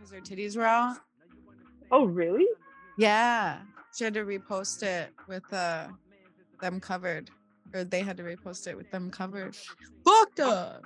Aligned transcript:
because 0.00 0.12
her 0.14 0.20
titties 0.20 0.56
were 0.56 0.64
out. 0.64 0.96
Oh, 1.90 2.04
really? 2.04 2.46
Yeah, 2.96 3.58
she 3.94 4.04
had 4.04 4.14
to 4.14 4.24
repost 4.24 4.82
it 4.82 5.12
with 5.28 5.52
uh 5.52 5.88
them 6.60 6.80
covered, 6.80 7.30
or 7.74 7.84
they 7.84 8.00
had 8.00 8.16
to 8.16 8.22
repost 8.22 8.66
it 8.66 8.76
with 8.76 8.90
them 8.90 9.10
covered. 9.10 9.56
Fucked 10.04 10.40
up. 10.40 10.82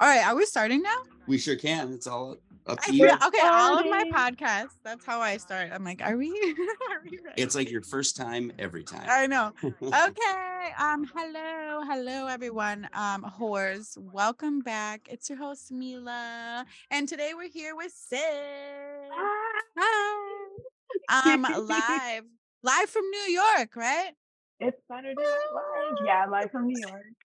All 0.00 0.08
right, 0.08 0.26
are 0.26 0.36
we 0.36 0.44
starting 0.46 0.82
now? 0.82 0.96
We 1.26 1.38
sure 1.38 1.56
can. 1.56 1.92
It's 1.92 2.06
all 2.06 2.36
up 2.66 2.80
to 2.82 2.94
you. 2.94 3.06
okay, 3.06 3.40
all 3.42 3.78
of 3.78 3.86
my 3.86 4.04
podcasts. 4.12 4.76
That's 4.82 5.04
how 5.04 5.20
I 5.20 5.36
start. 5.36 5.70
I'm 5.72 5.84
like, 5.84 6.00
are 6.02 6.16
we? 6.16 6.28
are 6.90 7.02
we 7.04 7.18
ready? 7.24 7.42
It's 7.42 7.54
like 7.54 7.70
your 7.70 7.82
first 7.82 8.16
time 8.16 8.52
every 8.58 8.84
time. 8.84 9.06
I 9.08 9.26
know. 9.26 9.52
Okay. 9.82 10.72
Um. 10.78 11.10
Hello. 11.14 11.82
Hello, 11.84 12.26
everyone. 12.26 12.88
Um. 12.94 13.30
Whores. 13.38 13.98
Welcome 13.98 14.60
back. 14.60 15.08
It's 15.10 15.28
your 15.28 15.38
host 15.38 15.70
Mila, 15.72 16.64
and 16.90 17.08
today 17.08 17.32
we're 17.34 17.50
here 17.50 17.76
with 17.76 17.92
Syd. 17.92 18.20
Hi. 19.76 20.54
Um. 21.08 21.42
live, 21.66 22.24
live 22.62 22.88
from 22.88 23.02
New 23.10 23.32
York, 23.32 23.76
right? 23.76 24.12
It's 24.60 24.78
Saturday 24.88 25.14
Night 25.16 25.54
Live. 25.54 25.98
Yeah, 26.06 26.26
live 26.30 26.50
from 26.50 26.66
New 26.66 26.80
York. 26.80 27.23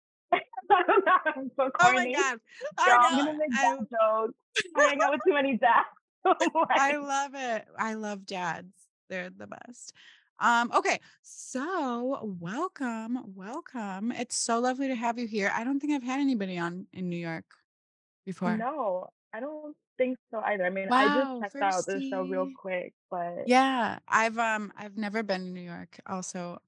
I'm 0.69 1.51
so 1.59 1.69
Oh 1.79 1.93
my 1.93 2.11
god. 2.11 2.39
I 2.77 2.97
I'm 3.01 3.17
know. 3.17 3.25
gonna 3.25 3.37
make 3.37 3.49
I, 3.53 3.63
dad 3.63 3.79
jokes. 3.91 4.33
I 4.75 4.83
hang 4.89 5.01
out 5.01 5.11
with 5.11 5.21
too 5.25 5.33
many 5.33 5.57
dads. 5.57 5.87
I 6.71 6.97
love 6.97 7.31
it. 7.35 7.67
I 7.77 7.93
love 7.93 8.25
dads. 8.25 8.73
They're 9.09 9.29
the 9.29 9.47
best. 9.47 9.93
Um, 10.41 10.71
okay, 10.73 10.99
so 11.21 12.35
welcome, 12.39 13.33
welcome. 13.35 14.11
It's 14.13 14.37
so 14.37 14.59
lovely 14.59 14.87
to 14.87 14.95
have 14.95 15.19
you 15.19 15.27
here. 15.27 15.51
I 15.53 15.63
don't 15.65 15.79
think 15.79 15.93
I've 15.93 16.03
had 16.03 16.19
anybody 16.19 16.57
on 16.57 16.87
in 16.93 17.09
New 17.09 17.17
York 17.17 17.45
before. 18.25 18.55
no, 18.55 19.07
I 19.33 19.41
don't 19.41 19.75
think 19.97 20.17
so 20.31 20.39
either. 20.39 20.65
I 20.65 20.69
mean, 20.69 20.87
Wow, 20.87 20.97
I 20.97 21.07
just 21.07 21.53
checked 21.53 21.63
out 21.63 21.85
the 21.85 22.07
show 22.09 22.21
real 22.21 22.49
quick, 22.57 22.93
but 23.11 23.47
Yeah, 23.47 23.99
I've 24.07 24.37
um 24.37 24.71
I've 24.77 24.97
never 24.97 25.23
been 25.23 25.41
to 25.45 25.51
New 25.51 25.61
York. 25.61 25.99
Also, 26.07 26.59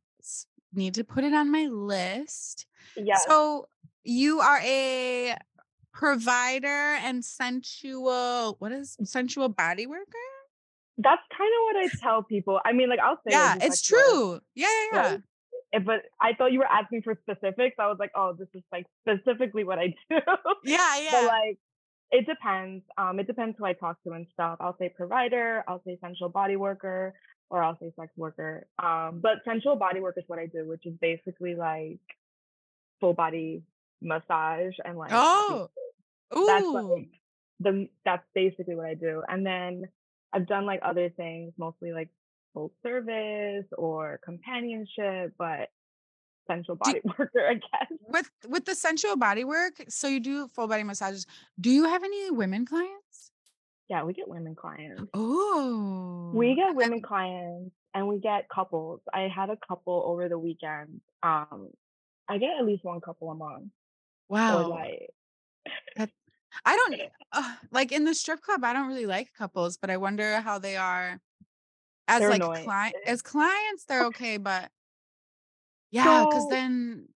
need 0.73 0.93
to 0.95 1.03
put 1.03 1.23
it 1.23 1.33
on 1.33 1.51
my 1.51 1.65
list. 1.65 2.65
yeah. 2.95 3.17
So 3.27 3.67
you 4.03 4.39
are 4.39 4.59
a 4.63 5.37
provider 5.93 6.67
and 7.03 7.23
sensual. 7.23 8.55
What 8.59 8.71
is 8.71 8.97
sensual 9.03 9.49
body 9.49 9.85
worker? 9.87 10.05
that's 10.97 11.21
kind 11.35 11.49
of 11.49 11.61
what 11.63 11.85
I 11.85 11.89
tell 12.01 12.23
people. 12.23 12.59
I 12.63 12.73
mean, 12.73 12.89
like 12.89 12.99
I'll 12.99 13.15
say, 13.17 13.31
Yeah, 13.31 13.55
it's 13.59 13.81
true. 13.81 14.39
Yeah, 14.55 14.67
yeah, 14.93 15.17
yeah. 15.73 15.79
but 15.79 16.01
I 16.19 16.33
thought 16.33 16.51
you 16.51 16.59
were 16.59 16.65
asking 16.65 17.01
for 17.01 17.17
specifics. 17.21 17.75
I 17.79 17.87
was 17.87 17.97
like, 17.99 18.11
oh, 18.15 18.35
this 18.37 18.47
is 18.53 18.61
like 18.71 18.85
specifically 19.07 19.63
what 19.63 19.79
I 19.79 19.87
do. 20.09 20.17
Yeah, 20.63 20.99
yeah. 20.99 21.09
But 21.11 21.25
like, 21.27 21.57
it 22.11 22.27
depends. 22.27 22.83
Um, 22.97 23.19
it 23.19 23.25
depends 23.25 23.55
who 23.57 23.65
I 23.65 23.73
talk 23.73 23.97
to 24.03 24.11
and 24.11 24.27
stuff. 24.33 24.57
I'll 24.59 24.77
say 24.77 24.89
provider, 24.95 25.63
I'll 25.67 25.81
say 25.85 25.97
sensual 26.01 26.29
body 26.29 26.57
worker, 26.57 27.15
or 27.51 27.61
I'll 27.61 27.77
say 27.79 27.91
sex 27.99 28.11
worker. 28.15 28.65
Um, 28.81 29.19
but 29.21 29.43
sensual 29.45 29.75
body 29.75 29.99
work 29.99 30.15
is 30.17 30.23
what 30.27 30.39
I 30.39 30.45
do, 30.45 30.67
which 30.67 30.85
is 30.85 30.93
basically 31.01 31.53
like 31.53 31.99
full 32.99 33.13
body 33.13 33.63
massage 34.01 34.73
and 34.83 34.97
like 34.97 35.11
oh, 35.13 35.69
that's 36.31 36.65
like 36.65 37.09
the 37.59 37.89
that's 38.05 38.23
basically 38.33 38.75
what 38.75 38.85
I 38.85 38.93
do. 38.93 39.21
And 39.27 39.45
then 39.45 39.83
I've 40.33 40.47
done 40.47 40.65
like 40.65 40.79
other 40.81 41.09
things, 41.09 41.53
mostly 41.57 41.91
like 41.91 42.07
full 42.53 42.71
service 42.83 43.65
or 43.77 44.21
companionship, 44.23 45.33
but 45.37 45.69
sensual 46.47 46.75
Do- 46.75 46.93
body 46.93 47.01
worker, 47.19 47.47
I 47.49 47.55
guess. 47.55 47.99
with 48.07 48.31
with 48.47 48.65
the 48.65 48.75
sensual 48.75 49.17
body 49.17 49.43
work. 49.43 49.73
So 49.89 50.07
you 50.07 50.21
do 50.21 50.47
full 50.47 50.67
body 50.69 50.83
massages. 50.83 51.27
Do 51.59 51.69
you 51.69 51.83
have 51.83 52.05
any 52.05 52.31
women 52.31 52.65
clients? 52.65 53.30
Yeah, 53.91 54.03
we 54.05 54.13
get 54.13 54.29
women 54.29 54.55
clients. 54.55 55.03
Oh, 55.13 56.31
We 56.33 56.55
get 56.55 56.73
women 56.75 57.01
clients 57.01 57.75
and 57.93 58.07
we 58.07 58.19
get 58.21 58.47
couples. 58.47 59.01
I 59.13 59.23
had 59.27 59.49
a 59.49 59.57
couple 59.67 60.01
over 60.07 60.29
the 60.29 60.39
weekend. 60.39 61.01
Um, 61.21 61.67
I 62.29 62.37
get 62.37 62.51
at 62.57 62.65
least 62.65 62.85
one 62.85 63.01
couple 63.01 63.29
a 63.31 63.35
month. 63.35 63.65
Wow. 64.29 64.69
like 64.69 65.09
I 66.65 66.75
don't 66.77 67.01
uh, 67.33 67.55
like 67.71 67.91
in 67.91 68.05
the 68.05 68.15
strip 68.15 68.39
club. 68.39 68.63
I 68.63 68.71
don't 68.71 68.87
really 68.87 69.05
like 69.05 69.27
couples, 69.37 69.75
but 69.75 69.89
I 69.89 69.97
wonder 69.97 70.39
how 70.39 70.57
they 70.57 70.77
are 70.77 71.19
as 72.07 72.21
They're 72.21 72.29
like 72.29 72.63
client 72.63 72.95
as 73.05 73.21
clients. 73.21 73.83
They're 73.89 74.05
okay, 74.05 74.37
but 74.37 74.71
yeah, 75.91 76.23
because 76.29 76.43
So- 76.43 76.49
then 76.49 77.09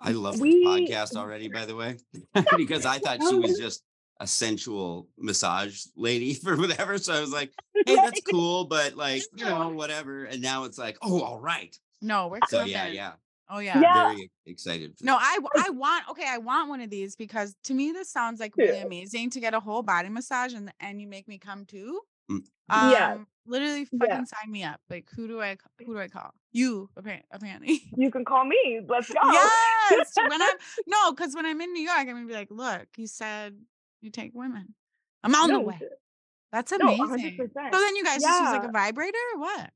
I 0.00 0.12
love 0.12 0.40
We- 0.40 0.64
the 0.64 0.70
podcast 0.88 1.14
already, 1.14 1.48
by 1.48 1.66
the 1.66 1.76
way, 1.76 1.98
because 2.56 2.86
I 2.86 3.00
thought 3.00 3.18
she 3.28 3.34
was 3.34 3.58
just 3.58 3.82
a 4.22 4.26
sensual 4.26 5.08
massage 5.18 5.84
lady 5.96 6.32
for 6.44 6.56
whatever. 6.56 6.96
So 6.98 7.12
I 7.12 7.20
was 7.20 7.32
like, 7.32 7.50
hey, 7.86 7.96
that's 7.96 8.20
cool, 8.30 8.64
but 8.66 8.94
like, 8.94 9.22
you 9.34 9.44
know, 9.44 9.68
whatever. 9.70 10.24
And 10.24 10.40
now 10.40 10.64
it's 10.64 10.78
like, 10.78 10.96
oh, 11.02 11.20
all 11.22 11.40
right. 11.40 11.76
no, 12.00 12.28
we're 12.28 12.38
So 12.48 12.58
coming. 12.58 12.72
yeah, 12.72 12.86
yeah. 12.86 13.12
Oh 13.50 13.58
yeah. 13.58 13.80
Yeah. 13.80 14.04
Very 14.14 14.30
excited. 14.46 14.96
for 14.96 15.04
No, 15.04 15.18
this. 15.18 15.64
I 15.66 15.70
want 15.70 16.08
okay, 16.10 16.24
I 16.26 16.38
want 16.38 16.70
one 16.70 16.80
of 16.80 16.88
these 16.88 17.16
because 17.16 17.54
to 17.64 17.74
me 17.74 17.92
this 17.92 18.08
sounds 18.10 18.40
like 18.40 18.56
really 18.56 18.78
Yeah. 18.78 18.84
amazing 18.86 19.28
to 19.30 19.40
get 19.40 19.52
a 19.52 19.60
whole 19.60 19.82
body 19.82 20.08
massage 20.08 20.54
and 20.54 20.72
and 20.80 21.00
you 21.02 21.06
make 21.08 21.28
me 21.28 21.36
come 21.38 21.66
too. 21.66 22.00
Mm. 22.30 22.36
Um, 22.36 22.90
Yeah. 22.92 23.16
literally 23.44 23.86
Yeah. 23.92 23.98
fucking 23.98 24.26
sign 24.26 24.50
me 24.50 24.62
up. 24.64 24.80
Like 24.88 25.08
who 25.14 25.26
do 25.28 25.42
I 25.42 25.58
who 25.84 25.92
do 25.94 25.98
I 26.00 26.08
call? 26.08 26.30
You 26.52 26.88
apparently. 26.96 27.26
apparently. 27.30 27.80
you 27.96 28.10
can 28.10 28.24
call 28.24 28.44
me. 28.46 28.80
Let's 28.88 29.08
go. 29.12 29.20
yes. 29.22 30.12
When 30.16 30.40
I'm 30.40 30.56
no, 30.86 31.12
because 31.12 31.34
when 31.34 31.44
I'm 31.44 31.60
in 31.60 31.72
New 31.74 31.82
York, 31.82 31.98
I'm 31.98 32.06
gonna 32.06 32.26
be 32.26 32.32
like, 32.32 32.50
look, 32.50 32.86
you 32.96 33.06
said 33.06 33.56
you 34.02 34.10
take 34.10 34.32
women. 34.34 34.74
I'm 35.24 35.34
on 35.34 35.50
the 35.50 35.60
way. 35.60 35.78
That's 36.52 36.72
No, 36.72 36.88
amazing. 36.92 37.38
100%. 37.38 37.50
so 37.72 37.80
then 37.80 37.96
you 37.96 38.04
guys 38.04 38.20
just 38.20 38.40
use 38.42 38.50
like 38.50 38.64
a 38.64 38.72
vibrator 38.72 39.16
or 39.34 39.40
what? 39.40 39.70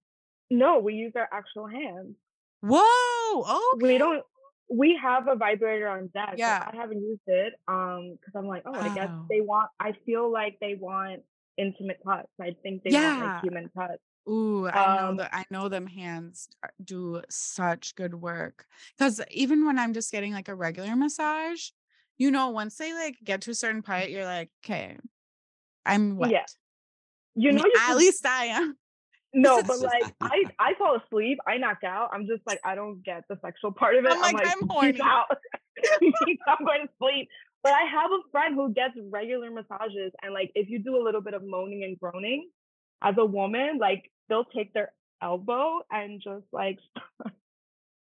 No, 0.50 0.78
we 0.78 0.94
use 0.94 1.12
our 1.16 1.28
actual 1.32 1.66
hands. 1.66 2.16
Whoa. 2.60 3.42
Okay. 3.74 3.92
We 3.92 3.98
don't. 3.98 4.22
We 4.68 4.98
have 5.00 5.28
a 5.28 5.36
vibrator 5.36 5.88
on 5.88 6.08
deck. 6.12 6.34
Yeah. 6.36 6.68
I 6.72 6.76
haven't 6.76 7.00
used 7.00 7.20
it. 7.28 7.54
Um, 7.68 8.16
because 8.20 8.34
I'm 8.36 8.46
like, 8.46 8.62
oh, 8.66 8.74
I 8.74 8.92
guess 8.94 9.10
they 9.30 9.40
want. 9.40 9.70
I 9.78 9.92
feel 10.04 10.30
like 10.30 10.58
they 10.60 10.74
want 10.74 11.22
intimate 11.56 11.98
touch. 12.04 12.26
I 12.40 12.56
think 12.62 12.82
they 12.82 12.90
want 12.92 13.24
like 13.24 13.42
human 13.42 13.70
touch. 13.70 14.00
Ooh, 14.28 14.66
I 14.68 14.96
know 15.00 15.08
Um, 15.10 15.16
that 15.18 15.30
I 15.32 15.44
know 15.50 15.68
them 15.68 15.86
hands 15.86 16.48
do 16.84 17.22
such 17.30 17.94
good 17.94 18.14
work. 18.14 18.66
Because 18.98 19.20
even 19.30 19.64
when 19.64 19.78
I'm 19.78 19.94
just 19.94 20.10
getting 20.10 20.32
like 20.32 20.48
a 20.48 20.54
regular 20.54 20.96
massage, 20.96 21.68
you 22.18 22.30
know, 22.30 22.50
once 22.50 22.76
they 22.76 22.92
like 22.92 23.16
get 23.22 23.42
to 23.42 23.50
a 23.50 23.54
certain 23.54 23.82
part, 23.82 24.08
you're 24.08 24.24
like, 24.24 24.50
okay, 24.64 24.96
I'm 25.84 26.16
wet. 26.16 26.30
Yeah. 26.30 26.44
You 27.34 27.52
know, 27.52 27.62
you 27.64 27.72
at 27.76 27.86
can- 27.88 27.98
least 27.98 28.26
I 28.26 28.46
am. 28.46 28.76
No, 29.34 29.62
but 29.62 29.80
like 29.80 30.14
I, 30.22 30.44
I 30.58 30.74
fall 30.78 30.96
asleep, 30.96 31.36
I 31.46 31.58
knock 31.58 31.84
out. 31.84 32.08
I'm 32.10 32.26
just 32.26 32.40
like 32.46 32.58
I 32.64 32.74
don't 32.74 33.04
get 33.04 33.24
the 33.28 33.38
sexual 33.44 33.70
part 33.70 33.94
of 33.96 34.06
it. 34.06 34.12
I'm 34.12 34.20
like, 34.32 34.46
I'm 34.46 34.66
horny. 34.66 34.98
out. 35.02 35.26
I'm 36.48 36.64
going 36.64 36.86
to 36.86 36.88
sleep. 36.98 37.28
But 37.62 37.74
I 37.74 37.82
have 37.82 38.10
a 38.12 38.30
friend 38.32 38.54
who 38.54 38.72
gets 38.72 38.94
regular 39.10 39.50
massages, 39.50 40.12
and 40.22 40.32
like 40.32 40.52
if 40.54 40.70
you 40.70 40.78
do 40.78 40.96
a 40.96 41.02
little 41.02 41.20
bit 41.20 41.34
of 41.34 41.42
moaning 41.44 41.84
and 41.84 41.98
groaning, 41.98 42.48
as 43.02 43.16
a 43.18 43.26
woman, 43.26 43.76
like 43.78 44.10
they'll 44.30 44.46
take 44.46 44.72
their 44.72 44.92
elbow 45.20 45.80
and 45.90 46.22
just 46.22 46.46
like 46.52 46.78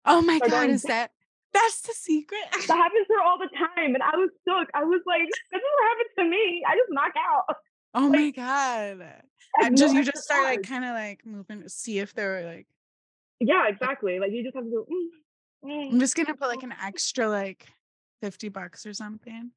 Oh 0.04 0.22
my 0.22 0.38
god, 0.40 0.70
is 0.70 0.82
that 0.82 1.12
that's 1.52 1.80
the 1.82 1.92
secret? 1.94 2.40
that 2.52 2.76
happens 2.76 3.06
to 3.06 3.14
her 3.14 3.22
all 3.22 3.38
the 3.38 3.48
time. 3.56 3.94
And 3.94 4.02
I 4.02 4.16
was 4.16 4.30
shook. 4.46 4.68
I 4.74 4.84
was 4.84 5.02
like, 5.06 5.22
this 5.50 5.60
never 5.60 5.88
happened 5.88 6.10
to 6.18 6.24
me. 6.30 6.62
I 6.66 6.74
just 6.74 6.90
knock 6.90 7.12
out. 7.16 7.56
oh 7.94 8.08
my 8.08 8.30
god. 8.30 9.06
I 9.60 9.70
Just 9.70 9.94
no 9.94 10.00
you 10.00 10.04
just 10.04 10.22
start 10.24 10.44
like 10.44 10.62
kind 10.62 10.84
of 10.84 10.92
like 10.92 11.26
moving 11.26 11.62
to 11.62 11.68
see 11.68 11.98
if 11.98 12.14
they're 12.14 12.46
like 12.46 12.66
Yeah, 13.40 13.66
exactly. 13.68 14.18
Like 14.20 14.30
you 14.32 14.44
just 14.44 14.54
have 14.54 14.64
to 14.64 14.70
go. 14.70 14.86
Mm, 15.64 15.70
mm. 15.70 15.92
I'm 15.92 16.00
just 16.00 16.14
gonna 16.16 16.34
put 16.34 16.48
like 16.48 16.62
an 16.62 16.74
extra 16.82 17.28
like 17.28 17.66
50 18.22 18.48
bucks 18.50 18.86
or 18.86 18.92
something. 18.94 19.50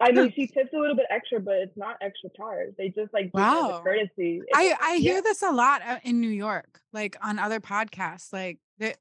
I 0.00 0.10
mean, 0.12 0.32
she 0.34 0.46
tips 0.54 0.70
a 0.74 0.78
little 0.78 0.96
bit 0.96 1.06
extra, 1.10 1.40
but 1.40 1.54
it's 1.56 1.76
not 1.76 1.96
extra 2.00 2.30
charge. 2.36 2.74
They 2.76 2.88
just 2.88 3.12
like 3.12 3.30
Wow. 3.34 3.78
the 3.78 3.82
courtesy. 3.82 4.42
It's 4.46 4.46
I 4.54 4.76
I 4.80 4.94
yeah. 4.94 4.98
hear 4.98 5.22
this 5.22 5.42
a 5.42 5.50
lot 5.50 5.82
uh, 5.82 5.98
in 6.04 6.20
New 6.20 6.30
York, 6.30 6.80
like 6.92 7.16
on 7.22 7.38
other 7.38 7.60
podcasts. 7.60 8.32
Like 8.32 8.58
that, 8.78 8.98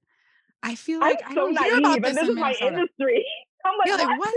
I 0.64 0.76
feel 0.76 1.02
I'm 1.04 1.10
like 1.10 1.24
I 1.26 1.34
don't 1.34 1.58
hear 1.58 1.80
naive, 1.80 1.80
about 1.80 1.96
and 1.96 2.04
this 2.04 2.14
this 2.16 2.24
in 2.24 2.30
is 2.30 2.36
my 2.36 2.42
Minnesota. 2.60 2.68
industry. 2.82 3.26
I'm 3.66 3.78
like, 3.78 3.88
You're 3.88 3.98
like, 3.98 4.20
what? 4.20 4.34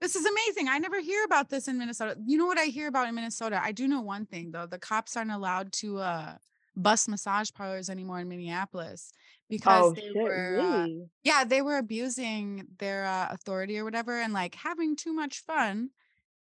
This 0.00 0.16
is 0.16 0.26
amazing. 0.26 0.68
I 0.68 0.78
never 0.78 1.00
hear 1.00 1.24
about 1.24 1.48
this 1.48 1.68
in 1.68 1.78
Minnesota. 1.78 2.16
You 2.26 2.36
know 2.36 2.46
what 2.46 2.58
I 2.58 2.64
hear 2.66 2.88
about 2.88 3.08
in 3.08 3.14
Minnesota? 3.14 3.60
I 3.62 3.70
do 3.72 3.86
know 3.86 4.00
one 4.00 4.26
thing 4.26 4.50
though. 4.50 4.66
The 4.66 4.78
cops 4.78 5.16
aren't 5.16 5.30
allowed 5.30 5.72
to 5.74 5.98
uh 5.98 6.34
bust 6.74 7.08
massage 7.08 7.50
parlors 7.52 7.90
anymore 7.90 8.18
in 8.20 8.28
Minneapolis 8.28 9.12
because 9.48 9.92
Oh 9.92 9.94
they 9.94 10.00
shit! 10.02 10.14
were 10.16 10.58
uh, 10.60 10.86
yeah, 11.22 11.44
they 11.44 11.62
were 11.62 11.76
abusing 11.78 12.66
their 12.78 13.04
uh, 13.04 13.28
authority 13.30 13.78
or 13.78 13.84
whatever 13.84 14.18
and 14.18 14.32
like 14.32 14.54
having 14.56 14.96
too 14.96 15.12
much 15.12 15.40
fun. 15.40 15.90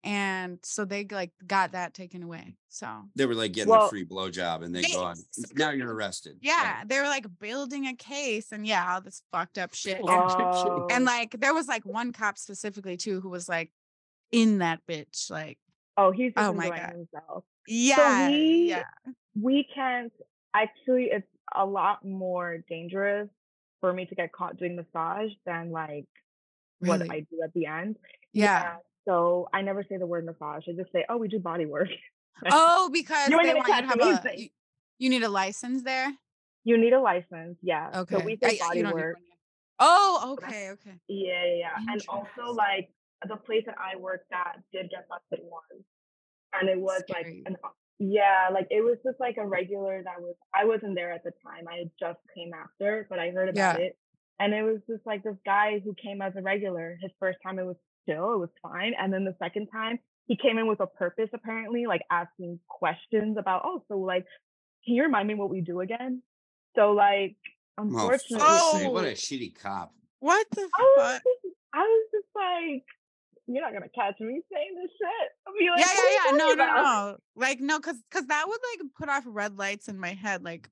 And 0.06 0.60
so 0.64 0.86
they 0.86 1.04
like 1.10 1.32
got 1.46 1.72
that 1.72 1.94
taken 1.96 2.22
away. 2.24 2.56
So 2.70 2.88
They 3.16 3.26
were 3.26 3.34
like 3.34 3.54
getting 3.54 3.72
Well- 3.72 3.88
a 3.88 3.90
free 3.90 4.06
blowjob 4.06 4.64
and 4.64 4.74
they 4.76 4.82
They- 4.84 4.92
go 4.94 5.04
on. 5.04 5.16
Now 5.56 5.72
you're 5.72 5.94
arrested. 5.94 6.38
yeah, 6.42 6.84
they 6.86 7.00
were 7.00 7.08
like 7.08 7.26
building 7.40 7.88
a 7.88 7.96
case 7.96 8.52
and 8.52 8.68
yeah, 8.68 8.94
all 8.94 9.02
this 9.02 9.24
fucked 9.32 9.58
up 9.58 9.74
shit. 9.74 9.98
And, 9.98 10.08
Oh. 10.08 10.88
and 10.92 11.06
like 11.06 11.32
there 11.40 11.54
was 11.56 11.68
like 11.68 11.84
one 11.86 12.14
cop 12.14 12.38
specifically 12.38 12.98
too 12.98 13.20
who 13.20 13.30
was 13.30 13.50
like 13.50 13.72
in 14.32 14.60
that 14.60 14.82
bitch, 14.88 15.30
like 15.32 15.58
Oh, 15.98 16.12
he's 16.12 16.34
Oh 16.38 16.54
my 16.54 16.66
enjoying 16.66 16.82
God. 16.82 16.92
himself. 16.94 17.44
Yeah. 17.68 18.30
we- 18.30 18.70
yeah. 18.70 18.84
We 19.42 19.68
can't 19.74 20.14
actually. 20.54 21.06
It's 21.12 21.28
a 21.56 21.66
lot 21.66 22.06
more 22.06 22.60
dangerous 22.70 23.30
for 23.82 23.92
me 23.92 24.06
to 24.06 24.14
get 24.16 24.32
caught 24.32 24.58
doing 24.58 24.76
massage 24.76 25.32
than 25.46 25.72
like 25.72 26.06
what 26.80 27.02
I 27.10 27.22
do 27.22 27.42
at 27.44 27.54
the 27.54 27.66
end. 27.66 27.98
Yeah. 28.34 28.78
So 29.08 29.48
I 29.54 29.62
never 29.62 29.84
say 29.84 29.98
the 29.98 30.06
word 30.08 30.26
massage. 30.26 30.64
I 30.68 30.74
just 30.74 30.92
say, 30.92 31.06
"Oh, 31.10 31.18
we 31.18 31.28
do 31.28 31.40
body 31.40 31.66
work." 31.66 31.90
Oh, 32.52 32.90
because 32.94 33.30
You 33.30 33.38
want 33.38 33.48
you 33.48 33.64
to 33.64 33.72
have 33.74 34.00
a 34.02 34.34
you, 34.38 34.50
you 35.00 35.10
need 35.10 35.24
a 35.24 35.30
license 35.30 35.84
there. 35.84 36.12
You 36.64 36.78
need 36.78 36.94
a 36.94 37.00
license, 37.00 37.58
yeah. 37.62 37.92
Okay. 37.96 38.16
So 38.16 38.26
we 38.26 38.38
I- 38.44 38.50
say 38.50 38.54
you 38.56 38.84
body 38.84 38.94
work. 38.94 39.18
Oh, 39.80 40.38
okay, 40.38 40.72
okay. 40.72 40.96
Yeah, 41.08 41.44
yeah, 41.46 41.56
yeah. 41.58 41.92
And 41.94 42.02
also 42.08 42.52
like 42.54 42.90
the 43.28 43.36
place 43.36 43.64
that 43.68 43.76
I 43.78 43.98
worked 43.98 44.32
at 44.34 44.60
did 44.74 44.90
get 44.90 45.08
busted 45.08 45.46
once. 45.46 45.84
And 46.54 46.70
it 46.70 46.80
was 46.80 47.04
Scary. 47.08 47.44
like 47.46 47.54
an 47.54 47.58
yeah, 48.00 48.50
like 48.52 48.68
it 48.72 48.82
was 48.82 48.98
just 49.06 49.20
like 49.20 49.38
a 49.38 49.46
regular 49.46 50.02
that 50.04 50.20
was 50.22 50.36
I 50.54 50.66
wasn't 50.66 50.96
there 50.96 51.12
at 51.12 51.24
the 51.24 51.32
time. 51.46 51.66
I 51.70 51.84
just 52.00 52.20
came 52.36 52.52
after, 52.54 53.06
but 53.10 53.20
I 53.20 53.30
heard 53.32 53.50
about 53.50 53.80
Yeah. 53.80 53.86
it. 53.88 53.98
And 54.40 54.54
it 54.54 54.64
was 54.64 54.80
just 54.90 55.06
like 55.06 55.24
this 55.24 55.38
guy 55.46 55.80
who 55.84 55.94
came 56.02 56.22
as 56.22 56.34
a 56.36 56.42
regular. 56.42 56.98
His 57.02 57.12
first 57.20 57.38
time 57.46 57.58
it 57.60 57.66
was 57.66 57.78
chill, 58.08 58.34
it 58.34 58.40
was 58.40 58.50
fine. 58.62 58.94
And 59.00 59.12
then 59.14 59.24
the 59.26 59.36
second 59.42 59.68
time 59.68 60.00
he 60.28 60.36
came 60.38 60.58
in 60.58 60.68
with 60.68 60.80
a 60.80 60.88
purpose 60.88 61.30
apparently, 61.34 61.86
like 61.88 62.02
asking 62.12 62.60
questions 62.68 63.38
about, 63.38 63.62
oh, 63.66 63.84
so 63.88 63.98
like 64.00 64.26
can 64.86 64.94
you 64.96 65.04
remind 65.04 65.28
me 65.28 65.34
what 65.36 65.50
we 65.50 65.62
do 65.62 65.80
again? 65.82 66.22
So 66.76 66.92
like 66.92 67.36
Oh, 67.78 67.84
unfortunately 67.84 68.40
fuck's 68.40 68.72
sake, 68.72 68.92
what 68.92 69.06
Oh. 69.06 69.08
a 69.08 69.12
shitty 69.14 69.56
cop. 69.60 69.94
What 70.20 70.48
the 70.52 70.62
I 70.62 70.82
was, 70.98 71.12
fuck? 71.14 71.24
just, 71.24 71.56
I 71.74 71.80
was 71.80 72.08
just 72.14 72.28
like, 72.36 72.84
you're 73.48 73.62
not 73.62 73.74
gonna 73.74 73.90
catch 73.94 74.20
me 74.20 74.42
saying 74.52 74.76
this 74.82 74.92
shit. 74.98 75.32
I'll 75.48 75.54
be 75.54 75.70
like, 75.70 75.80
yeah, 75.80 75.86
"What 75.86 76.06
are 76.06 76.10
you 76.10 76.16
yeah, 76.16 76.32
yeah. 76.32 76.38
No, 76.38 76.54
no, 76.54 76.82
no. 76.84 77.18
Like, 77.36 77.60
no, 77.60 77.80
because 77.80 77.98
because 78.10 78.28
that 78.28 78.46
would 78.48 78.60
like 78.74 78.90
put 78.98 79.10
off 79.10 79.24
red 79.28 79.58
lights 79.58 79.88
in 79.88 80.00
my 80.00 80.14
head. 80.14 80.44
Like, 80.44 80.70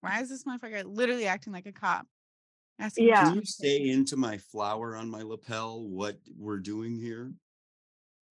why 0.00 0.20
is 0.20 0.28
this 0.28 0.44
motherfucker 0.44 0.84
literally 0.84 1.26
acting 1.26 1.52
like 1.52 1.66
a 1.66 1.72
cop? 1.72 2.06
Asking 2.80 3.08
Yeah. 3.08 3.24
Can 3.24 3.34
you 3.34 3.40
questions. 3.40 3.56
say 3.56 3.88
into 3.88 4.16
my 4.16 4.38
flower 4.38 4.96
on 4.96 5.10
my 5.10 5.22
lapel 5.22 5.82
what 5.82 6.16
we're 6.38 6.58
doing 6.58 6.96
here? 6.96 7.32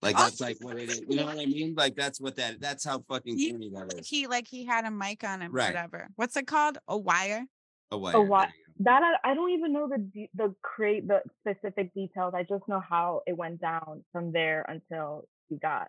Like 0.00 0.14
Oh. 0.18 0.22
that's 0.24 0.40
like 0.40 0.56
what 0.60 0.78
it 0.78 0.88
is. 0.88 1.02
You 1.08 1.16
know 1.16 1.24
what 1.32 1.38
I 1.38 1.46
mean? 1.46 1.74
Like 1.76 1.94
that's 1.96 2.20
what 2.20 2.36
that 2.36 2.60
that's 2.60 2.84
how 2.84 3.00
fucking 3.08 3.36
He- 3.36 3.50
corny 3.50 3.70
that 3.74 3.94
is. 3.98 4.08
He 4.08 4.26
like 4.26 4.46
he 4.48 4.64
had 4.64 4.84
a 4.84 4.90
mic 4.90 5.22
on 5.24 5.42
him, 5.42 5.52
Right. 5.52 5.66
whatever. 5.74 6.08
What's 6.16 6.36
it 6.36 6.46
called? 6.46 6.78
A 6.88 6.96
wire. 6.96 7.44
A 7.90 7.98
wire. 7.98 8.20
What? 8.22 8.48
there 8.48 8.54
you 8.56 8.84
That 8.84 9.02
I, 9.24 9.32
I 9.32 9.34
don't 9.34 9.50
even 9.50 9.72
know 9.72 9.88
the 9.88 9.98
de- 9.98 10.30
the 10.34 10.54
create 10.62 11.06
the 11.08 11.20
specific 11.40 11.92
details. 11.94 12.32
I 12.34 12.42
just 12.44 12.66
know 12.68 12.80
how 12.80 13.22
it 13.26 13.36
went 13.36 13.60
down 13.60 14.04
from 14.12 14.32
there 14.32 14.64
until 14.68 15.24
he 15.48 15.56
got. 15.58 15.88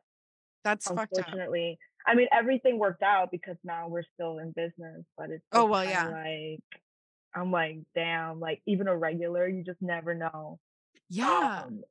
That's 0.64 0.88
fucked 0.88 1.00
up. 1.00 1.08
Unfortunately, 1.18 1.78
I 2.08 2.16
mean 2.16 2.28
everything 2.34 2.80
worked 2.80 3.04
out 3.04 3.30
because 3.32 3.58
now 3.64 3.88
we're 3.90 4.04
still 4.16 4.40
in 4.40 4.52
business, 4.56 5.06
but 5.18 5.30
it's 5.30 5.44
Oh, 5.52 5.66
well, 5.66 5.86
yeah. 5.86 6.08
Like 6.08 6.82
I'm 7.36 7.52
like, 7.52 7.80
damn, 7.96 8.40
like 8.40 8.62
even 8.66 8.88
a 8.88 8.98
regular, 8.98 9.48
you 9.48 9.64
just 9.64 9.82
never 9.82 10.14
know. 10.16 10.60
Yeah. 11.10 11.64
Um, 11.66 11.82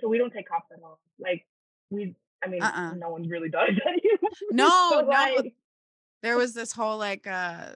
so 0.00 0.08
we 0.08 0.18
don't 0.18 0.32
take 0.32 0.48
cops 0.48 0.66
at 0.72 0.82
all. 0.82 0.98
Like 1.18 1.46
we, 1.90 2.14
I 2.44 2.48
mean, 2.48 2.62
Uh-uh. 2.62 2.94
no 2.94 3.10
one 3.10 3.28
really 3.28 3.48
does 3.48 3.68
anymore. 3.86 4.30
No, 4.50 4.88
So, 4.90 5.00
no. 5.00 5.06
like, 5.08 5.54
there 6.22 6.36
was 6.36 6.54
this 6.54 6.72
whole 6.72 6.98
like 6.98 7.26
uh 7.26 7.70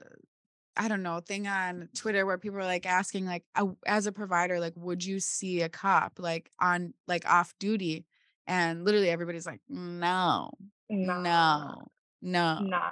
I 0.75 0.87
don't 0.87 1.03
know 1.03 1.19
thing 1.19 1.47
on 1.47 1.89
Twitter 1.95 2.25
where 2.25 2.37
people 2.37 2.57
were 2.57 2.63
like 2.65 2.85
asking 2.85 3.25
like 3.25 3.43
as 3.85 4.07
a 4.07 4.11
provider 4.11 4.59
like 4.59 4.73
would 4.75 5.05
you 5.05 5.19
see 5.19 5.61
a 5.61 5.69
cop 5.69 6.13
like 6.19 6.49
on 6.59 6.93
like 7.07 7.29
off 7.29 7.53
duty 7.59 8.05
and 8.47 8.83
literally 8.83 9.09
everybody's 9.09 9.45
like 9.45 9.61
no 9.69 10.49
nah, 10.89 11.21
no 11.21 11.87
no 12.21 12.59
nah. 12.61 12.91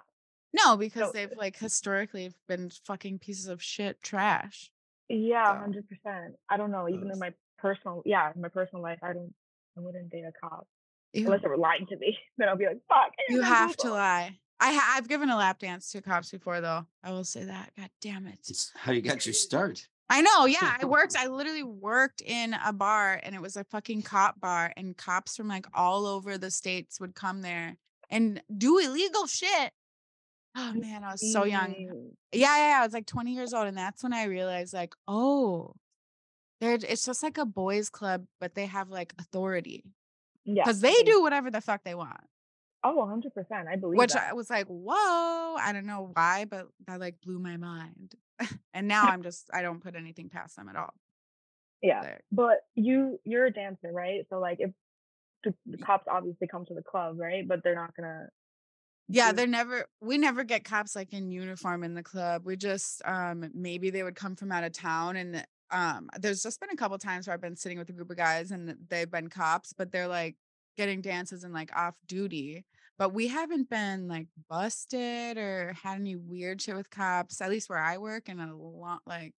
No 0.53 0.77
because 0.77 1.07
So- 1.07 1.12
they've 1.13 1.33
like 1.38 1.57
historically 1.57 2.33
been 2.48 2.69
fucking 2.86 3.19
pieces 3.19 3.48
of 3.48 3.62
shit 3.62 4.01
trash 4.01 4.71
Yeah, 5.09 5.53
So- 5.53 5.59
hundred 5.59 5.88
percent. 5.89 6.36
I 6.50 6.57
don't 6.57 6.71
know. 6.71 6.88
Even 6.89 7.12
in 7.12 7.19
my 7.19 7.33
personal, 7.57 8.01
yeah, 8.06 8.31
in 8.33 8.42
my 8.42 8.48
personal 8.50 8.81
life, 8.81 9.00
I 9.03 9.13
don't, 9.13 9.33
I 9.77 9.81
wouldn't 9.81 10.09
date 10.09 10.24
a 10.24 10.31
cop 10.42 10.68
Ew. 11.13 11.25
unless 11.25 11.42
they 11.42 11.48
were 11.50 11.57
lying 11.57 11.86
to 11.88 11.98
me. 11.98 12.18
Then 12.38 12.48
I'll 12.50 12.57
be 12.57 12.65
like, 12.65 12.80
fuck. 12.89 13.12
You 13.30 13.42
have 13.42 13.75
to 13.77 13.89
lie 13.92 14.38
I 14.63 14.74
ha- 14.74 14.94
I've 14.95 15.07
given 15.09 15.30
a 15.31 15.36
lap 15.38 15.57
dance 15.59 15.92
to 15.92 16.01
cops 16.01 16.30
before 16.31 16.62
though 16.62 16.86
I 17.04 17.12
will 17.12 17.24
say 17.24 17.44
that 17.45 17.71
god 17.77 17.89
damn 18.00 18.27
it 18.27 18.39
It's 18.47 18.71
how 18.75 18.92
you 18.92 19.01
got 19.01 19.25
your 19.25 19.33
start. 19.33 19.88
I 20.09 20.21
know. 20.21 20.45
Yeah. 20.45 20.75
I 20.81 20.86
worked, 20.97 21.15
I 21.18 21.27
literally 21.27 21.63
worked 21.63 22.21
in 22.21 22.54
a 22.65 22.71
bar 22.74 23.19
and 23.24 23.33
it 23.33 23.42
was 23.42 23.56
a 23.56 23.63
fucking 23.63 24.01
cop 24.01 24.39
bar, 24.42 24.74
and 24.75 24.95
cops 24.97 25.36
from 25.38 25.47
like 25.47 25.65
all 25.74 26.06
over 26.06 26.38
the 26.38 26.51
states 26.51 27.00
would 27.00 27.15
come 27.15 27.42
there 27.42 27.77
and 28.09 28.42
do 28.57 28.77
illegal 28.77 29.25
shit. 29.25 29.71
Oh 30.56 30.74
man, 30.74 31.03
I 31.03 31.12
was 31.13 31.31
so 31.31 31.45
young. 31.45 31.74
Yeah, 32.33 32.57
yeah. 32.57 32.80
I 32.81 32.83
was 32.83 32.94
like 32.94 33.06
20 33.06 33.33
years 33.33 33.53
old. 33.53 33.68
And 33.68 33.77
that's 33.77 34.03
when 34.03 34.13
I 34.13 34.25
realized, 34.25 34.74
like, 34.74 34.94
oh, 35.07 35.75
they're 36.59 36.74
it's 36.75 37.06
just 37.06 37.24
like 37.24 37.38
a 37.38 37.45
boys' 37.45 37.89
club, 37.89 38.25
but 38.39 38.56
they 38.56 38.65
have 38.65 38.89
like 38.89 39.13
authority. 39.18 39.83
Yeah. 40.45 40.63
Because 40.63 40.81
they 40.81 41.03
do 41.03 41.21
whatever 41.21 41.51
the 41.51 41.62
fuck 41.62 41.83
they 41.83 41.95
want. 41.95 42.19
Oh, 42.83 42.95
100 42.95 43.33
percent. 43.33 43.68
I 43.71 43.75
believe 43.75 43.98
Which 43.98 44.13
that. 44.13 44.30
I 44.30 44.33
was 44.33 44.50
like, 44.50 44.68
whoa. 44.68 45.56
I 45.56 45.71
don't 45.71 45.86
know 45.86 46.12
why, 46.13 46.45
but 46.45 46.68
that 46.88 47.00
like 47.00 47.15
blew 47.21 47.39
my 47.39 47.57
mind. 47.57 48.15
and 48.74 48.88
now 48.88 49.04
I'm 49.07 49.24
just 49.24 49.50
I 49.54 49.62
don't 49.62 49.81
put 49.81 49.95
anything 49.95 50.30
past 50.30 50.56
them 50.56 50.68
at 50.68 50.75
all. 50.75 50.94
yeah. 51.81 52.18
But 52.31 52.57
you, 52.75 53.19
you're 53.24 53.45
a 53.45 53.54
dancer, 53.54 53.92
right? 53.94 54.25
So 54.30 54.39
like, 54.39 54.57
if 54.59 54.71
the, 55.44 55.54
the 55.65 55.77
cops 55.77 56.07
obviously 56.12 56.47
come 56.47 56.65
to 56.65 56.74
the 56.74 56.83
club, 56.83 57.19
right? 57.19 57.47
But 57.47 57.63
they're 57.63 57.75
not 57.75 57.95
gonna. 57.95 58.27
Yeah, 59.11 59.31
they're 59.31 59.47
never 59.47 59.85
we 60.01 60.17
never 60.17 60.43
get 60.43 60.63
cops 60.63 60.95
like 60.95 61.13
in 61.13 61.31
uniform 61.31 61.83
in 61.83 61.93
the 61.93 62.03
club. 62.03 62.43
We 62.45 62.55
just 62.55 63.01
um 63.05 63.49
maybe 63.53 63.89
they 63.89 64.03
would 64.03 64.15
come 64.15 64.35
from 64.35 64.51
out 64.51 64.63
of 64.63 64.73
town 64.73 65.15
and 65.15 65.45
um 65.71 66.09
there's 66.19 66.43
just 66.43 66.59
been 66.59 66.69
a 66.69 66.75
couple 66.75 66.97
times 66.97 67.27
where 67.27 67.33
I've 67.33 67.41
been 67.41 67.55
sitting 67.55 67.77
with 67.77 67.89
a 67.89 67.93
group 67.93 68.09
of 68.09 68.17
guys 68.17 68.51
and 68.51 68.75
they've 68.89 69.09
been 69.09 69.29
cops, 69.29 69.73
but 69.73 69.91
they're 69.91 70.07
like 70.07 70.35
getting 70.77 71.01
dances 71.01 71.43
and 71.43 71.53
like 71.53 71.75
off 71.75 71.95
duty. 72.07 72.65
But 72.97 73.13
we 73.13 73.27
haven't 73.27 73.69
been 73.69 74.07
like 74.07 74.27
busted 74.49 75.37
or 75.37 75.73
had 75.81 75.99
any 75.99 76.15
weird 76.15 76.61
shit 76.61 76.75
with 76.75 76.89
cops, 76.89 77.41
at 77.41 77.49
least 77.49 77.69
where 77.69 77.79
I 77.79 77.97
work 77.97 78.29
and 78.29 78.39
a 78.39 78.55
lot 78.55 79.01
like 79.05 79.33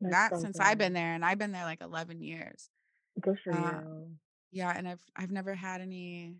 that's 0.00 0.32
not 0.32 0.40
since 0.40 0.60
I've 0.60 0.78
been 0.78 0.94
there 0.94 1.14
and 1.14 1.24
I've 1.24 1.38
been 1.38 1.52
there 1.52 1.64
like 1.64 1.82
11 1.82 2.22
years. 2.22 2.68
Good 3.20 3.38
for 3.44 3.52
uh, 3.52 3.80
you. 3.82 4.10
Yeah, 4.52 4.72
and 4.74 4.88
I've 4.88 5.04
I've 5.14 5.30
never 5.30 5.54
had 5.54 5.80
any 5.80 6.36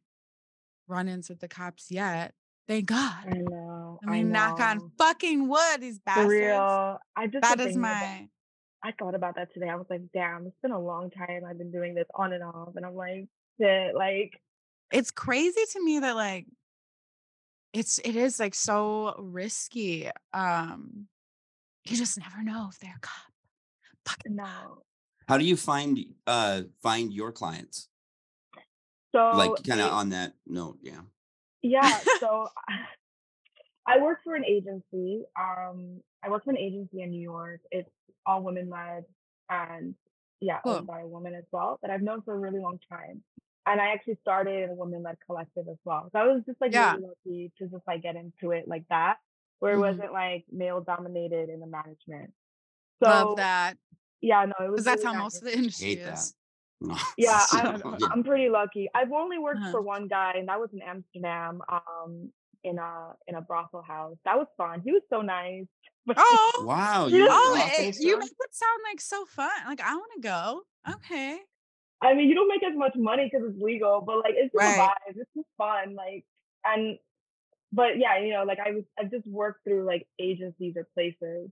run-ins 0.88 1.28
with 1.28 1.40
the 1.40 1.48
cops 1.48 1.90
yet. 1.90 2.34
Thank 2.68 2.86
God. 2.86 3.24
I 3.26 3.38
know. 3.38 3.98
I 4.06 4.10
mean, 4.10 4.30
knock 4.30 4.58
know. 4.58 4.64
on 4.64 4.92
fucking 4.96 5.48
wood, 5.48 5.80
these 5.80 5.98
bastards. 5.98 6.26
For 6.26 6.30
real. 6.30 6.98
I 7.16 7.26
just 7.26 7.42
That 7.42 7.58
been 7.58 7.70
about- 7.70 7.80
my 7.80 8.28
I 8.82 8.92
thought 8.92 9.14
about 9.14 9.34
that 9.34 9.52
today. 9.52 9.68
I 9.68 9.76
was 9.76 9.86
like, 9.90 10.00
damn, 10.14 10.46
it's 10.46 10.56
been 10.62 10.70
a 10.70 10.78
long 10.80 11.10
time 11.10 11.42
I've 11.46 11.58
been 11.58 11.70
doing 11.70 11.94
this 11.94 12.06
on 12.14 12.32
and 12.32 12.42
off. 12.42 12.76
And 12.76 12.86
I'm 12.86 12.94
like, 12.94 13.28
shit, 13.60 13.94
like, 13.94 14.40
it's 14.90 15.10
crazy 15.10 15.60
to 15.72 15.84
me 15.84 15.98
that 16.00 16.16
like 16.16 16.46
it's 17.72 17.98
it 17.98 18.16
is 18.16 18.40
like 18.40 18.54
so 18.54 19.14
risky. 19.18 20.10
Um 20.32 21.06
you 21.84 21.96
just 21.96 22.18
never 22.18 22.42
know 22.42 22.68
if 22.70 22.78
they're 22.78 22.94
a 22.96 23.00
cop. 23.00 23.32
Fucking 24.06 24.34
no. 24.36 24.82
How 25.28 25.36
do 25.38 25.44
you 25.44 25.56
find 25.56 25.98
uh 26.26 26.62
find 26.82 27.12
your 27.12 27.32
clients? 27.32 27.88
So 29.14 29.30
like 29.34 29.62
kind 29.64 29.80
of 29.80 29.92
on 29.92 30.08
that 30.10 30.32
note, 30.46 30.78
yeah. 30.82 31.00
Yeah, 31.62 31.98
so 32.20 32.48
I 33.86 33.98
work 34.00 34.20
for 34.24 34.34
an 34.34 34.44
agency. 34.44 35.24
Um, 35.38 36.00
I 36.22 36.28
work 36.30 36.44
for 36.44 36.50
an 36.50 36.58
agency 36.58 37.02
in 37.02 37.10
New 37.10 37.20
York. 37.22 37.60
It's 37.70 37.90
all 38.26 38.42
women 38.42 38.68
led 38.68 39.04
and 39.48 39.94
yeah, 40.40 40.60
Cool. 40.64 40.76
owned 40.76 40.86
by 40.86 41.00
a 41.00 41.06
woman 41.06 41.34
as 41.34 41.44
well 41.52 41.78
that 41.82 41.90
I've 41.90 42.02
known 42.02 42.22
for 42.22 42.34
a 42.34 42.38
really 42.38 42.60
long 42.60 42.78
time. 42.90 43.22
And 43.66 43.80
I 43.80 43.88
actually 43.92 44.18
started 44.22 44.70
a 44.70 44.74
women 44.74 45.02
led 45.02 45.18
collective 45.26 45.68
as 45.68 45.76
well. 45.84 46.08
So 46.12 46.18
I 46.18 46.24
was 46.26 46.42
just 46.46 46.60
like 46.60 46.72
Yeah. 46.72 46.92
really 46.94 47.06
lucky 47.08 47.52
to 47.58 47.66
just 47.68 47.86
like 47.86 48.02
get 48.02 48.16
into 48.16 48.52
it 48.52 48.66
like 48.66 48.84
that, 48.88 49.18
where 49.58 49.74
it 49.74 49.76
Mhm. 49.76 49.80
wasn't 49.80 50.12
like 50.12 50.44
male 50.50 50.80
dominated 50.80 51.50
in 51.50 51.60
the 51.60 51.66
management. 51.66 52.32
So 53.02 53.08
Love 53.08 53.36
that. 53.36 53.78
yeah, 54.20 54.44
no, 54.46 54.54
it 54.64 54.70
was 54.70 54.70
Because 54.70 54.84
that's 54.84 55.04
how 55.04 55.12
nice. 55.12 55.22
most 55.22 55.36
of 55.38 55.44
the 55.44 55.56
industry 55.56 55.88
Hate 55.88 56.04
that. 56.04 56.14
is. 56.14 56.34
No. 56.80 56.96
Yeah, 57.18 57.44
I 57.52 57.60
I'm. 57.84 58.04
I'm 58.12 58.24
pretty 58.24 58.48
lucky. 58.48 58.88
I've 58.94 59.12
only 59.12 59.38
worked 59.38 59.60
Uh-huh. 59.60 59.72
for 59.72 59.82
one 59.82 60.08
guy, 60.08 60.32
and 60.36 60.48
that 60.48 60.58
was 60.60 60.70
in 60.72 60.82
Amsterdam, 60.82 61.60
um, 61.68 62.32
in 62.64 62.78
a 62.78 63.14
in 63.26 63.34
a 63.36 63.40
brothel 63.42 63.82
house. 63.82 64.16
That 64.24 64.36
was 64.38 64.46
fun. 64.56 64.80
He 64.82 64.92
was 64.92 65.02
so 65.10 65.20
nice. 65.22 65.66
Oh, 66.16 66.64
Wow, 66.66 67.06
you're 67.06 67.28
oh 67.30 67.54
it- 67.78 67.98
you 68.00 68.18
make 68.18 68.30
it 68.30 68.54
sound 68.54 68.80
like 68.88 69.00
so 69.00 69.24
fun. 69.26 69.50
Like 69.66 69.80
I 69.80 69.94
want 69.94 70.10
to 70.16 70.20
go. 70.20 70.62
Okay. 70.94 71.38
I 72.02 72.14
mean, 72.14 72.28
you 72.28 72.34
don't 72.34 72.48
make 72.48 72.62
as 72.64 72.74
much 72.76 72.94
money 72.96 73.28
because 73.30 73.46
it's 73.48 73.62
legal, 73.62 74.00
but 74.00 74.16
like 74.18 74.34
it's 74.34 74.52
just 74.52 74.64
Right. 74.64 74.78
a 74.78 74.80
vibe. 74.80 74.94
It's 75.08 75.30
just 75.36 75.48
fun. 75.58 75.94
Like 75.94 76.24
and 76.64 76.98
but 77.72 77.98
yeah, 77.98 78.18
you 78.18 78.32
know, 78.32 78.44
like 78.44 78.58
I 78.58 78.70
was 78.72 78.84
I've 78.98 79.10
just 79.10 79.26
worked 79.26 79.64
through 79.64 79.84
like 79.84 80.08
agencies 80.18 80.74
or 80.76 80.88
places. 80.94 81.50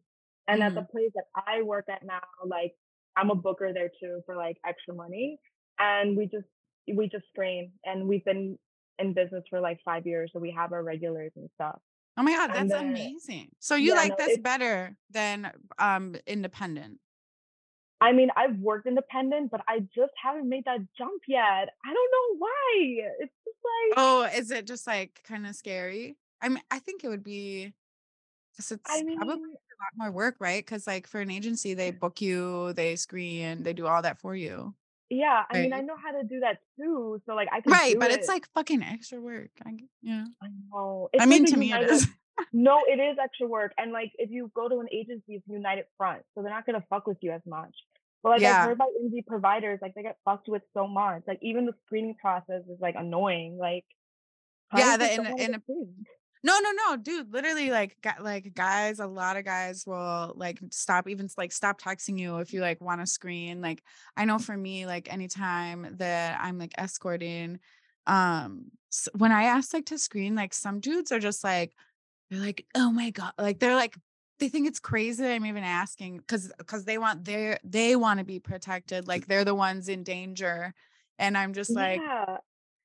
And 0.49 0.63
at 0.63 0.75
the 0.75 0.81
Mm-hmm. 0.81 0.91
place 0.91 1.11
that 1.15 1.25
I 1.37 1.63
work 1.63 1.85
at 1.91 2.03
now, 2.05 2.21
like 2.45 2.73
I'm 3.19 3.31
a 3.31 3.35
booker 3.35 3.73
there 3.75 3.91
too 4.01 4.21
for 4.25 4.37
like 4.37 4.57
extra 4.67 4.95
money. 4.95 5.39
And 5.79 6.17
we 6.17 6.27
just 6.27 6.47
we 6.93 7.09
just 7.09 7.25
screen 7.29 7.73
and 7.85 8.09
we've 8.09 8.25
been 8.25 8.59
in 8.99 9.13
business 9.15 9.45
for 9.51 9.61
like 9.61 9.79
five 9.85 10.07
years, 10.07 10.31
so 10.33 10.39
we 10.39 10.51
have 10.53 10.73
our 10.73 10.83
regulars 10.83 11.33
and 11.37 11.49
stuff. 11.55 11.79
Oh 12.17 12.23
my 12.23 12.33
god, 12.33 12.51
that's 12.53 12.71
then- 12.71 12.89
amazing. 12.91 13.49
So 13.59 13.75
you 13.75 13.91
Yeah, 13.91 13.97
like 13.97 14.19
no, 14.19 14.27
this 14.27 14.39
better 14.39 14.97
than 15.11 15.51
um 15.79 16.17
independent? 16.27 16.99
I 18.01 18.13
mean, 18.13 18.31
I've 18.37 18.57
worked 18.59 18.87
independent, 18.87 19.51
but 19.51 19.61
I 19.67 19.81
just 19.95 20.13
haven't 20.23 20.49
made 20.49 20.65
that 20.67 20.79
jump 20.97 21.23
yet. 21.27 21.69
I 21.85 21.93
don't 21.93 22.11
know 22.17 22.39
why. 22.39 23.11
It's 23.21 23.33
just 23.45 23.59
like 23.65 23.95
Oh, 23.97 24.23
is 24.37 24.51
it 24.53 24.67
just 24.67 24.87
like 24.87 25.21
kind 25.25 25.47
of 25.47 25.55
scary? 25.57 26.17
I 26.41 26.49
mean, 26.49 26.63
I 26.71 26.79
think 26.79 27.03
it 27.03 27.09
would 27.09 27.25
be 27.25 27.73
because 28.53 28.73
it's 28.73 28.83
I 28.89 29.03
mean, 29.03 29.17
probably 29.19 29.51
lot 29.81 29.93
more 29.97 30.11
work, 30.13 30.37
right? 30.41 30.65
Because 30.65 30.87
like 30.87 31.07
for 31.07 31.21
an 31.21 31.31
agency, 31.31 31.75
they 31.75 31.93
mm. 31.93 31.99
book 32.01 32.21
you, 32.21 32.73
they 32.75 32.97
screen, 32.97 33.63
they 33.63 33.73
do 33.73 33.87
all 33.87 34.03
that 34.03 34.21
for 34.21 34.35
you. 34.35 34.75
yeah. 35.11 35.45
I 35.51 35.61
mean, 35.63 35.73
I 35.73 35.81
know 35.81 35.97
how 35.97 36.13
to 36.13 36.23
do 36.27 36.41
that 36.41 36.59
too. 36.79 37.21
So 37.27 37.35
like 37.35 37.49
I 37.53 37.61
can 37.61 37.73
Right, 37.73 37.99
but 37.99 38.11
it. 38.11 38.19
it's 38.19 38.29
like 38.29 38.47
fucking 38.55 38.83
extra 38.83 39.21
work. 39.21 39.51
I, 39.65 39.77
yeah. 40.03 40.25
I 40.43 40.49
know. 40.71 41.09
I 41.15 41.17
It's 41.23 41.27
mean, 41.27 41.43
like 41.45 41.53
to 41.53 41.57
me, 41.59 41.67
it 41.73 41.81
United- 41.81 41.91
is. 41.93 42.09
No, 42.53 42.83
it 42.87 43.01
is 43.01 43.17
extra 43.21 43.49
work. 43.49 43.73
And 43.79 43.91
like 43.91 44.13
if 44.17 44.31
you 44.31 44.51
go 44.55 44.69
to 44.69 44.79
an 44.79 44.87
agency, 44.93 45.35
it's 45.37 45.45
United 45.49 45.87
Front, 45.97 46.23
so 46.35 46.43
they're 46.43 46.53
not 46.55 46.67
gonna 46.67 46.85
fuck 46.89 47.07
with 47.09 47.19
you 47.21 47.33
as 47.33 47.43
much. 47.47 47.75
But 48.23 48.31
like 48.31 48.41
Yeah. 48.43 48.61
I've 48.61 48.69
heard 48.69 48.79
by 48.79 48.87
indie 49.03 49.27
providers, 49.27 49.81
like 49.83 49.95
they 49.95 50.03
get 50.03 50.19
fucked 50.25 50.49
with 50.49 50.63
so 50.73 50.87
much. 50.87 51.23
Like 51.27 51.41
even 51.43 51.67
the 51.67 51.75
screening 51.87 52.15
process 52.21 52.63
is 52.71 52.79
like 52.81 52.95
annoying. 52.97 53.59
Like 53.59 53.85
Yeah, 54.77 54.97
the 54.97 55.13
in- 55.15 55.39
in-. 55.39 55.63
No, 56.43 56.59
no, 56.61 56.71
no, 56.73 56.97
dude. 56.97 57.33
Literally, 57.33 57.71
like, 57.71 57.97
gu- 58.03 58.23
like 58.23 58.55
guys, 58.55 59.01
a 59.01 59.07
lot 59.07 59.37
of 59.37 59.45
guys 59.45 59.85
will 59.87 60.33
like 60.37 60.61
stop, 60.71 61.09
even 61.09 61.29
like 61.37 61.53
stop 61.53 61.81
texting 61.81 62.19
you 62.19 62.39
if 62.39 62.53
you 62.53 62.61
like 62.61 62.81
want 62.81 63.01
to 63.01 63.07
screen. 63.07 63.61
Like, 63.61 63.83
I 64.17 64.25
know 64.25 64.39
for 64.39 64.57
me, 64.57 64.87
like 64.87 65.13
anytime 65.13 65.97
that 65.99 66.39
I'm 66.41 66.59
like 66.59 66.73
escorting, 66.79 67.59
um, 68.07 68.71
s- 68.93 69.09
when 69.17 69.33
I 69.33 69.45
ask 69.45 69.75
like 69.75 69.87
to 69.87 69.99
screen, 69.99 70.35
like 70.35 70.55
some 70.55 70.81
dudes 70.81 71.13
are 71.13 71.19
just 71.19 71.43
like, 71.45 71.75
they're 72.31 72.41
like, 72.41 72.67
oh 72.75 72.91
my 72.93 73.11
god, 73.11 73.33
like 73.39 73.59
they're 73.59 73.75
like, 73.75 73.97
they 74.39 74.49
think 74.49 74.69
it's 74.69 74.81
crazy. 74.81 75.27
I'm 75.27 75.47
even 75.47 75.65
asking 75.65 76.19
because 76.19 76.53
because 76.59 76.85
they 76.85 76.99
want 76.99 77.25
their 77.25 77.59
they 77.65 77.97
want 77.97 78.19
to 78.21 78.25
be 78.25 78.39
protected, 78.39 79.09
like 79.09 79.27
they're 79.27 79.45
the 79.45 79.55
ones 79.55 79.89
in 79.89 80.05
danger, 80.05 80.75
and 81.19 81.37
I'm 81.37 81.53
just 81.55 81.75
like, 81.75 82.01
yeah. 82.01 82.37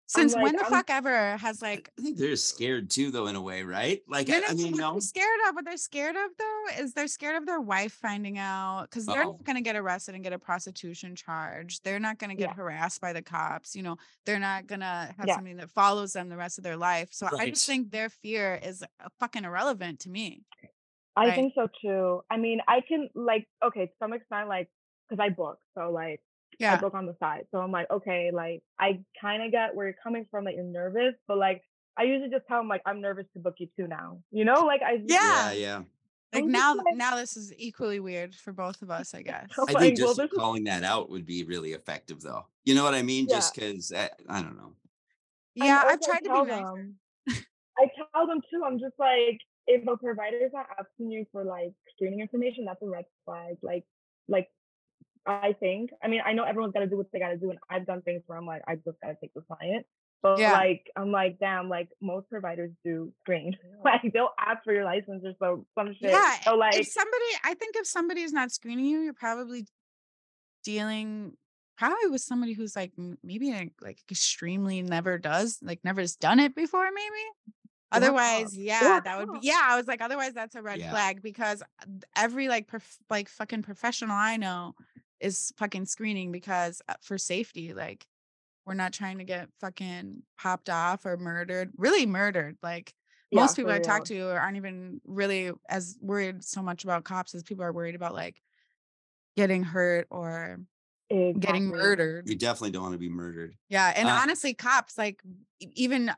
Since 0.08 0.36
when 0.36 0.56
the 0.56 0.64
I'm- 0.64 0.72
fuck 0.72 0.90
ever 0.90 1.38
has 1.38 1.62
like 1.62 1.90
I 1.98 2.02
think 2.02 2.18
they're 2.18 2.36
scared 2.36 2.90
too, 2.90 3.10
though, 3.12 3.28
in 3.28 3.36
a 3.36 3.42
way, 3.42 3.64
right? 3.64 4.02
Like, 4.08 4.30
I, 4.30 4.42
I 4.50 4.54
mean, 4.54 4.74
no. 4.74 5.00
scared 5.00 5.28
of, 5.48 5.56
what 5.56 5.66
they're 5.66 5.78
scared 5.78 6.16
of 6.16 6.30
though, 6.38 6.64
is 6.80 6.94
they're 6.94 7.08
scared 7.08 7.36
of 7.36 7.46
their 7.46 7.62
wife 7.62 7.94
finding 7.94 8.38
out 8.38 8.84
because 8.90 9.06
they're 9.06 9.24
not 9.24 9.44
going 9.44 9.56
to 9.56 9.62
get 9.62 9.76
arrested 9.76 10.16
and 10.16 10.24
get 10.24 10.34
a 10.34 10.40
prostitution 10.40 11.16
charge. 11.16 11.82
They're 11.82 12.00
not 12.00 12.20
going 12.20 12.30
to 12.30 12.36
get 12.36 12.50
Yeah. 12.50 12.56
harassed 12.56 13.02
by 13.02 13.14
the 13.14 13.22
cops. 13.22 13.76
You 13.76 13.84
know, 13.84 13.98
they're 14.26 14.40
not 14.40 14.68
going 14.68 14.82
to 14.82 14.86
have 15.18 15.26
Yeah. 15.28 15.36
something 15.36 15.58
that 15.58 15.70
follows 15.70 16.14
them 16.14 16.30
the 16.30 16.38
rest 16.38 16.58
of 16.58 16.64
their 16.64 16.78
life. 16.78 17.10
So 17.12 17.28
I 17.38 17.50
just 17.50 17.66
think 17.66 17.92
their 17.92 18.10
fear 18.10 18.60
is 18.62 18.84
uh, 18.84 18.88
fucking 19.20 19.46
irrelevant 19.46 20.02
to 20.02 20.10
me. 20.10 20.44
I 21.16 21.28
Right. 21.28 21.36
think 21.36 21.54
so 21.56 21.68
too. 21.82 22.22
I 22.30 22.38
mean, 22.38 22.60
I 22.68 22.82
can 22.82 23.10
like 23.16 23.48
okay, 23.64 23.86
to 23.86 23.92
some 24.00 24.14
extent, 24.14 24.50
like 24.50 24.70
because 25.10 25.24
I 25.24 25.30
book, 25.30 25.60
so 25.78 25.92
like 25.92 26.22
I 26.60 26.64
Yeah. 26.64 26.78
book 26.80 26.94
on 26.94 27.06
the 27.06 27.16
side. 27.20 27.46
So 27.52 27.60
I'm 27.60 27.72
like, 27.72 27.90
okay, 27.92 28.32
like 28.34 28.64
I 28.80 29.02
kind 29.20 29.44
of 29.44 29.52
get 29.52 29.76
where 29.76 29.88
you're 29.88 29.96
coming 30.04 30.26
from, 30.30 30.46
like 30.46 30.56
you're 30.56 30.64
nervous, 30.64 31.14
but 31.28 31.38
like 31.38 31.62
I 31.98 32.04
usually 32.04 32.30
just 32.32 32.48
tell 32.48 32.60
them 32.60 32.68
like 32.68 32.82
I'm 32.86 33.02
nervous 33.02 33.26
to 33.34 33.40
book 33.40 33.56
you 33.60 33.68
too 33.78 33.88
now. 33.88 34.20
You 34.32 34.46
know, 34.46 34.66
like 34.66 34.82
I 34.82 34.94
Yeah. 35.06 35.52
Yeah, 35.52 35.52
yeah. 35.52 35.82
Like 36.34 36.44
I'm 36.46 36.52
now, 36.52 36.76
like- 36.76 36.96
now 36.96 37.16
this 37.16 37.38
is 37.38 37.54
equally 37.58 38.00
weird 38.00 38.34
for 38.34 38.52
both 38.54 38.82
of 38.82 38.90
us, 38.90 39.14
I 39.14 39.22
guess. 39.30 39.48
I 39.58 39.66
think 39.74 40.00
well, 40.00 40.08
just 40.08 40.18
this 40.18 40.32
calling 40.36 40.64
that 40.64 40.84
out 40.84 41.10
would 41.12 41.26
be 41.28 41.44
really 41.44 41.74
effective, 41.74 42.22
though. 42.22 42.48
You 42.66 42.74
know 42.76 42.84
what 42.84 42.96
I 42.96 43.04
mean? 43.04 43.28
Yeah. 43.30 43.36
Just 43.36 43.54
because 43.54 43.92
I, 43.92 44.06
eh, 44.06 44.10
I 44.30 44.42
don't 44.42 44.58
know. 44.58 44.74
Yeah, 45.56 45.84
I've 45.86 46.02
tried 46.02 46.24
to 46.24 46.30
be 46.34 46.50
nice. 46.50 46.64
them- 46.66 46.96
I 47.78 47.88
tell 48.14 48.26
them 48.26 48.42
too. 48.52 48.64
I'm 48.66 48.80
just 48.80 48.96
like, 48.98 49.40
if 49.68 49.88
a 49.88 49.96
provider 49.98 50.38
is 50.44 50.52
not 50.54 50.66
asking 50.80 51.12
you 51.12 51.26
for 51.32 51.44
like 51.44 51.74
screening 51.96 52.22
information, 52.22 52.66
that's 52.66 52.82
a 52.82 52.88
red 52.88 53.06
flag. 53.26 53.58
Like, 53.62 53.84
like 54.28 54.50
I 55.26 55.54
think. 55.60 55.92
I 56.04 56.08
mean, 56.08 56.22
I 56.26 56.34
know 56.34 56.44
everyone's 56.44 56.74
got 56.74 56.82
to 56.82 56.88
do 56.88 56.98
what 56.98 57.12
they 57.12 57.20
got 57.20 57.30
to 57.30 57.38
do, 57.38 57.50
and 57.50 57.60
I've 57.70 57.86
done 57.86 58.02
things 58.02 58.24
where 58.28 58.38
I'm 58.38 58.46
like, 58.46 58.62
I 58.68 58.76
just 58.76 59.00
got 59.02 59.10
to 59.10 59.16
take 59.22 59.34
the 59.34 59.42
client. 59.42 59.86
But 60.22 60.40
Yeah. 60.40 60.54
like, 60.54 60.90
I'm 60.96 61.12
like, 61.12 61.38
damn, 61.40 61.68
like 61.70 61.90
most 62.02 62.30
providers 62.30 62.72
do 62.86 63.12
screen. 63.22 63.58
like 63.86 64.02
they'll 64.14 64.30
ask 64.40 64.64
for 64.64 64.74
your 64.74 64.86
license 64.86 65.24
or 65.26 65.34
so 65.40 65.66
some 65.78 65.94
shit. 66.00 66.12
Yeah, 66.12 66.36
So 66.44 66.56
like, 66.56 66.76
if 66.76 66.88
somebody, 66.88 67.26
I 67.44 67.54
think 67.56 67.76
if 67.76 67.86
somebody 67.88 68.22
is 68.22 68.32
not 68.34 68.52
screening 68.52 68.86
you, 68.86 69.00
you're 69.02 69.14
probably 69.14 69.66
dealing 70.64 71.34
probably 71.78 72.10
with 72.10 72.22
somebody 72.22 72.54
who's 72.54 72.76
like 72.76 72.92
maybe 73.24 73.52
like, 73.52 73.74
like 73.82 74.00
extremely 74.10 74.82
never 74.82 75.18
does, 75.18 75.60
like 75.62 75.80
never 75.84 76.02
has 76.02 76.16
done 76.16 76.40
it 76.40 76.56
before, 76.56 76.86
maybe. 76.94 77.56
Otherwise, 77.92 78.44
cops. 78.46 78.56
yeah, 78.56 79.00
that 79.04 79.20
would 79.20 79.32
be 79.40 79.46
yeah. 79.48 79.60
I 79.62 79.76
was 79.78 79.88
like, 79.88 80.02
otherwise, 80.02 80.34
that's 80.34 80.56
a 80.56 80.62
red 80.62 80.80
Yeah. 80.80 80.90
flag 80.92 81.22
because 81.22 81.62
uh, 81.62 81.86
every 82.16 82.48
like 82.48 82.68
prof- 82.68 82.98
like 83.10 83.28
fucking 83.30 83.62
professional 83.64 84.16
I 84.16 84.38
know 84.38 84.74
is 85.24 85.54
fucking 85.58 85.86
screening 85.86 86.32
because 86.32 86.82
uh, 86.90 86.94
for 87.02 87.18
safety, 87.18 87.74
like 87.74 88.06
we're 88.66 88.74
not 88.74 88.94
trying 88.94 89.18
to 89.18 89.24
get 89.24 89.50
fucking 89.60 90.24
popped 90.38 90.70
off 90.70 91.06
or 91.06 91.18
murdered, 91.18 91.72
really 91.78 92.06
murdered. 92.06 92.58
Like 92.62 92.94
yeah, 93.32 93.42
most 93.42 93.56
people 93.56 93.72
for 93.72 93.78
I 93.78 93.80
talk 93.80 94.06
to 94.06 94.32
aren't 94.32 94.58
even 94.58 95.02
really 95.06 95.52
as 95.70 95.98
worried 96.02 96.44
so 96.44 96.62
much 96.62 96.84
about 96.84 97.04
cops 97.04 97.34
as 97.34 97.44
people 97.44 97.64
are 97.64 97.74
worried 97.74 97.96
about 97.96 98.14
like 98.14 98.42
getting 99.36 99.64
hurt 99.64 100.08
or 100.12 100.60
getting 101.40 101.66
murdered. 101.66 102.28
You 102.28 102.36
definitely 102.36 102.72
don't 102.72 102.84
want 102.84 102.94
to 102.94 103.00
be 103.00 103.10
murdered. 103.10 103.56
Yeah, 103.70 103.94
and 103.96 104.08
Uh, 104.08 104.20
honestly, 104.22 104.54
cops 104.54 104.98
like 104.98 105.22
even 105.60 106.10
uh, 106.10 106.16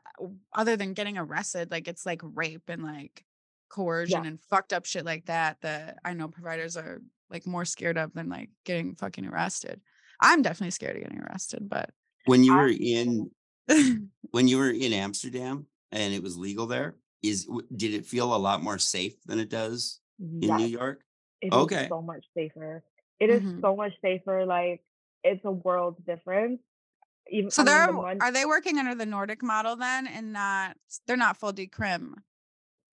other 0.52 0.76
than 0.76 0.94
getting 0.94 1.18
arrested, 1.18 1.70
like 1.70 1.88
it's 1.88 2.06
like 2.06 2.20
rape 2.22 2.68
and 2.68 2.82
like 2.82 3.24
coercion 3.68 4.24
and 4.26 4.40
fucked 4.40 4.72
up 4.72 4.86
shit 4.86 5.04
like 5.04 5.26
that 5.26 5.60
that 5.62 5.98
I 6.04 6.14
know 6.14 6.28
providers 6.28 6.76
are 6.76 7.00
like 7.30 7.46
more 7.46 7.64
scared 7.64 7.98
of 7.98 8.12
than 8.14 8.28
like 8.28 8.50
getting 8.64 8.94
fucking 8.94 9.26
arrested. 9.26 9.80
I'm 10.20 10.42
definitely 10.42 10.70
scared 10.70 10.96
of 10.96 11.02
getting 11.02 11.20
arrested, 11.20 11.68
but 11.68 11.90
When 12.24 12.42
you 12.44 12.54
were 12.54 12.68
in 12.68 13.30
when 14.30 14.48
you 14.48 14.58
were 14.58 14.70
in 14.70 14.92
Amsterdam 14.92 15.66
and 15.92 16.14
it 16.14 16.22
was 16.22 16.36
legal 16.36 16.66
there, 16.66 16.96
is 17.22 17.48
did 17.74 17.94
it 17.94 18.06
feel 18.06 18.34
a 18.34 18.36
lot 18.38 18.62
more 18.62 18.78
safe 18.78 19.14
than 19.24 19.38
it 19.40 19.48
does 19.50 20.00
in 20.18 20.48
Yes. 20.48 20.60
New 20.60 20.66
York? 20.66 21.02
It 21.42 21.48
is 21.48 21.54
Okay. 21.54 21.86
so 21.88 22.00
much 22.00 22.24
safer. 22.34 22.82
It 23.20 23.30
is 23.30 23.42
Mhm. 23.42 23.60
so 23.60 23.76
much 23.76 23.92
safer. 24.00 24.46
Like 24.46 24.82
it's 25.24 25.44
a 25.44 25.50
world 25.50 26.04
difference. 26.06 26.60
Even 27.30 27.50
so 27.50 27.62
I 27.62 27.64
mean, 27.64 27.74
they're 27.74 27.86
the 28.16 28.24
are 28.24 28.32
they 28.32 28.44
working 28.46 28.78
under 28.78 28.94
the 28.94 29.06
Nordic 29.06 29.42
model 29.42 29.76
then 29.76 30.06
and 30.06 30.32
not 30.32 30.76
they're 31.06 31.16
not 31.16 31.36
full 31.36 31.52
decrim? 31.52 32.14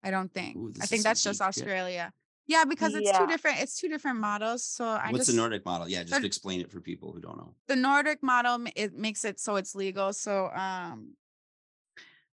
I 0.02 0.10
don't 0.10 0.32
think. 0.32 0.56
Ooh, 0.56 0.72
I 0.82 0.86
think 0.86 1.02
that's 1.02 1.22
just. 1.22 1.40
Australia. 1.40 2.12
Yeah, 2.46 2.64
because 2.64 2.94
it's 2.94 3.16
two 3.16 3.26
different 3.26 3.60
it's 3.60 3.76
two 3.76 3.88
different 3.88 4.20
models. 4.20 4.64
So 4.64 4.84
I 4.84 5.10
What's 5.10 5.26
just 5.26 5.30
the 5.30 5.36
Nordic 5.36 5.64
model? 5.64 5.88
Yeah, 5.88 6.04
just 6.04 6.24
explain 6.24 6.60
it 6.60 6.70
for 6.70 6.80
people 6.80 7.12
who 7.12 7.20
don't 7.20 7.36
know. 7.36 7.54
the 7.68 7.76
Nordic 7.76 8.22
model 8.22 8.64
it 8.76 8.94
makes 8.94 9.24
it 9.24 9.40
so 9.40 9.56
it's 9.56 9.74
legal. 9.74 10.12
So 10.12 10.50
um 10.54 11.14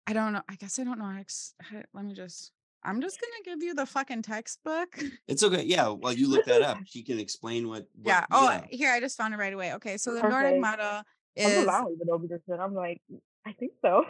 I 0.06 0.12
don't 0.12 0.32
know. 0.32 0.42
I 0.48 0.56
guess 0.56 0.78
I 0.78 0.84
don't 0.84 0.98
know. 0.98 1.04
how 1.04 1.78
to 1.78 1.84
Let 1.94 2.04
me 2.04 2.14
just 2.14 2.52
I'm 2.82 3.00
just 3.00 3.20
gonna 3.20 3.42
give 3.44 3.62
you 3.62 3.74
the 3.74 3.86
fucking 3.86 4.22
textbook. 4.22 4.98
It's 5.28 5.42
okay. 5.42 5.62
Yeah, 5.64 5.88
well, 5.88 6.12
you 6.12 6.28
look 6.28 6.46
that 6.46 6.62
up. 6.62 6.78
She 6.86 7.02
can 7.02 7.20
explain 7.20 7.68
what. 7.68 7.86
what 7.94 8.08
yeah. 8.08 8.24
Oh, 8.30 8.60
here 8.70 8.90
I 8.90 9.00
just 9.00 9.16
found 9.16 9.34
it 9.34 9.36
right 9.36 9.52
away. 9.52 9.74
Okay, 9.74 9.96
so 9.96 10.14
the 10.14 10.20
Nordic 10.20 10.60
Perfect. 10.60 10.60
model 10.60 10.86
I'm 10.86 11.04
is 11.36 11.56
allowing 11.64 11.98
it 12.00 12.08
over 12.08 12.26
this. 12.26 12.40
I'm 12.58 12.74
like, 12.74 13.00
I 13.46 13.52
think 13.52 13.72
so. 13.82 14.04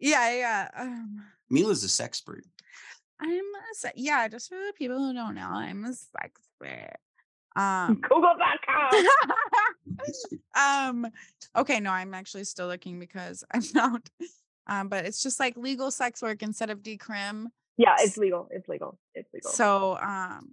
yeah, 0.00 0.34
yeah. 0.34 0.68
Um, 0.76 1.24
Mila's 1.48 1.84
a 1.84 1.86
sexpert. 1.86 2.42
I'm 3.22 3.30
a, 3.30 3.74
se- 3.74 3.92
yeah. 3.96 4.26
Just 4.28 4.48
for 4.48 4.56
the 4.56 4.72
people 4.76 4.98
who 4.98 5.12
don't 5.14 5.34
know, 5.34 5.48
I'm 5.48 5.84
a 5.84 5.92
sex 5.94 6.40
expert. 6.60 6.96
Um, 7.54 8.00
Google.com. 8.08 9.06
um 10.58 11.06
okay 11.56 11.80
no 11.80 11.90
i'm 11.90 12.14
actually 12.14 12.44
still 12.44 12.66
looking 12.66 12.98
because 12.98 13.44
i 13.52 13.60
found 13.60 14.10
um 14.66 14.88
but 14.88 15.04
it's 15.04 15.22
just 15.22 15.38
like 15.40 15.56
legal 15.56 15.90
sex 15.90 16.22
work 16.22 16.42
instead 16.42 16.70
of 16.70 16.82
decrim 16.82 17.46
Yeah, 17.76 17.94
it's 17.98 18.16
legal. 18.16 18.48
It's 18.50 18.68
legal. 18.68 18.98
It's 19.14 19.32
legal. 19.32 19.50
so 19.50 19.96
um 19.98 20.52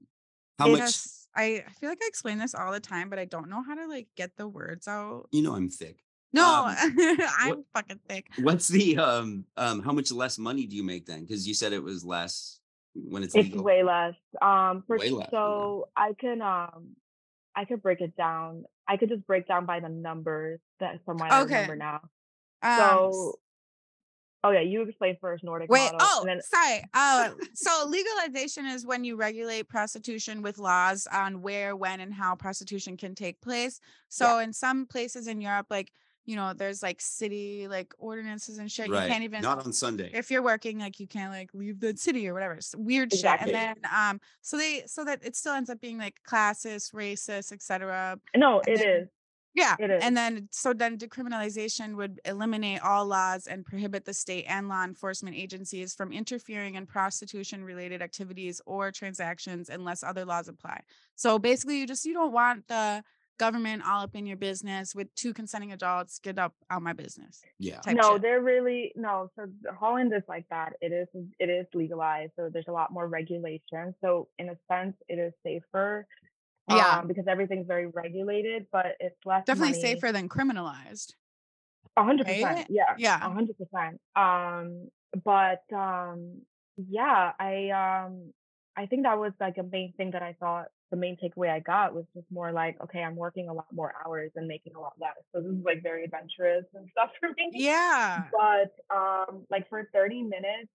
How 0.57 0.67
much? 0.67 0.79
has- 0.81 1.27
I, 1.35 1.63
I 1.67 1.71
feel 1.79 1.89
like 1.89 1.99
i 2.03 2.07
explain 2.07 2.37
this 2.37 2.53
all 2.55 2.71
the 2.71 2.79
time 2.79 3.09
but 3.09 3.19
i 3.19 3.25
don't 3.25 3.49
know 3.49 3.63
how 3.63 3.75
to 3.75 3.87
like 3.87 4.07
get 4.17 4.35
the 4.35 4.47
words 4.47 4.87
out 4.87 5.27
You 5.31 5.43
know, 5.43 5.55
I'm 5.55 5.69
thick. 5.69 6.03
no 6.33 6.65
Um, 6.67 6.75
i'm 7.39 7.63
fucking 7.73 7.99
thick 8.09 8.27
What's 8.39 8.67
the 8.67 8.97
um 8.97 9.45
um? 9.57 9.81
How 9.83 9.91
much 9.93 10.11
less 10.11 10.37
money 10.37 10.65
do 10.65 10.75
you 10.75 10.83
make 10.83 11.05
then? 11.05 11.21
Because 11.21 11.47
you 11.47 11.53
said 11.53 11.71
it 11.73 11.83
was 11.83 12.03
less 12.03 12.58
when 13.07 13.23
it's 13.23 13.35
it's 13.35 13.49
legal. 13.49 13.63
way 13.63 13.83
less. 13.83 14.15
Um, 14.41 14.83
for, 14.87 14.97
Way 14.97 15.11
less, 15.11 15.27
okay. 15.27 15.31
so 15.31 15.89
I 15.95 16.13
can 16.19 16.41
um, 16.41 16.95
I 17.55 17.65
could 17.65 17.81
break 17.81 18.01
it 18.01 18.15
down. 18.15 18.63
I 18.87 18.97
could 18.97 19.09
just 19.09 19.25
break 19.27 19.47
down 19.47 19.65
by 19.65 19.79
the 19.79 19.89
numbers 19.89 20.59
that 20.79 20.99
from 21.05 21.17
what 21.17 21.31
I 21.31 21.41
Okay. 21.41 21.53
remember 21.53 21.75
now. 21.75 22.01
um, 22.63 22.77
So, 22.77 23.39
oh 24.43 24.51
yeah, 24.51 24.61
you 24.61 24.81
explain 24.81 25.17
first 25.21 25.43
Nordic 25.43 25.69
Wait, 25.69 25.91
oh, 25.99 26.23
then, 26.25 26.41
sorry. 26.41 26.83
Uh, 26.93 27.29
so 27.53 27.85
legalization 27.87 28.65
is 28.65 28.85
when 28.85 29.03
you 29.03 29.15
regulate 29.15 29.67
prostitution 29.67 30.41
with 30.41 30.57
laws 30.57 31.07
on 31.11 31.41
where, 31.41 31.75
when, 31.75 31.99
and 31.99 32.13
how 32.13 32.35
prostitution 32.35 32.97
can 32.97 33.13
take 33.13 33.39
place. 33.41 33.79
So 34.07 34.39
in 34.39 34.53
some 34.53 34.85
places 34.85 35.27
in 35.27 35.41
Europe, 35.41 35.67
like 35.69 35.91
you 36.25 36.35
know, 36.35 36.53
there's 36.53 36.83
like 36.83 37.01
city 37.01 37.67
like 37.67 37.93
ordinances 37.97 38.59
and 38.59 38.71
shit. 38.71 38.89
right. 38.89 39.03
You 39.03 39.09
can't 39.09 39.23
even 39.23 39.41
Not 39.41 39.65
on 39.65 39.73
Sunday. 39.73 40.11
if 40.13 40.29
you're 40.29 40.43
working, 40.43 40.77
like 40.79 40.99
you 40.99 41.07
can't 41.07 41.31
like 41.31 41.49
leave 41.53 41.79
the 41.79 41.95
city 41.97 42.27
or 42.27 42.33
whatever. 42.33 42.53
It's 42.55 42.75
weird 42.75 43.11
Exactly. 43.13 43.51
shit. 43.51 43.55
And 43.55 43.75
then 43.83 43.91
um, 43.93 44.21
so 44.41 44.57
they 44.57 44.83
so 44.85 45.03
that 45.05 45.23
it 45.25 45.35
still 45.35 45.53
ends 45.53 45.69
up 45.69 45.81
being 45.81 45.97
like 45.97 46.15
classist, 46.27 46.93
racist, 46.93 47.51
etc. 47.51 48.19
No, 48.35 48.59
And 48.67 48.75
it 48.75 48.79
then- 48.79 49.01
is. 49.03 49.07
Yeah. 49.55 49.75
It 49.79 49.89
is. 49.89 50.03
And 50.03 50.15
then 50.15 50.47
so 50.51 50.73
then 50.73 50.97
decriminalization 50.99 51.95
would 51.95 52.21
eliminate 52.23 52.81
all 52.81 53.05
laws 53.07 53.47
and 53.47 53.65
prohibit 53.65 54.05
the 54.05 54.13
state 54.13 54.45
and 54.47 54.69
law 54.69 54.83
enforcement 54.83 55.35
agencies 55.35 55.95
from 55.95 56.13
interfering 56.13 56.75
in 56.75 56.85
prostitution 56.85 57.63
related 57.63 58.01
activities 58.03 58.61
or 58.67 58.91
transactions 58.91 59.67
unless 59.69 60.03
other 60.03 60.23
laws 60.23 60.47
apply. 60.47 60.81
So 61.15 61.39
basically 61.39 61.79
you 61.79 61.87
just 61.87 62.05
you 62.05 62.13
don't 62.13 62.31
want 62.31 62.67
the 62.67 63.03
government 63.39 63.81
all 63.87 64.03
up 64.03 64.15
in 64.15 64.27
your 64.27 64.37
business 64.37 64.93
with 64.93 65.13
two 65.15 65.33
consenting 65.33 65.71
adults, 65.71 66.19
get 66.19 66.37
up 66.37 66.53
out 66.69 66.81
my 66.81 66.93
business. 66.93 67.41
yeah. 67.57 67.79
no, 67.87 68.13
shit. 68.13 68.21
they're 68.21 68.41
really 68.41 68.91
no. 68.95 69.31
So 69.35 69.47
Holland 69.79 70.13
is 70.15 70.23
like 70.27 70.45
that. 70.51 70.73
It 70.81 70.91
is 70.91 71.07
it 71.39 71.49
is 71.49 71.65
legalized, 71.73 72.33
so 72.35 72.49
there's 72.51 72.67
a 72.67 72.71
lot 72.71 72.91
more 72.91 73.07
regulation. 73.07 73.95
So 74.01 74.27
in 74.37 74.49
a 74.49 74.57
sense, 74.71 74.95
it 75.07 75.15
is 75.15 75.33
safer. 75.43 76.05
Yeah. 76.69 76.99
um, 76.99 77.07
because 77.07 77.25
everything's 77.27 77.65
very 77.65 77.87
regulated, 77.87 78.67
but 78.71 78.95
it's 78.99 79.15
less 79.25 79.43
Definitely 79.45 79.71
money. 79.71 79.81
safer 79.81 80.11
than 80.11 80.29
criminalized. 80.29 81.13
A 81.97 82.03
hundred 82.03 82.27
right? 82.27 82.43
percent. 82.43 82.67
Yeah. 82.69 82.93
Yeah. 82.97 83.25
A 83.25 83.31
hundred 83.31 83.55
percent. 83.57 83.99
Um, 84.15 84.89
but 85.23 85.63
um, 85.73 86.41
yeah, 86.77 87.31
I 87.39 88.05
um, 88.05 88.33
I 88.77 88.85
think 88.85 89.03
that 89.03 89.17
was 89.17 89.33
like 89.39 89.57
a 89.57 89.63
main 89.63 89.93
thing 89.97 90.11
that 90.11 90.21
I 90.21 90.35
thought 90.39 90.67
the 90.91 90.97
main 90.97 91.17
takeaway 91.17 91.49
I 91.49 91.59
got 91.59 91.93
was 91.93 92.05
just 92.15 92.25
more 92.31 92.51
like, 92.51 92.77
okay, 92.83 93.01
I'm 93.03 93.15
working 93.15 93.47
a 93.49 93.53
lot 93.53 93.67
more 93.71 93.93
hours 94.05 94.31
and 94.35 94.47
making 94.47 94.73
a 94.75 94.79
lot 94.79 94.93
less. 94.99 95.17
So 95.33 95.41
this 95.41 95.51
is 95.51 95.63
like 95.63 95.83
very 95.83 96.03
adventurous 96.03 96.65
and 96.73 96.87
stuff 96.91 97.11
for 97.19 97.29
me. 97.29 97.51
Yeah. 97.53 98.23
But 98.31 98.95
um, 98.95 99.45
like 99.49 99.69
for 99.69 99.87
30 99.93 100.23
minutes, 100.23 100.69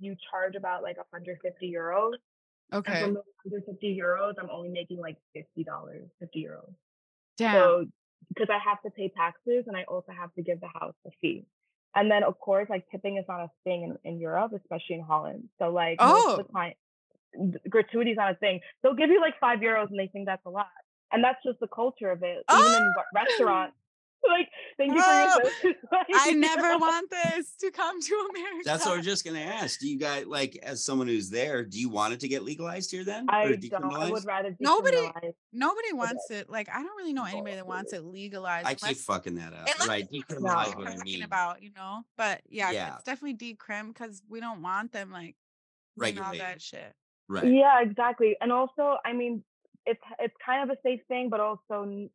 you 0.00 0.16
charge 0.30 0.56
about 0.56 0.82
like 0.82 0.96
150 0.96 1.72
euros. 1.72 2.14
Okay. 2.72 2.92
And 2.92 3.04
from 3.04 3.14
those 3.14 3.24
150 3.44 4.00
euros, 4.00 4.34
I'm 4.40 4.50
only 4.50 4.70
making 4.70 4.98
like 4.98 5.16
$50, 5.36 5.44
50 6.18 6.46
euros. 6.48 6.72
Damn. 7.36 7.54
So 7.54 7.86
because 8.28 8.48
I 8.50 8.58
have 8.58 8.80
to 8.82 8.90
pay 8.90 9.12
taxes 9.16 9.64
and 9.66 9.76
I 9.76 9.84
also 9.84 10.12
have 10.12 10.32
to 10.34 10.42
give 10.42 10.60
the 10.60 10.68
house 10.68 10.94
a 11.06 11.10
fee. 11.20 11.44
And 11.94 12.10
then 12.10 12.24
of 12.24 12.38
course, 12.38 12.68
like 12.70 12.86
tipping 12.90 13.18
is 13.18 13.24
not 13.28 13.40
a 13.40 13.50
thing 13.64 13.82
in, 13.82 14.10
in 14.10 14.18
Europe, 14.18 14.52
especially 14.56 14.96
in 14.96 15.02
Holland. 15.02 15.48
So 15.58 15.70
like 15.70 16.00
most 16.00 16.26
of 16.26 16.32
Oh. 16.32 16.36
the 16.38 16.44
client 16.44 16.76
gratuity 17.68 18.10
is 18.12 18.16
not 18.16 18.32
a 18.32 18.36
thing. 18.36 18.60
They'll 18.82 18.94
give 18.94 19.10
you 19.10 19.20
like 19.20 19.34
five 19.40 19.60
euros 19.60 19.88
and 19.90 19.98
they 19.98 20.08
think 20.08 20.26
that's 20.26 20.44
a 20.46 20.50
lot. 20.50 20.66
And 21.12 21.22
that's 21.22 21.38
just 21.44 21.60
the 21.60 21.68
culture 21.68 22.10
of 22.10 22.22
it. 22.22 22.44
Even 22.52 22.64
in 22.64 22.72
Oh. 22.72 22.92
re- 23.14 23.22
restaurants. 23.24 23.76
Like, 24.24 24.48
thank 24.78 24.92
you 24.92 25.02
for 25.02 25.04
Oh, 25.08 25.20
your 25.20 25.32
service. 25.32 25.80
Like, 25.90 26.06
I 26.14 26.28
you 26.28 26.36
never 26.38 26.62
know? 26.62 26.78
want 26.78 27.10
this 27.10 27.56
to 27.56 27.72
come 27.72 28.00
to 28.00 28.28
America. 28.30 28.60
That's 28.64 28.84
what 28.86 28.94
I 28.94 28.96
was 28.98 29.04
just 29.04 29.24
gonna 29.24 29.40
ask. 29.40 29.80
Do 29.80 29.88
you 29.88 29.98
guys 29.98 30.26
like 30.26 30.56
as 30.62 30.84
someone 30.84 31.08
who's 31.08 31.28
there, 31.28 31.64
do 31.64 31.80
you 31.80 31.88
want 31.88 32.14
it 32.14 32.20
to 32.20 32.28
get 32.28 32.44
legalized 32.44 32.92
here 32.92 33.02
then? 33.02 33.26
I 33.28 33.56
don't. 33.56 33.92
I 33.92 34.10
would 34.12 34.24
rather 34.24 34.54
Nobody- 34.60 35.10
Nobody 35.52 35.92
wants 35.92 36.30
it. 36.30 36.48
Like 36.48 36.68
I 36.68 36.74
don't 36.84 36.96
really 36.96 37.12
know 37.12 37.24
anybody 37.24 37.56
that 37.56 37.66
wants 37.66 37.92
oh. 37.94 37.96
it 37.96 38.04
legalized. 38.04 38.68
I 38.68 38.74
keep 38.74 38.96
fucking 38.98 39.34
that 39.34 39.54
up. 39.54 39.66
unless 39.74 39.88
Right. 39.88 40.08
Decriminalize 40.08 40.66
what 40.68 40.78
what 40.78 40.88
I 40.88 40.96
mean. 41.02 41.24
about, 41.24 41.60
you 41.64 41.72
know. 41.74 42.02
But 42.16 42.42
yeah, 42.48 42.70
Yeah. 42.70 42.94
it's 42.94 43.02
definitely 43.02 43.34
decrim 43.56 43.88
because 43.88 44.22
we 44.28 44.38
don't 44.38 44.62
want 44.62 44.92
them 44.92 45.10
like 45.10 45.34
doing 45.98 46.20
all 46.20 46.32
that 46.36 46.62
shit. 46.62 46.94
Right. 47.28 47.44
Yeah, 47.44 47.80
exactly. 47.82 48.36
And 48.40 48.52
also, 48.52 48.96
I 49.04 49.12
mean, 49.12 49.42
it's 49.86 50.00
it's 50.18 50.34
kind 50.44 50.68
of 50.68 50.76
a 50.76 50.80
safe 50.82 51.00
thing, 51.08 51.28
but 51.30 51.40
also 51.40 52.08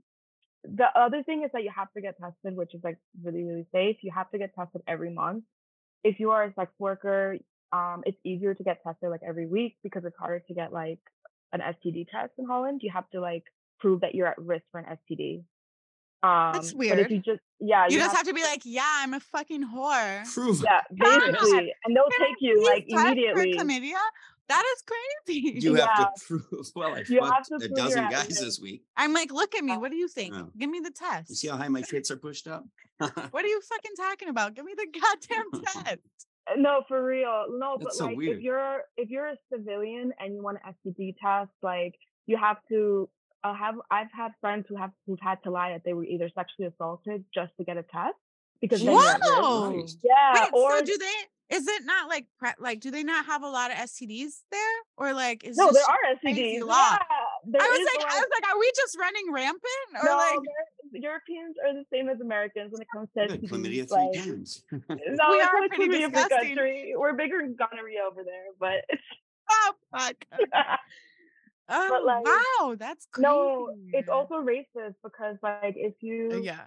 the 0.64 0.88
other 0.96 1.24
thing 1.24 1.44
is 1.44 1.50
that 1.54 1.64
you 1.64 1.72
have 1.76 1.92
to 1.94 2.02
get 2.02 2.16
tested, 2.20 2.56
which 2.56 2.74
is 2.74 2.82
like 2.84 2.98
really 3.24 3.44
really 3.44 3.68
safe. 3.72 3.98
You 4.02 4.12
have 4.14 4.30
to 4.32 4.38
get 4.38 4.54
tested 4.56 4.82
every 4.88 5.14
month. 5.14 5.44
If 6.04 6.20
you 6.20 6.32
are 6.32 6.44
a 6.44 6.54
sex 6.54 6.72
worker, 6.80 7.38
um, 7.72 8.04
it's 8.06 8.18
easier 8.24 8.54
to 8.54 8.64
get 8.64 8.82
tested 8.84 9.10
like 9.10 9.22
every 9.28 9.48
week 9.48 9.78
because 9.84 10.06
it's 10.06 10.18
harder 10.18 10.40
to 10.48 10.54
get 10.54 10.72
like 10.72 11.00
an 11.54 11.62
STD 11.62 12.08
test 12.10 12.34
in 12.38 12.46
Holland. 12.46 12.82
You 12.84 12.92
have 12.94 13.10
to 13.12 13.22
like 13.22 13.44
prove 13.80 14.02
that 14.02 14.16
you're 14.16 14.28
at 14.28 14.38
risk 14.38 14.64
for 14.72 14.80
an 14.80 14.98
STD. 15.10 15.44
Um, 16.24 16.54
That's 16.54 16.72
But 16.72 16.80
weird. 16.80 17.00
if 17.00 17.12
you 17.12 17.18
just 17.20 17.42
yeah, 17.60 17.86
You, 17.90 18.00
just 18.00 18.16
have 18.16 18.26
to 18.26 18.34
be 18.34 18.44
like, 18.44 18.62
yeah, 18.64 18.90
I'm 19.02 19.14
a 19.14 19.20
fucking 19.20 19.64
whore. 19.64 20.34
Prove 20.34 20.62
yeah, 20.64 20.82
God. 21.00 21.32
basically, 21.32 21.74
and 21.86 21.96
they'll 21.96 22.10
Can 22.18 22.28
take 22.28 22.36
you 22.40 22.56
please 22.56 22.66
like 22.66 22.88
test 22.88 23.02
for 23.02 23.12
immediately. 23.12 23.54
chlamydia. 23.58 24.00
That 24.50 24.64
is 24.76 24.84
crazy. 24.92 25.60
you 25.60 25.76
have 25.76 25.90
Yeah. 25.98 26.06
to 26.06 26.12
prove 26.28 26.68
well, 26.76 26.96
I 26.96 27.04
You 27.08 27.22
have 27.22 27.46
fucked 27.50 27.64
a 27.64 27.68
dozen 27.70 28.10
guys 28.10 28.40
this 28.40 28.60
week. 28.60 28.84
I'm 28.96 29.14
like, 29.14 29.32
look 29.32 29.56
at 29.56 29.64
me. 29.64 29.74
Uh, 29.74 29.80
What 29.80 29.92
do 29.92 29.98
you 29.98 30.08
think? 30.08 30.34
Oh. 30.36 30.50
Give 30.58 30.70
me 30.70 30.80
the 30.80 30.92
test. 30.92 31.30
You 31.30 31.36
see 31.36 31.48
how 31.50 31.58
high 31.58 31.68
my 31.68 31.82
tits 31.92 32.12
are 32.12 32.18
pushed 32.18 32.48
up? 32.48 32.64
What 33.00 33.44
are 33.46 33.48
you 33.48 33.62
fucking 33.62 33.92
talking 33.98 34.30
about? 34.30 34.56
Give 34.56 34.66
me 34.66 34.74
the 34.76 34.88
goddamn 35.00 35.62
test. 35.64 35.98
No, 36.58 36.82
for 36.88 37.04
real. 37.04 37.46
No, 37.52 37.78
but 37.80 37.94
so 37.94 38.06
like 38.06 38.16
weird. 38.18 38.38
if 38.38 38.44
you're 38.44 38.82
if 38.96 39.10
you're 39.10 39.28
a 39.28 39.36
civilian 39.52 40.14
and 40.20 40.34
you 40.34 40.42
want 40.42 40.58
an 40.64 40.74
STD 40.74 41.16
test, 41.22 41.52
like 41.62 41.96
you 42.26 42.38
have 42.38 42.58
to 42.70 43.10
uh, 43.44 43.54
have 43.54 43.76
I've 43.92 44.08
had 44.16 44.32
friends 44.40 44.66
who 44.70 44.78
have 44.78 44.92
who've 45.06 45.20
had 45.22 45.44
to 45.44 45.52
lie 45.52 45.72
that 45.74 45.82
they 45.84 45.92
were 45.94 46.06
either 46.06 46.30
sexually 46.34 46.70
assaulted 46.74 47.26
just 47.36 47.52
to 47.58 47.66
get 47.66 47.76
a 47.76 47.84
test 47.84 48.16
because 48.62 48.80
then 48.82 48.94
you're 48.94 49.04
at 49.10 49.20
risk. 49.20 49.42
Whoa. 49.42 49.86
Yeah, 50.06 50.34
Wait, 50.46 50.50
or 50.54 50.80
so 50.80 50.86
do 50.86 50.98
they? 50.98 51.18
Is 51.50 51.68
it 51.68 51.86
not 51.86 52.10
like 52.10 52.28
pre- 52.38 52.52
like? 52.60 52.82
Do 52.82 52.92
they 52.92 53.04
not 53.04 53.26
have 53.26 53.42
a 53.44 53.48
lot 53.48 53.72
of 53.72 53.78
STDs 53.78 54.42
there, 54.52 54.76
or 54.98 55.14
like 55.14 55.44
is 55.46 55.56
no, 55.56 55.68
this 55.72 55.76
there 55.78 55.86
are 55.86 56.16
STDs. 56.34 56.62
law? 56.62 56.92
Yeah, 56.92 56.98
there 57.46 57.62
I 57.62 57.68
was 57.70 57.80
like, 57.96 58.04
a 58.06 58.08
I 58.08 58.16
lot- 58.16 58.20
was 58.20 58.30
like, 58.36 58.54
are 58.54 58.60
we 58.60 58.72
just 58.76 58.98
running 59.00 59.32
rampant, 59.32 59.64
or 60.02 60.06
no, 60.06 60.18
like 60.18 60.40
Europeans 60.92 61.56
are 61.66 61.74
the 61.74 61.86
same 61.92 62.10
as 62.10 62.20
Americans 62.20 62.72
when 62.74 62.82
it 62.82 62.88
comes 62.94 63.08
to 63.18 63.28
STDs. 63.38 63.50
Chlamydia 63.50 63.88
three 63.88 63.98
like- 63.98 64.26
times. 64.26 64.64
No, 64.72 64.80
we 65.32 65.40
are 65.42 65.50
pretty 65.70 65.76
chlamydia 65.88 65.90
free 65.90 66.10
disgusting. 66.10 66.56
country. 66.56 66.94
We're 66.98 67.14
bigger 67.14 67.38
than 67.42 67.56
gonorrhea 67.56 68.00
over 68.10 68.24
there, 68.26 68.46
but 68.60 68.84
it's 68.90 69.02
oh 69.50 69.74
fuck? 69.96 70.16
Oh 71.70 72.02
like, 72.06 72.26
wow, 72.26 72.76
that's 72.80 73.08
crazy. 73.12 73.24
no, 73.28 73.70
it's 73.92 74.08
also 74.08 74.36
racist 74.36 74.96
because 75.04 75.36
like 75.44 75.74
if 75.76 75.96
you 76.00 76.42
yeah. 76.42 76.62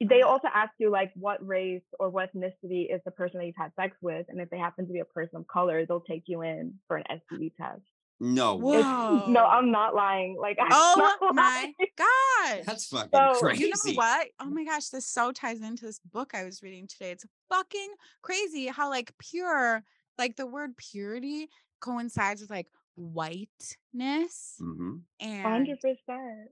They 0.00 0.22
also 0.22 0.48
ask 0.52 0.72
you 0.78 0.90
like 0.90 1.12
what 1.14 1.44
race 1.46 1.82
or 1.98 2.10
what 2.10 2.34
ethnicity 2.34 2.94
is 2.94 3.00
the 3.04 3.10
person 3.10 3.38
that 3.40 3.46
you've 3.46 3.56
had 3.56 3.72
sex 3.76 3.96
with, 4.02 4.26
and 4.28 4.40
if 4.40 4.50
they 4.50 4.58
happen 4.58 4.86
to 4.86 4.92
be 4.92 5.00
a 5.00 5.04
person 5.06 5.36
of 5.36 5.46
color, 5.46 5.86
they'll 5.86 6.00
take 6.00 6.24
you 6.26 6.42
in 6.42 6.78
for 6.86 6.96
an 6.98 7.04
STD 7.10 7.52
test. 7.56 7.82
No 8.18 8.56
way. 8.56 8.82
No, 9.28 9.44
I'm 9.44 9.70
not 9.70 9.94
lying. 9.94 10.36
Like, 10.40 10.58
I'm 10.60 10.68
Oh 10.72 10.94
not 11.20 11.34
my 11.34 11.42
lying. 11.42 11.74
god. 11.96 12.64
That's 12.64 12.86
fucking 12.86 13.10
So, 13.12 13.40
crazy. 13.40 13.64
You 13.64 13.70
know 13.70 13.92
what? 13.94 14.28
Oh 14.40 14.46
my 14.46 14.64
gosh, 14.64 14.88
this 14.88 15.06
so 15.06 15.32
ties 15.32 15.60
into 15.60 15.84
this 15.84 15.98
book 15.98 16.34
I 16.34 16.44
was 16.44 16.62
reading 16.62 16.86
today. 16.86 17.10
It's 17.10 17.26
fucking 17.50 17.94
crazy 18.22 18.66
how 18.68 18.88
like 18.88 19.12
pure, 19.18 19.82
like 20.18 20.36
the 20.36 20.46
word 20.46 20.76
purity 20.76 21.48
coincides 21.80 22.40
with 22.40 22.50
like 22.50 22.68
whiteness 22.94 24.56
Mhm. 24.60 25.02
and 25.20 25.42
hundred 25.42 25.80
percent. 25.80 26.50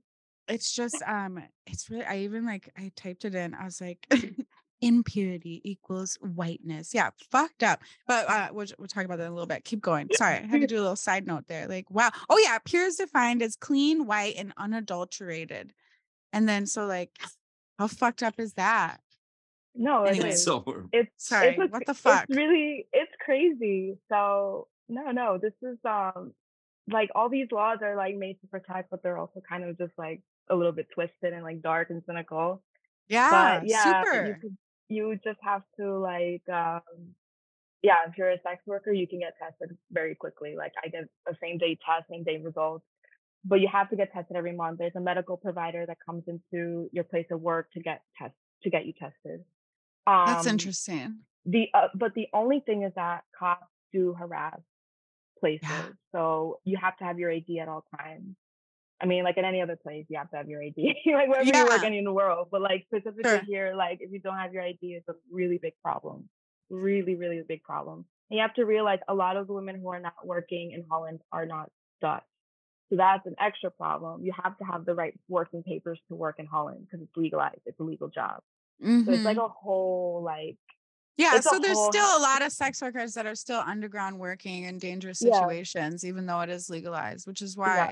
It's 0.49 0.73
just 0.73 1.03
um 1.07 1.43
it's 1.67 1.91
really 1.91 2.05
I 2.05 2.19
even 2.19 2.45
like 2.45 2.71
I 2.77 2.91
typed 2.97 3.25
it 3.25 3.35
in. 3.35 3.55
I 3.55 3.65
was 3.65 3.81
like 3.81 4.07
impurity 4.81 5.61
equals 5.65 6.19
whiteness. 6.21 6.93
Yeah, 6.95 7.11
fucked 7.31 7.63
up. 7.63 7.83
But 8.07 8.29
uh 8.29 8.49
we'll, 8.53 8.67
we'll 8.79 8.89
talk 8.89 9.05
about 9.05 9.19
that 9.19 9.25
in 9.25 9.31
a 9.31 9.35
little 9.35 9.47
bit. 9.47 9.65
Keep 9.65 9.81
going. 9.83 10.09
Sorry, 10.15 10.37
I 10.37 10.47
had 10.47 10.61
to 10.61 10.67
do 10.67 10.77
a 10.77 10.83
little 10.83 10.97
side 10.97 11.27
note 11.27 11.47
there. 11.47 11.67
Like, 11.69 11.91
wow. 11.91 12.11
Oh 12.29 12.39
yeah, 12.39 12.59
pure 12.65 12.85
is 12.87 12.97
defined 12.97 13.43
as 13.43 13.57
clean, 13.57 14.07
white, 14.07 14.35
and 14.37 14.53
unadulterated. 14.57 15.73
And 16.33 16.49
then 16.49 16.67
so 16.67 16.87
like 16.87 17.11
how 17.79 17.89
fucked 17.89 18.23
up 18.23 18.35
is 18.39 18.55
that? 18.55 18.99
No, 19.75 20.05
Anyway, 20.05 20.31
is. 20.31 20.45
So 20.45 20.65
it's 20.93 21.11
Sorry, 21.17 21.49
it's 21.49 21.59
a- 21.59 21.67
what 21.67 21.87
the 21.87 21.95
fuck? 21.95 22.27
It's 22.29 22.37
really 22.37 22.87
it's 22.93 23.13
crazy. 23.25 23.99
So 24.09 24.69
no, 24.89 25.11
no, 25.11 25.39
this 25.39 25.55
is 25.63 25.79
um 25.85 26.33
like 26.91 27.11
all 27.15 27.29
these 27.31 27.49
laws 27.51 27.79
are 27.83 27.97
like 27.97 28.15
made 28.15 28.41
to 28.43 28.47
protect, 28.47 28.91
but 28.91 29.03
they're 29.03 29.17
also 29.19 29.41
kind 29.49 29.65
of 29.65 29.79
just 29.79 29.93
like 29.97 30.21
a 30.51 30.55
little 30.55 30.73
bit 30.73 30.87
twisted 30.95 31.33
and 31.33 31.43
like 31.43 31.63
dark 31.63 31.91
and 31.91 32.03
cynical. 32.07 32.63
Yeah, 33.09 33.31
but 33.31 33.69
yeah, 33.69 34.03
super. 34.03 34.27
you 34.27 34.35
could, 34.41 34.57
you 34.89 35.19
just 35.25 35.39
have 35.43 35.63
to 35.79 35.99
like 35.99 36.43
um 36.49 36.81
yeah, 37.83 37.97
if 38.09 38.17
you're 38.17 38.31
a 38.31 38.41
sex 38.43 38.63
worker, 38.67 38.93
you 38.93 39.07
can 39.07 39.19
get 39.19 39.35
tested 39.39 39.77
very 39.93 40.15
quickly. 40.15 40.55
Like 40.57 40.73
I 40.83 40.89
get 40.89 41.05
a 41.29 41.35
same 41.43 41.59
day 41.59 41.79
test, 41.85 42.09
same 42.11 42.25
day 42.25 42.41
results. 42.43 42.85
But 43.45 43.61
you 43.61 43.69
have 43.71 43.91
to 43.91 43.97
get 43.97 44.11
tested 44.11 44.37
every 44.37 44.57
month. 44.57 44.79
There's 44.79 44.97
a 44.97 45.01
medical 45.01 45.37
provider 45.37 45.85
that 45.85 45.99
comes 46.05 46.25
into 46.27 46.89
your 46.93 47.05
place 47.05 47.27
of 47.31 47.43
work 47.43 47.71
to 47.73 47.81
get 47.81 48.01
test 48.19 48.33
to 48.63 48.71
get 48.71 48.87
you 48.87 48.95
tested. 48.95 49.45
Um, 50.07 50.27
That's 50.27 50.47
interesting. 50.47 51.19
the 51.45 51.69
uh, 51.75 51.89
but 51.95 52.15
the 52.15 52.27
only 52.33 52.61
thing 52.61 52.83
is 52.85 52.93
that 52.97 53.25
cops 53.39 53.67
do 53.93 54.15
harass 54.19 54.61
places 55.39 55.95
so 56.13 56.61
you 56.65 56.77
have 56.81 56.97
to 56.97 57.05
have 57.05 57.19
your 57.19 57.31
ID 57.31 57.61
at 57.61 57.69
all 57.69 57.85
times 57.99 58.35
i 59.01 59.07
mean 59.07 59.25
like 59.25 59.37
in 59.37 59.45
any 59.45 59.61
other 59.61 59.77
place 59.77 60.07
you 60.09 60.19
have 60.19 60.31
to 60.31 60.37
have 60.37 60.49
your 60.49 60.63
ID, 60.63 60.95
like 61.07 61.29
wherever 61.29 61.53
you 61.53 61.67
work 61.67 61.83
Yeah. 61.83 61.85
any 61.85 61.99
in 61.99 62.05
the 62.05 62.13
world 62.13 62.49
but 62.51 62.61
like 62.61 62.85
specifically 62.87 63.41
Sure. 63.41 63.47
here 63.47 63.75
like 63.77 63.99
if 64.01 64.11
you 64.13 64.21
don't 64.21 64.37
have 64.39 64.53
your 64.53 64.63
id 64.63 64.79
it's 64.83 65.09
a 65.09 65.15
really 65.31 65.59
big 65.59 65.75
problem 65.83 66.29
really 66.71 67.15
really 67.15 67.43
big 67.47 67.63
problem 67.63 68.07
and 68.31 68.37
you 68.39 68.43
have 68.43 68.55
to 68.55 68.65
realize 68.65 69.01
a 69.09 69.15
lot 69.15 69.37
of 69.37 69.47
the 69.47 69.53
women 69.53 69.81
who 69.81 69.89
are 69.89 70.01
not 70.01 70.27
working 70.27 70.73
in 70.73 70.85
holland 70.91 71.21
are 71.33 71.47
not 71.47 71.71
dutch 72.01 72.25
so 72.91 72.97
that's 72.97 73.27
an 73.27 73.35
extra 73.41 73.71
problem 73.71 74.25
you 74.25 74.33
have 74.45 74.57
to 74.59 74.65
have 74.65 74.85
the 74.85 74.95
right 74.95 75.19
working 75.29 75.63
papers 75.63 76.01
to 76.09 76.15
work 76.15 76.39
in 76.39 76.47
holland 76.47 76.87
because 76.87 77.03
it's 77.05 77.17
legalized 77.17 77.61
it's 77.67 77.81
a 77.81 77.85
legal 77.85 78.09
job 78.09 78.43
So 79.07 79.13
it's 79.15 79.25
like 79.25 79.37
Mhm. 79.37 79.45
a 79.49 79.49
whole 79.49 80.23
like 80.25 80.59
Yeah, 81.17 81.39
it's 81.39 81.47
so 81.47 81.59
there's 81.61 81.81
whole 81.81 81.81
still 81.81 82.19
a 82.19 82.21
lot 82.21 82.43
of 82.43 82.53
sex 82.53 82.83
workers 82.83 83.15
that 83.15 83.25
are 83.27 83.37
still 83.37 83.61
underground 83.61 84.19
working 84.19 84.65
in 84.65 84.79
dangerous 84.79 85.21
yeah, 85.21 85.53
situations, 85.53 86.05
even 86.05 86.27
though 86.27 86.41
it 86.41 86.51
is 86.51 86.69
legalized, 86.69 87.27
which 87.27 87.41
is 87.41 87.57
yeah. 87.65 87.91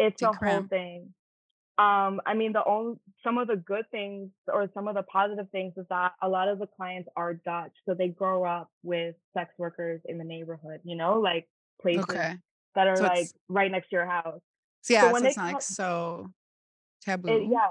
It's 0.00 0.22
a 0.22 0.32
whole 0.32 0.64
thing. 0.68 1.12
Um, 1.78 2.20
I 2.26 2.34
mean, 2.34 2.52
the 2.52 2.64
only 2.64 2.96
some 3.24 3.38
of 3.38 3.48
the 3.48 3.56
good 3.56 3.84
things 3.90 4.30
or 4.52 4.68
some 4.74 4.88
of 4.88 4.94
the 4.94 5.02
positive 5.02 5.48
things 5.50 5.74
is 5.76 5.86
that 5.88 6.12
a 6.22 6.28
lot 6.28 6.48
of 6.48 6.58
the 6.58 6.66
clients 6.66 7.08
are 7.16 7.34
Dutch, 7.34 7.72
so 7.86 7.94
they 7.94 8.08
grow 8.08 8.44
up 8.44 8.70
with 8.82 9.14
sex 9.34 9.54
workers 9.56 10.00
in 10.04 10.18
the 10.18 10.24
neighborhood, 10.24 10.80
you 10.84 10.96
know, 10.96 11.20
like 11.20 11.48
places 11.80 12.04
Okay. 12.04 12.36
that 12.74 12.86
are 12.86 12.96
So 12.96 13.02
like 13.02 13.28
right 13.48 13.70
next 13.70 13.88
to 13.90 13.96
your 13.96 14.06
house. 14.06 14.40
so 14.82 14.94
So 14.94 14.94
yeah, 14.94 15.12
when 15.12 15.22
so 15.22 15.28
it's 15.28 15.36
not 15.36 15.52
like 15.54 15.62
so 15.62 16.30
it, 17.00 17.02
taboo. 17.02 17.48
yeah, 17.50 17.68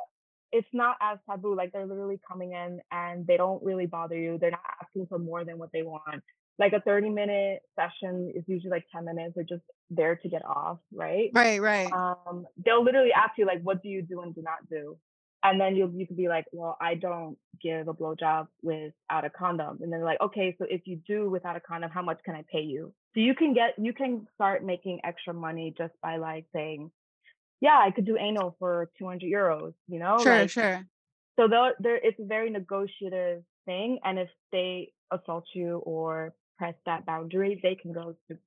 it's 0.52 0.68
not 0.74 0.98
as 1.02 1.20
taboo. 1.30 1.56
Like 1.56 1.72
they're 1.72 1.86
literally 1.86 2.20
coming 2.28 2.54
in 2.54 2.82
and 2.92 3.28
they 3.28 3.38
don't 3.38 3.62
really 3.64 3.86
bother 3.86 4.18
you. 4.18 4.38
They're 4.40 4.52
not 4.52 4.62
asking 4.82 5.08
for 5.08 5.20
more 5.20 5.46
than 5.46 5.58
what 5.58 5.72
they 5.72 5.84
want. 5.84 6.24
Like 6.60 6.74
a 6.74 6.82
30 6.82 7.10
minute 7.10 7.62
session 7.76 8.34
is 8.36 8.44
usually 8.48 8.72
like 8.72 8.86
10 8.94 9.06
minutes. 9.06 9.34
They're 9.36 9.46
just 9.46 9.64
there 9.90 10.18
to 10.18 10.30
get 10.30 10.46
off, 10.46 10.80
right? 10.94 11.32
Right, 11.34 11.60
right. 11.62 11.92
um, 11.94 12.46
they'll 12.64 12.84
literally 12.84 13.14
ask 13.14 13.32
you 13.38 13.46
like, 13.48 13.62
what 13.64 13.82
do 13.82 13.90
you 13.90 14.02
do 14.04 14.22
and 14.22 14.36
do 14.36 14.42
not 14.42 14.70
do? 14.70 14.98
And 15.42 15.60
then 15.60 15.76
you 15.78 15.90
you 15.96 16.06
could 16.06 16.18
be 16.18 16.28
like, 16.28 16.46
well, 16.52 16.78
I 16.82 16.96
don't 16.96 17.38
give 17.64 17.88
a 17.88 17.94
blowjob 17.94 18.48
without 18.62 19.24
a 19.26 19.30
condom. 19.30 19.80
And 19.82 19.92
they're 19.92 20.04
like, 20.04 20.20
okay, 20.22 20.54
so 20.60 20.66
if 20.70 20.82
you 20.86 21.00
do 21.08 21.30
without 21.30 21.56
a 21.56 21.62
condom, 21.62 21.90
how 21.92 22.02
much 22.02 22.20
can 22.26 22.36
I 22.36 22.44
pay 22.52 22.62
you? 22.62 22.94
So 23.14 23.22
you 23.22 23.34
can 23.34 23.54
get 23.54 23.76
you 23.78 23.94
can 23.94 24.28
start 24.36 24.66
making 24.66 25.00
extra 25.06 25.34
money 25.34 25.74
just 25.78 25.94
by 26.04 26.18
like 26.18 26.46
saying, 26.54 26.92
yeah, 27.62 27.82
I 27.82 27.92
could 27.92 28.06
do 28.06 28.18
anal 28.18 28.58
for 28.60 28.92
200 29.00 29.32
euros. 29.32 29.74
You 29.88 30.00
know, 30.00 30.18
Sure, 30.24 30.34
like 30.40 30.50
sure. 30.50 30.86
so 31.40 31.48
there 31.48 31.98
it's 32.04 32.20
a 32.20 32.26
very 32.26 32.50
negotiative 32.50 33.44
thing. 33.66 34.00
And 34.04 34.20
if 34.20 34.30
they 34.52 34.92
assault 35.12 35.46
you 35.56 35.78
or 35.86 36.34
press 36.60 36.76
that 36.86 37.06
boundary, 37.06 37.60
they 37.64 37.74
can 37.74 37.92
go 37.94 38.16
to 38.28 38.38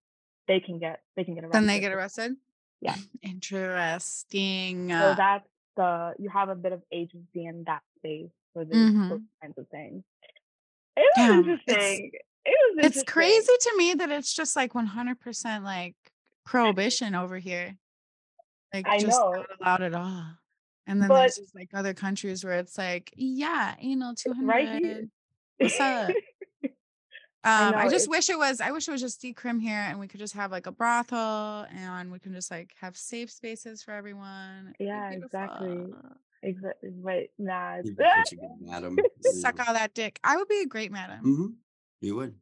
they 0.47 0.61
can 0.61 0.79
get 0.79 1.01
they 1.17 1.25
can 1.25 1.35
get 1.35 1.45
arrested. 1.45 1.61
Then 1.61 1.67
they 1.67 1.81
get 1.81 1.93
arrested. 1.93 2.37
Yeah. 2.81 2.97
Interesting. 3.23 4.91
So 4.91 4.95
Uh, 4.95 5.15
that's 5.15 5.49
the 5.77 6.15
you 6.19 6.29
have 6.29 6.49
a 6.51 6.55
bit 6.55 6.73
of 6.73 6.83
agency 6.93 7.47
in 7.47 7.65
that 7.67 7.83
space 7.99 8.31
for 8.53 8.65
these 8.65 8.75
mhm. 8.75 9.09
those 9.09 9.21
kinds 9.41 9.59
of 9.59 9.67
things. 9.69 10.05
It 10.97 11.01
was 11.01 11.13
Damn, 11.17 11.39
it's 11.39 11.49
interesting. 11.49 12.11
It 12.45 12.77
was 12.77 12.87
it's 12.87 13.03
crazy 13.05 13.53
to 13.61 13.75
me 13.79 13.95
that 13.95 14.11
it's 14.11 14.35
just 14.35 14.55
like 14.57 14.73
100% 14.73 15.65
like 15.65 15.95
prohibition 16.45 17.15
over 17.15 17.39
here. 17.39 17.77
Like 18.75 18.87
I 18.87 18.99
just 18.99 19.19
know, 19.19 19.33
not 19.33 19.47
allowed 19.61 19.83
at 19.83 19.95
all. 19.95 20.25
And 20.87 21.01
then 21.01 21.09
but 21.09 21.21
there's 21.21 21.37
just 21.37 21.55
like 21.55 21.71
other 21.73 21.95
countries 21.95 22.45
where 22.45 22.59
it's 22.59 22.77
like, 22.77 23.13
yeah, 23.17 23.75
right 23.79 24.69
here, 24.69 25.09
200. 25.09 25.11
What's 25.59 25.81
up? 25.81 26.11
I 27.45 27.69
Um, 27.69 27.75
I 27.75 27.85
know 27.85 27.91
just 27.91 28.05
it's 28.05 28.09
wish 28.09 28.31
it 28.31 28.39
was, 28.39 28.61
I 28.61 28.71
wish 28.71 28.87
it 28.89 28.93
was 28.93 29.01
just 29.01 29.21
decrim 29.21 29.61
here 29.61 29.79
and 29.81 29.99
we 29.99 30.07
could 30.07 30.21
just 30.21 30.35
have 30.35 30.53
like 30.53 30.67
a 30.67 30.73
brothel 30.73 31.67
and 31.75 32.13
we 32.13 32.19
can 32.19 32.33
just 32.33 32.51
like 32.51 32.75
have 32.81 32.97
safe 32.97 33.31
spaces 33.31 33.83
for 33.83 33.91
everyone. 33.93 34.75
Yeah, 34.79 35.11
exactly, 35.11 35.93
exactly. 36.43 36.91
But 36.91 37.29
nah, 37.39 37.79
it's 37.79 37.91
such 37.91 38.33
a 38.33 38.37
good 38.37 38.61
madam. 38.61 38.97
Suck 39.23 39.59
all 39.67 39.75
that 39.75 39.95
dick. 39.95 40.21
I 40.23 40.37
would 40.37 40.49
be 40.49 40.61
a 40.61 40.67
great 40.67 40.93
madam. 40.93 41.19
hmm 41.21 41.47
You 42.01 42.17
would. 42.17 42.35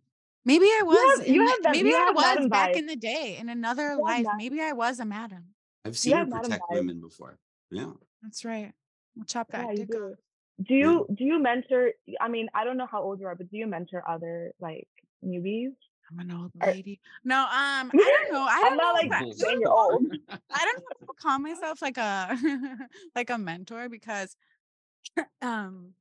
Maybe 0.44 0.64
I 0.66 0.80
you 0.80 0.86
was 0.86 1.18
have 1.18 1.28
you 1.28 1.42
in, 1.42 1.48
have 1.48 1.62
them. 1.62 1.72
maybe 1.72 1.88
You 1.90 1.96
I 1.96 2.10
was 2.12 2.48
back 2.48 2.70
vibes. 2.70 2.76
in 2.76 2.86
the 2.86 2.96
day 2.96 3.36
in 3.38 3.48
another 3.48 3.90
You 3.90 4.02
life. 4.02 4.24
that. 4.24 4.36
Maybe 4.36 4.60
I 4.60 4.72
was 4.72 5.00
a 5.00 5.04
madam. 5.04 5.54
I've 5.84 5.92
You 5.92 5.94
seen 5.94 6.16
her 6.16 6.26
protect 6.26 6.62
vibes. 6.64 6.74
women 6.76 7.00
before. 7.00 7.38
Yeah. 7.70 7.92
That's 8.22 8.44
right. 8.44 8.72
We'll 9.16 9.24
chop 9.26 9.48
that 9.52 9.76
you 9.76 9.84
dick 9.86 9.96
off. 9.96 10.18
Do. 10.62 10.66
Do 10.68 10.74
Yeah. 10.74 10.80
you 10.84 11.06
do 11.14 11.24
you 11.24 11.38
mentor? 11.42 11.92
I 12.20 12.28
mean, 12.28 12.48
I 12.54 12.64
don't 12.64 12.76
know 12.76 12.86
how 12.90 13.02
old 13.02 13.20
you 13.20 13.26
are, 13.26 13.34
but 13.34 13.50
do 13.50 13.56
you 13.56 13.66
mentor 13.66 14.02
other 14.08 14.52
like 14.60 14.88
newbies? 15.24 15.72
I'm 16.10 16.18
an 16.18 16.32
old 16.32 16.52
lady. 16.60 17.00
No, 17.24 17.40
um, 17.40 17.48
I 17.94 18.26
don't 18.28 18.32
know. 18.32 18.42
I 18.42 18.60
I'm 18.64 18.76
don't 18.76 18.76
know 18.76 18.92
like 18.94 19.12
I, 19.12 19.16
I 19.16 19.32
saying 19.32 19.36
don't 19.52 19.60
you're 19.60 19.70
know. 19.70 19.76
old. 19.76 20.06
I 20.52 20.64
don't 20.64 20.76
know 20.76 20.82
if 20.90 21.08
I'll 21.08 21.14
call 21.14 21.38
myself 21.40 21.82
like 21.82 21.98
a 21.98 22.36
like 23.14 23.30
a 23.30 23.38
mentor 23.38 23.88
because 23.88 24.36
um 25.42 25.94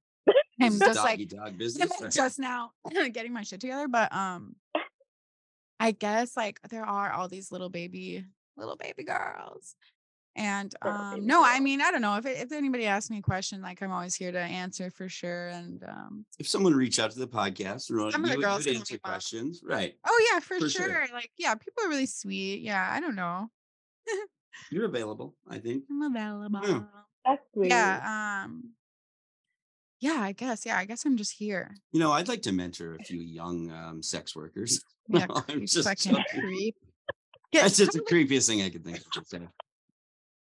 I'm 0.61 0.77
just 0.79 0.95
doggy 0.95 1.23
like 1.23 1.29
dog 1.29 1.57
business. 1.57 2.13
just 2.13 2.39
now 2.39 2.71
getting 3.13 3.33
my 3.33 3.43
shit 3.43 3.61
together. 3.61 3.87
But 3.87 4.13
um 4.13 4.55
I 5.79 5.91
guess 5.91 6.35
like 6.35 6.59
there 6.69 6.85
are 6.85 7.11
all 7.11 7.27
these 7.29 7.51
little 7.51 7.69
baby 7.69 8.25
little 8.57 8.75
baby 8.75 9.03
girls. 9.03 9.75
And 10.35 10.73
um 10.83 11.25
no, 11.25 11.43
I 11.43 11.59
mean 11.59 11.81
I 11.81 11.91
don't 11.91 12.01
know 12.01 12.15
if 12.15 12.25
it, 12.25 12.37
if 12.37 12.51
anybody 12.51 12.85
asks 12.85 13.09
me 13.09 13.17
a 13.17 13.21
question, 13.21 13.61
like 13.61 13.81
I'm 13.81 13.91
always 13.91 14.15
here 14.15 14.31
to 14.31 14.39
answer 14.39 14.89
for 14.89 15.09
sure. 15.09 15.49
And 15.49 15.83
um 15.83 16.25
If 16.37 16.47
someone 16.47 16.73
reached 16.73 16.99
out 16.99 17.11
to 17.11 17.19
the 17.19 17.27
podcast, 17.27 17.91
or 17.91 18.11
some 18.11 18.23
of 18.23 18.29
the 18.29 18.35
you 18.37 18.41
girls 18.41 18.65
you'd 18.65 18.77
answer 18.77 18.97
questions, 18.99 19.61
right? 19.63 19.95
Oh 20.07 20.29
yeah, 20.31 20.39
for 20.39 20.59
For 20.59 20.69
sure. 20.69 20.85
sure. 20.85 21.07
Like 21.13 21.31
yeah, 21.37 21.55
people 21.55 21.83
are 21.83 21.89
really 21.89 22.05
sweet. 22.05 22.61
Yeah, 22.61 22.87
I 22.89 22.99
don't 22.99 23.15
know. 23.15 23.49
You're 24.71 24.85
available, 24.85 25.35
I 25.49 25.59
think. 25.59 25.85
I'm 25.89 26.01
Yeah. 26.01 26.07
available. 26.21 26.87
That's 27.25 27.41
sweet. 27.53 27.69
Yeah, 27.69 28.43
um 28.43 28.73
yeah, 29.99 30.21
I 30.21 30.31
guess. 30.31 30.65
Yeah, 30.65 30.77
I 30.77 30.85
guess 30.85 31.05
I'm 31.05 31.17
just 31.17 31.33
here. 31.33 31.75
You 31.91 31.99
know, 31.99 32.13
I'd 32.13 32.29
like 32.29 32.41
to 32.43 32.53
mentor 32.53 32.95
a 32.95 33.03
few 33.03 33.19
young 33.19 33.69
um, 33.71 34.01
sex 34.01 34.35
workers. 34.35 34.81
Yeah, 35.11 35.25
No, 35.25 35.41
I'm 35.49 35.65
just 35.65 35.87
fucking 35.89 36.11
joking. 36.11 36.41
creep. 36.41 36.75
Get 37.51 37.63
That's 37.63 37.77
just 37.77 37.93
the 37.93 37.99
creepiest 38.01 38.47
thing 38.47 38.61
I 38.61 38.69
could 38.69 38.85
think 38.85 38.99
of 38.99 39.03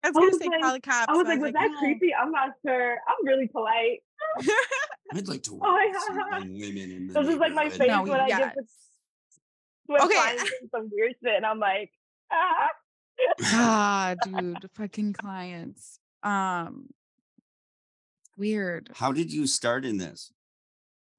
to 0.08 0.13
say. 0.13 0.18
I 0.18 0.18
was 0.18 0.18
I 0.18 0.20
gonna 0.20 0.32
was 0.32 0.39
say 0.39 0.48
like, 0.48 0.62
call 0.62 0.74
the 0.74 0.82
cops, 0.82 1.06
I 1.10 1.12
was 1.13 1.24
but 1.24 1.28
like, 1.30 1.39
was 1.39 1.46
was 1.48 1.54
like, 1.54 1.63
that 1.63 1.72
no. 1.72 1.80
creepy? 1.80 2.13
I'm 2.15 2.32
not 2.32 2.50
sure. 2.65 2.91
I'm 3.08 3.26
really 3.26 3.48
polite. 3.48 4.00
I'd 5.13 5.28
like 5.28 5.44
to 5.44 5.54
work 5.54 5.63
Oh 5.65 5.72
my 5.74 6.30
god. 6.39 6.44
women 6.50 6.91
in 6.91 7.08
the 7.08 7.13
This 7.22 7.30
is 7.34 7.38
like 7.39 7.54
my 7.54 7.63
neighborhood. 7.63 7.80
face 7.80 7.88
no, 7.89 8.04
when 8.04 8.20
I 8.20 8.28
get 8.28 8.39
yes. 8.39 8.54
to 8.56 8.63
when 9.88 10.02
Okay. 10.02 10.15
clients 10.15 10.44
do 10.44 10.70
some 10.72 10.89
weird 10.91 11.13
shit, 11.24 11.36
and 11.36 11.46
I'm 11.46 11.60
like, 11.60 11.91
ah. 12.32 12.68
Ah, 13.44 14.15
dude, 14.24 14.70
fucking 14.74 15.13
clients. 15.13 16.00
Um, 16.24 16.88
weird. 18.38 18.89
How 18.96 19.12
did 19.12 19.32
you 19.32 19.46
start 19.48 19.86
in 19.86 19.98
this? 19.98 20.32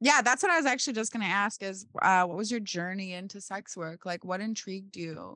Yeah, 0.00 0.20
that's 0.20 0.42
what 0.42 0.52
I 0.52 0.56
was 0.56 0.66
actually 0.66 0.92
just 0.94 1.12
gonna 1.12 1.24
ask 1.26 1.62
is 1.62 1.86
uh 2.02 2.24
what 2.24 2.36
was 2.36 2.50
your 2.50 2.60
journey 2.60 3.12
into 3.14 3.40
sex 3.40 3.76
work? 3.76 4.04
Like 4.04 4.24
what 4.24 4.40
intrigued 4.40 4.96
you? 4.96 5.34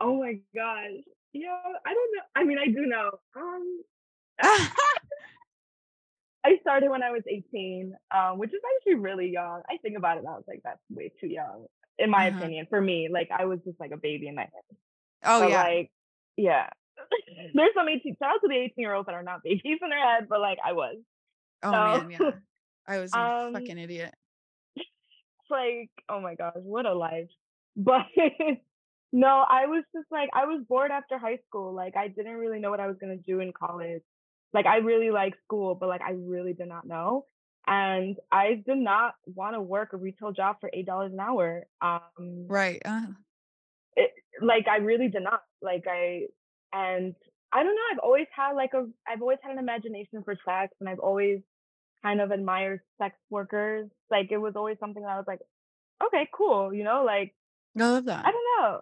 oh 0.00 0.18
my 0.18 0.38
gosh. 0.54 1.04
Yeah, 1.32 1.56
I 1.86 1.94
don't 1.94 2.10
know. 2.16 2.22
I 2.34 2.44
mean, 2.44 2.58
I 2.58 2.66
do 2.66 2.86
know. 2.86 3.10
Um, 3.36 3.82
I 6.42 6.56
started 6.62 6.90
when 6.90 7.02
I 7.02 7.10
was 7.10 7.22
18, 7.28 7.94
um, 8.14 8.38
which 8.38 8.50
is 8.50 8.60
actually 8.78 8.94
really 9.00 9.28
young. 9.30 9.62
I 9.70 9.76
think 9.82 9.96
about 9.98 10.16
it 10.18 10.24
now. 10.24 10.38
It's 10.38 10.48
like 10.48 10.62
that's 10.64 10.80
way 10.88 11.12
too 11.20 11.26
young, 11.28 11.66
in 11.98 12.10
my 12.10 12.28
Uh-huh. 12.28 12.38
opinion. 12.38 12.66
For 12.70 12.80
me, 12.80 13.08
like 13.12 13.28
I 13.30 13.44
was 13.44 13.60
just 13.64 13.78
like 13.78 13.90
a 13.92 13.98
baby 13.98 14.26
in 14.26 14.34
my 14.34 14.42
head. 14.42 14.76
Oh 15.24 15.40
but 15.40 15.50
yeah. 15.50 15.62
like, 15.62 15.90
yeah. 16.36 16.70
There's 17.54 17.74
some 17.74 17.88
18. 17.88 18.16
Shout 18.20 18.34
out 18.36 18.40
to 18.42 18.48
the 18.48 18.54
18 18.56 18.72
year 18.78 18.94
olds 18.94 19.06
that 19.06 19.14
are 19.14 19.22
not 19.22 19.42
babies 19.44 19.78
in 19.82 19.88
their 19.90 20.00
head, 20.02 20.26
but 20.28 20.40
like 20.40 20.58
I 20.64 20.72
was. 20.72 20.96
Oh 21.62 21.70
So 21.72 22.04
man, 22.08 22.10
yeah. 22.10 22.30
I 22.88 22.98
was 23.00 23.14
a 23.14 23.18
um, 23.20 23.52
fucking 23.52 23.78
idiot. 23.78 24.14
it's 24.76 24.86
like, 25.50 25.90
oh 26.08 26.20
my 26.20 26.34
gosh, 26.36 26.54
what 26.56 26.86
a 26.86 26.94
life. 26.94 27.28
But 27.76 28.06
no, 29.12 29.26
I 29.48 29.66
was 29.66 29.84
just 29.94 30.06
like, 30.10 30.30
I 30.32 30.44
was 30.44 30.64
bored 30.68 30.90
after 30.90 31.18
high 31.18 31.38
school. 31.48 31.74
Like, 31.74 31.96
I 31.96 32.08
didn't 32.08 32.36
really 32.36 32.60
know 32.60 32.70
what 32.70 32.80
I 32.80 32.86
was 32.86 32.96
going 33.00 33.16
to 33.16 33.22
do 33.22 33.40
in 33.40 33.52
college. 33.52 34.02
Like, 34.52 34.66
I 34.66 34.78
really 34.78 35.10
liked 35.10 35.38
school, 35.44 35.74
but 35.74 35.88
like, 35.88 36.00
I 36.02 36.12
really 36.12 36.52
did 36.52 36.68
not 36.68 36.86
know. 36.86 37.26
And 37.66 38.16
I 38.32 38.62
did 38.64 38.78
not 38.78 39.14
want 39.26 39.54
to 39.54 39.60
work 39.60 39.92
a 39.92 39.96
retail 39.96 40.32
job 40.32 40.56
for 40.60 40.70
$8 40.74 41.06
an 41.12 41.20
hour. 41.20 41.64
Um, 41.82 42.46
Right. 42.48 42.80
Uh, 42.84 43.06
it, 43.96 44.10
like, 44.40 44.66
I 44.68 44.76
really 44.78 45.08
did 45.08 45.22
not. 45.22 45.42
Like, 45.60 45.84
I, 45.88 46.26
and 46.72 47.14
I 47.52 47.62
don't 47.62 47.74
know, 47.74 47.82
I've 47.92 47.98
always 47.98 48.26
had 48.34 48.52
like 48.52 48.74
a, 48.74 48.86
I've 49.08 49.22
always 49.22 49.38
had 49.42 49.52
an 49.52 49.58
imagination 49.58 50.22
for 50.24 50.36
sex 50.46 50.72
and 50.78 50.88
I've 50.88 51.00
always 51.00 51.40
kind 52.02 52.20
of 52.20 52.30
admired 52.30 52.80
sex 52.98 53.16
workers. 53.28 53.88
Like, 54.10 54.28
it 54.30 54.38
was 54.38 54.54
always 54.54 54.78
something 54.78 55.02
that 55.02 55.10
I 55.10 55.16
was 55.16 55.26
like, 55.26 55.40
okay, 56.04 56.28
cool, 56.32 56.72
you 56.72 56.84
know, 56.84 57.02
like, 57.04 57.34
I 57.78 57.82
love 57.82 58.04
that. 58.06 58.24
I 58.24 58.30
don't 58.30 58.62
know. 58.62 58.80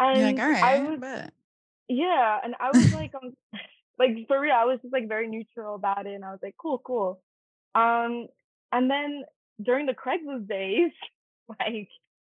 You're 0.00 0.08
like, 0.22 0.38
And 0.38 0.40
all 0.40 0.50
right, 0.50 0.62
I 0.64 0.74
I 0.76 0.90
was, 0.90 1.00
bet. 1.00 1.32
yeah, 1.88 2.38
and 2.44 2.54
I 2.60 2.70
was 2.72 2.92
like, 2.92 3.12
um, 3.14 3.34
like 3.98 4.26
for 4.28 4.40
real, 4.40 4.54
I 4.54 4.64
was 4.64 4.78
just 4.82 4.92
like 4.92 5.08
very 5.08 5.28
neutral 5.28 5.74
about 5.74 6.06
it, 6.06 6.14
and 6.14 6.24
I 6.24 6.30
was 6.30 6.40
like, 6.42 6.54
cool, 6.58 6.78
cool. 6.84 7.20
Um, 7.74 8.28
and 8.72 8.90
then 8.90 9.24
during 9.62 9.86
the 9.86 9.94
Craigslist 9.94 10.48
days, 10.48 10.92
like, 11.48 11.88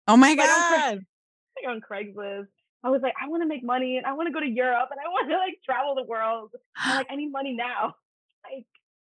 Oh 0.08 0.16
my 0.16 0.30
like 0.30 0.38
on, 0.40 0.46
Cra- 0.46 0.78
god. 0.78 1.06
like 1.62 1.68
on 1.68 1.80
Craigslist, 1.80 2.48
I 2.82 2.90
was 2.90 3.00
like, 3.02 3.14
I 3.22 3.28
want 3.28 3.42
to 3.42 3.48
make 3.48 3.62
money, 3.64 3.96
and 3.96 4.06
I 4.06 4.12
want 4.14 4.26
to 4.28 4.32
go 4.32 4.40
to 4.40 4.48
Europe, 4.48 4.88
and 4.90 4.98
I 4.98 5.08
want 5.08 5.30
to 5.30 5.36
like 5.36 5.58
travel 5.64 5.94
the 5.94 6.02
world, 6.04 6.50
and 6.84 6.96
like 6.96 7.06
I 7.10 7.16
need 7.16 7.30
money 7.32 7.52
now. 7.54 7.94
Like, 8.44 8.66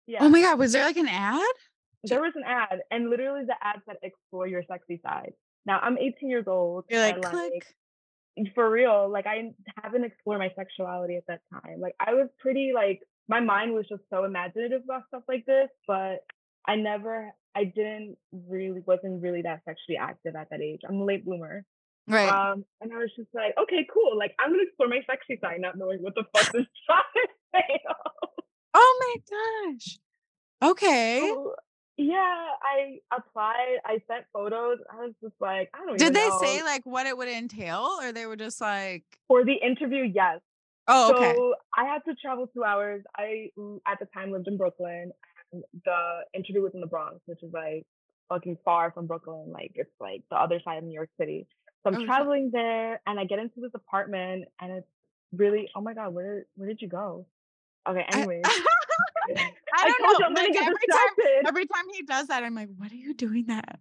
yeah, 0.05 0.17
Oh 0.19 0.27
my 0.27 0.41
god, 0.41 0.59
was 0.59 0.73
there 0.73 0.83
like 0.83 0.97
an 0.97 1.07
ad? 1.07 1.41
there 2.03 2.19
was 2.19 2.33
an 2.35 2.43
ad, 2.45 2.81
and 2.91 3.09
literally 3.09 3.45
the 3.45 3.55
ad 3.61 3.79
said 3.85 3.95
explore 4.03 4.45
your 4.47 4.63
sexy 4.69 4.99
side. 5.01 5.31
Now 5.65 5.79
I'm 5.79 5.97
18 5.97 6.29
years 6.29 6.43
old, 6.45 6.83
You're 6.89 6.99
like 6.99 7.15
and 7.15 7.23
like 7.23 7.31
click. 7.33 7.73
For 8.55 8.69
real 8.69 9.09
like 9.11 9.27
i 9.27 9.51
haven't 9.81 10.03
explored 10.03 10.39
my 10.39 10.51
sexuality 10.55 11.15
at 11.15 11.23
that 11.27 11.41
time 11.51 11.79
like 11.79 11.93
i 11.99 12.13
was 12.13 12.27
pretty 12.39 12.71
like 12.73 13.01
my 13.27 13.39
mind 13.39 13.73
was 13.73 13.85
just 13.87 14.01
so 14.09 14.25
imaginative 14.25 14.81
about 14.83 15.03
stuff 15.07 15.23
like 15.27 15.45
this 15.45 15.69
but 15.87 16.23
I 16.65 16.75
never, 16.75 17.33
I 17.55 17.65
didn't 17.65 18.17
really, 18.31 18.81
wasn't 18.85 19.21
really 19.21 19.41
that 19.41 19.61
sexually 19.65 19.97
active 19.97 20.35
at 20.35 20.49
that 20.49 20.61
age. 20.61 20.81
I'm 20.87 21.01
a 21.01 21.05
late 21.05 21.25
bloomer. 21.25 21.65
Right. 22.07 22.29
Um, 22.29 22.65
and 22.81 22.91
I 22.93 22.97
was 22.97 23.11
just 23.15 23.29
like, 23.33 23.53
okay, 23.61 23.87
cool. 23.93 24.17
Like, 24.17 24.33
I'm 24.39 24.51
gonna 24.51 24.63
explore 24.63 24.89
my 24.89 25.01
sexy 25.07 25.39
side, 25.41 25.59
not 25.59 25.77
knowing 25.77 25.99
what 26.01 26.15
the 26.15 26.23
fuck 26.35 26.51
this 26.51 26.65
child 26.87 27.03
is. 27.55 27.79
oh 28.73 28.99
my 28.99 29.71
gosh. 29.71 29.99
Okay. 30.71 31.31
So, 31.33 31.55
yeah, 31.97 32.45
I 32.61 32.99
applied. 33.15 33.77
I 33.85 33.99
sent 34.07 34.25
photos. 34.33 34.79
I 34.91 34.97
was 34.97 35.13
just 35.21 35.35
like, 35.39 35.69
I 35.73 35.79
don't. 35.79 35.87
Know 35.91 35.97
Did 35.97 36.13
they 36.15 36.27
know. 36.27 36.39
say 36.41 36.63
like 36.63 36.85
what 36.85 37.05
it 37.05 37.17
would 37.17 37.27
entail, 37.27 37.97
or 38.01 38.11
they 38.11 38.25
were 38.25 38.35
just 38.35 38.59
like, 38.61 39.03
for 39.27 39.43
the 39.45 39.53
interview? 39.53 40.03
Yes. 40.03 40.39
"Oh, 40.87 41.11
okay, 41.11 41.33
So 41.35 41.55
I 41.77 41.85
had 41.85 41.99
to 42.07 42.15
travel 42.15 42.47
two 42.47 42.63
hours. 42.63 43.03
I 43.15 43.49
at 43.87 43.99
the 43.99 44.07
time 44.13 44.31
lived 44.31 44.47
in 44.47 44.57
Brooklyn, 44.57 45.11
and 45.51 45.63
the 45.85 46.21
interview 46.33 46.61
was 46.61 46.71
in 46.73 46.81
the 46.81 46.87
Bronx, 46.87 47.19
which 47.25 47.43
is 47.43 47.53
like 47.53 47.85
fucking 48.29 48.57
far 48.65 48.91
from 48.91 49.05
Brooklyn. 49.07 49.51
Like 49.51 49.71
it's 49.75 49.93
like 49.99 50.23
the 50.31 50.37
other 50.37 50.59
side 50.65 50.79
of 50.79 50.83
New 50.83 50.93
York 50.93 51.09
City. 51.19 51.47
So 51.83 51.89
I'm 51.89 51.95
oh, 51.95 51.97
Okay. 51.99 52.05
traveling 52.05 52.49
there, 52.51 53.01
and 53.05 53.19
I 53.19 53.25
get 53.25 53.39
into 53.39 53.59
this 53.61 53.71
apartment, 53.75 54.45
and 54.59 54.71
it's 54.71 54.87
really, 55.31 55.69
oh 55.75 55.81
my 55.81 55.93
god, 55.93 56.13
where 56.13 56.45
where 56.55 56.67
did 56.67 56.81
you 56.81 56.87
go? 56.87 57.27
Okay, 57.87 58.05
anyways. 58.11 58.41
I 58.45 58.63
don't 59.87 59.99
told 59.99 60.13
you 60.13 60.19
know. 60.19 60.25
I'm 60.27 60.33
Like 60.33 60.55
every 60.55 60.87
time, 60.91 61.45
every 61.47 61.65
time 61.65 61.83
he 61.93 62.03
does 62.03 62.27
that, 62.27 62.43
I'm 62.43 62.55
like, 62.55 62.69
"What 62.77 62.91
are 62.91 62.95
you 62.95 63.13
doing 63.13 63.45
that?" 63.47 63.79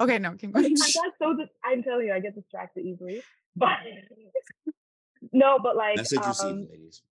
Okay, 0.00 0.18
no, 0.18 0.32
keep 0.32 0.50
I 0.56 0.62
going. 0.62 0.74
got 0.74 0.88
so 1.18 1.34
dis- 1.36 1.48
I'm 1.64 1.82
telling 1.82 2.06
you, 2.06 2.12
I 2.12 2.20
get 2.20 2.34
distracted 2.34 2.84
easily. 2.84 3.22
But 3.54 3.76
no, 5.32 5.58
but 5.62 5.76
like 5.76 5.96
Message 5.96 6.20
um, 6.20 6.28
received, 6.28 6.70
ladies. 6.70 7.02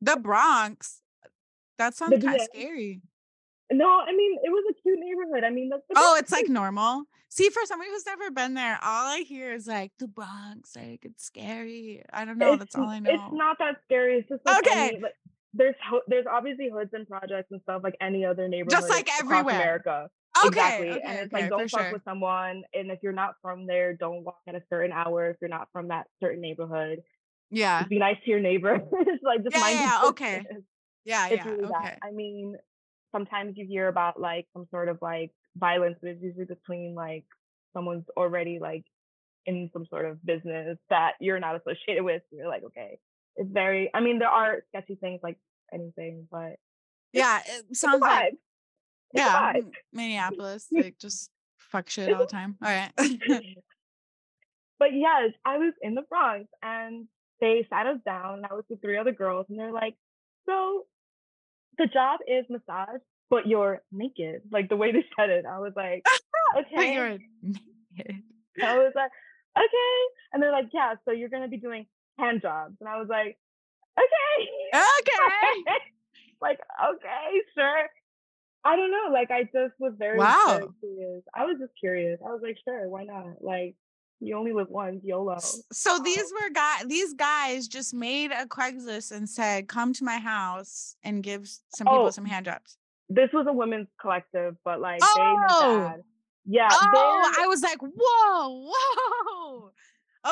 the 0.00 0.16
Bronx. 0.16 1.02
That 1.78 1.94
sounds 1.94 2.12
kind 2.12 2.22
yeah. 2.24 2.34
of 2.34 2.40
scary. 2.52 3.00
no, 3.70 3.86
I 4.00 4.12
mean 4.12 4.38
it 4.42 4.48
was 4.50 4.64
a 4.70 4.82
cute 4.82 4.98
neighborhood. 4.98 5.44
I 5.44 5.50
mean 5.50 5.68
that's 5.68 5.82
the 5.88 5.94
Oh, 5.98 6.14
best 6.14 6.22
it's 6.22 6.32
like 6.32 6.48
normal. 6.48 7.04
See, 7.28 7.50
for 7.50 7.60
somebody 7.66 7.90
who's 7.90 8.06
never 8.06 8.30
been 8.30 8.54
there, 8.54 8.78
all 8.82 9.06
I 9.06 9.18
hear 9.20 9.52
is 9.52 9.66
like 9.66 9.92
the 9.98 10.08
Bronx, 10.08 10.74
like 10.74 11.04
it's 11.04 11.24
scary. 11.24 12.02
I 12.12 12.24
don't 12.24 12.38
know. 12.38 12.56
That's 12.56 12.74
all 12.74 12.88
I 12.88 12.98
know. 13.00 13.10
It's 13.10 13.22
not 13.32 13.58
that 13.58 13.76
scary. 13.84 14.18
It's 14.20 14.28
just 14.30 14.40
like 14.46 14.66
Okay. 14.66 14.88
any, 14.88 15.00
like, 15.00 15.12
there's 15.54 15.74
ho- 15.88 16.02
there's 16.06 16.26
obviously 16.30 16.70
hoods 16.70 16.90
and 16.92 17.08
projects 17.08 17.48
and 17.50 17.60
stuff 17.62 17.82
like 17.82 17.96
any 18.00 18.24
other 18.24 18.48
neighborhood 18.48 18.70
just 18.72 18.90
like 18.90 19.08
everywhere. 19.20 19.54
America. 19.56 20.08
okay, 20.44 20.48
exactly. 20.48 20.90
okay, 20.90 21.00
and 21.04 21.18
it's 21.18 21.32
okay, 21.34 21.42
like 21.42 21.50
don't 21.50 21.70
fuck 21.70 21.80
sure. 21.82 21.92
with 21.92 22.04
someone, 22.04 22.62
and 22.74 22.90
if 22.90 22.98
you're 23.02 23.12
not 23.12 23.34
from 23.42 23.66
there, 23.66 23.94
don't 23.94 24.24
walk 24.24 24.38
at 24.46 24.54
a 24.54 24.62
certain 24.70 24.92
hour 24.92 25.30
if 25.30 25.36
you're 25.40 25.50
not 25.50 25.68
from 25.72 25.88
that 25.88 26.06
certain 26.20 26.40
neighborhood. 26.40 27.00
Yeah, 27.50 27.84
Be 27.88 27.98
nice 27.98 28.16
to 28.24 28.30
your 28.30 28.40
neighbor. 28.40 28.74
it's 28.92 29.22
like 29.22 29.42
just 29.42 29.54
Yeah, 29.56 29.60
mind 29.60 29.78
yeah, 29.78 30.00
your 30.02 30.10
okay. 30.10 30.46
yeah, 31.04 31.26
it's 31.28 31.36
yeah. 31.36 31.50
really 31.50 31.64
Okay. 31.64 31.72
that. 31.72 31.98
I 32.02 32.10
mean, 32.10 32.56
sometimes 33.12 33.54
you 33.56 33.66
hear 33.66 33.88
about 33.88 34.20
like 34.20 34.46
some 34.52 34.66
sort 34.70 34.88
of 34.88 34.98
like 35.00 35.30
violence, 35.56 35.96
but 36.02 36.10
it's 36.10 36.22
usually 36.22 36.44
between 36.44 36.94
like 36.94 37.24
someone's 37.72 38.04
already 38.16 38.58
like 38.60 38.84
in 39.46 39.70
some 39.72 39.86
sort 39.86 40.04
of 40.04 40.22
business 40.24 40.76
that 40.90 41.12
you're 41.20 41.40
not 41.40 41.56
associated 41.56 42.04
with. 42.04 42.22
You're 42.30 42.48
like, 42.48 42.64
okay, 42.64 42.98
it's 43.38 43.50
very. 43.50 43.90
I 43.94 44.00
mean, 44.00 44.18
there 44.18 44.28
are 44.28 44.58
sketchy 44.68 44.96
things 44.96 45.20
like 45.22 45.38
anything, 45.72 46.26
but 46.30 46.56
Yeah, 47.12 47.40
it 47.46 47.76
sounds 47.76 48.00
like. 48.00 48.34
Yeah, 49.14 49.54
Minneapolis, 49.92 50.66
like 50.72 50.98
just 50.98 51.30
fuck 51.56 51.88
shit 51.88 52.12
all 52.12 52.18
the 52.18 52.26
time. 52.26 52.56
All 52.62 52.70
right. 52.70 52.92
but 54.78 54.92
yes, 54.92 55.30
I 55.44 55.58
was 55.58 55.72
in 55.80 55.94
the 55.94 56.02
Bronx 56.02 56.48
and 56.62 57.06
they 57.40 57.66
sat 57.70 57.86
us 57.86 57.98
down. 58.04 58.38
And 58.38 58.46
I 58.46 58.54
was 58.54 58.64
with 58.68 58.82
three 58.82 58.98
other 58.98 59.12
girls, 59.12 59.46
and 59.48 59.58
they're 59.58 59.72
like, 59.72 59.94
"So, 60.46 60.86
the 61.78 61.86
job 61.86 62.20
is 62.26 62.44
massage, 62.50 63.00
but 63.30 63.46
you're 63.46 63.82
naked." 63.92 64.42
Like 64.50 64.68
the 64.68 64.76
way 64.76 64.92
they 64.92 65.04
said 65.18 65.30
it, 65.30 65.46
I 65.46 65.58
was 65.58 65.72
like, 65.76 66.04
"Okay." 66.56 66.94
you're 66.94 67.18
naked. 67.42 68.22
I 68.62 68.76
was 68.78 68.92
like, 68.94 69.10
"Okay," 69.56 70.00
and 70.32 70.42
they're 70.42 70.52
like, 70.52 70.70
"Yeah, 70.74 70.94
so 71.04 71.12
you're 71.12 71.28
gonna 71.28 71.48
be 71.48 71.58
doing 71.58 71.86
hand 72.18 72.42
jobs," 72.42 72.76
and 72.80 72.88
I 72.88 72.98
was 72.98 73.08
like, 73.08 73.38
"Okay." 73.98 74.48
Okay. 75.00 75.64
like, 76.40 76.58
okay, 76.94 77.40
sure. 77.56 77.88
I 78.64 78.76
don't 78.76 78.90
know. 78.90 79.12
Like, 79.12 79.30
I 79.30 79.44
just 79.44 79.74
was 79.78 79.94
very, 79.98 80.18
very 80.18 80.28
Wow. 80.28 80.74
curious. 80.80 81.22
I 81.34 81.44
was 81.44 81.56
just 81.60 81.72
curious. 81.78 82.20
I 82.26 82.30
was 82.30 82.40
like, 82.42 82.56
sure, 82.64 82.88
why 82.88 83.04
not? 83.04 83.40
Like, 83.40 83.76
you 84.20 84.36
only 84.36 84.52
live 84.52 84.68
once, 84.68 85.00
YOLO. 85.04 85.38
So 85.72 85.96
um 85.96 86.02
these 86.02 86.32
were 86.32 86.50
guys. 86.52 86.84
These 86.88 87.14
guys 87.14 87.68
just 87.68 87.94
made 87.94 88.32
a 88.32 88.46
Craigslist 88.46 89.12
and 89.12 89.28
said, 89.28 89.68
"Come 89.68 89.92
to 89.94 90.04
my 90.04 90.18
house 90.18 90.96
and 91.04 91.22
give 91.22 91.48
some 91.68 91.86
people 91.86 92.06
Oh, 92.06 92.10
some 92.10 92.24
hand 92.24 92.46
jobs." 92.46 92.76
This 93.08 93.30
was 93.32 93.46
a 93.48 93.52
women's 93.52 93.86
collective, 94.00 94.56
but 94.64 94.80
like 94.80 95.00
they 95.00 95.06
Oh! 95.06 95.56
that. 95.60 96.02
Yeah. 96.46 96.68
Oh, 96.72 97.32
I 97.38 97.46
was 97.46 97.62
like, 97.62 97.78
"Whoa, 97.80 98.70
whoa." 98.72 99.70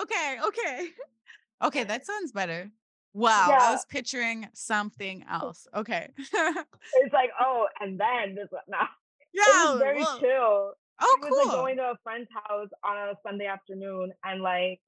Okay, 0.02 0.36
okay, 0.44 0.88
okay. 1.62 1.84
That 1.84 2.06
sounds 2.06 2.32
better. 2.32 2.70
Wow, 3.14 3.48
I 3.58 3.70
was 3.72 3.84
picturing 3.86 4.46
something 4.52 5.24
else. 5.30 5.66
Okay. 5.74 6.10
it's 6.18 7.12
like, 7.14 7.30
oh, 7.40 7.66
and 7.80 7.98
then 7.98 8.34
this 8.34 8.48
one. 8.50 8.62
No, 9.34 9.42
yeah. 9.42 9.68
it 9.68 9.70
was 9.72 9.78
very 9.80 10.00
well- 10.00 10.18
chill. 10.20 10.72
Oh, 10.98 11.18
it 11.22 11.30
was 11.30 11.46
like 11.46 11.54
going 11.56 11.76
to 11.76 11.82
a 11.82 11.94
friend's 12.02 12.28
house 12.32 12.68
on 12.82 12.96
a 12.96 13.12
Sunday 13.22 13.44
afternoon 13.44 14.12
and 14.24 14.40
like 14.40 14.80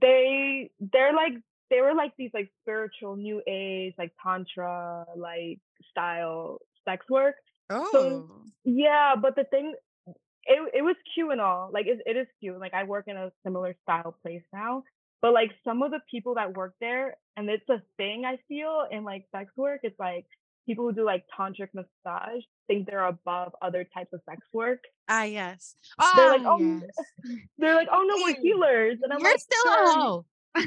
they 0.00 0.70
they're 0.92 1.12
like 1.14 1.34
they 1.70 1.80
were 1.80 1.94
like 1.94 2.12
these 2.18 2.30
like 2.34 2.50
spiritual 2.62 3.14
new 3.14 3.40
age 3.46 3.94
like 3.96 4.10
tantra 4.20 5.06
like 5.16 5.60
style 5.90 6.58
sex 6.84 7.06
work. 7.08 7.36
oh. 7.70 8.28
Yeah, 8.64 9.14
but 9.20 9.36
the 9.36 9.44
thing 9.44 9.74
it 10.46 10.70
it 10.74 10.82
was 10.82 10.96
cute 11.14 11.30
and 11.30 11.40
all. 11.40 11.70
Like 11.72 11.86
it, 11.86 12.00
it 12.06 12.16
is 12.16 12.26
cute. 12.40 12.58
Like 12.58 12.74
I 12.74 12.82
work 12.84 13.04
in 13.06 13.16
a 13.16 13.30
similar 13.44 13.76
style 13.84 14.16
place 14.22 14.42
now. 14.52 14.82
But 15.22 15.32
like 15.32 15.52
some 15.64 15.82
of 15.82 15.90
the 15.90 16.00
people 16.10 16.34
that 16.34 16.56
work 16.56 16.74
there, 16.80 17.16
and 17.36 17.48
it's 17.50 17.68
a 17.68 17.82
thing 17.96 18.24
I 18.24 18.38
feel 18.48 18.86
in 18.90 19.04
like 19.04 19.26
sex 19.34 19.50
work, 19.56 19.80
it's 19.82 19.98
like 19.98 20.26
people 20.66 20.86
who 20.86 20.94
do 20.94 21.04
like 21.04 21.24
tantric 21.38 21.68
massage 21.74 22.42
think 22.68 22.86
they're 22.86 23.04
above 23.06 23.52
other 23.60 23.84
types 23.92 24.12
of 24.12 24.20
sex 24.28 24.40
work. 24.52 24.84
Ah, 25.08 25.24
yes. 25.24 25.74
Oh, 25.98 26.12
They're 26.16 26.28
like, 26.30 26.42
oh, 26.44 26.58
yes. 26.60 27.38
They're 27.58 27.74
like, 27.74 27.88
oh 27.92 28.02
no, 28.02 28.24
we're 28.24 28.40
healers. 28.40 28.98
And 29.02 29.12
I'm 29.12 29.20
You're 29.20 29.30
like, 29.32 29.40
still 29.40 29.64
sure, 29.64 29.90
a 29.90 29.92
hoe. 29.92 30.24
That's 30.54 30.66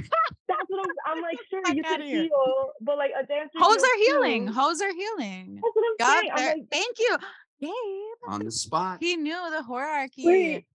what 0.68 0.88
I'm, 0.88 1.18
I'm 1.18 1.22
like, 1.22 1.38
sure, 1.50 1.62
Fuck 1.66 1.76
you 1.76 1.84
can 1.84 2.02
heal, 2.02 2.72
but 2.82 2.98
like 2.98 3.12
a 3.20 3.26
dancer. 3.26 3.52
Hoes 3.56 3.76
heals 3.76 3.84
are 3.84 3.98
healing. 3.98 4.48
too. 4.48 4.54
Hoes 4.54 4.82
are 4.82 4.94
healing. 4.94 5.62
That's 5.62 5.76
what 5.76 5.86
I'm 5.90 5.98
God, 6.00 6.38
saying. 6.38 6.52
I'm 6.52 6.58
like, 6.60 6.68
thank 6.72 7.00
you, 7.00 7.18
Gabe. 7.62 8.34
On 8.34 8.44
the 8.44 8.52
spot. 8.52 8.98
He 9.00 9.16
knew 9.16 9.50
the 9.52 9.64
hierarchy, 9.64 10.26
Wait, 10.26 10.66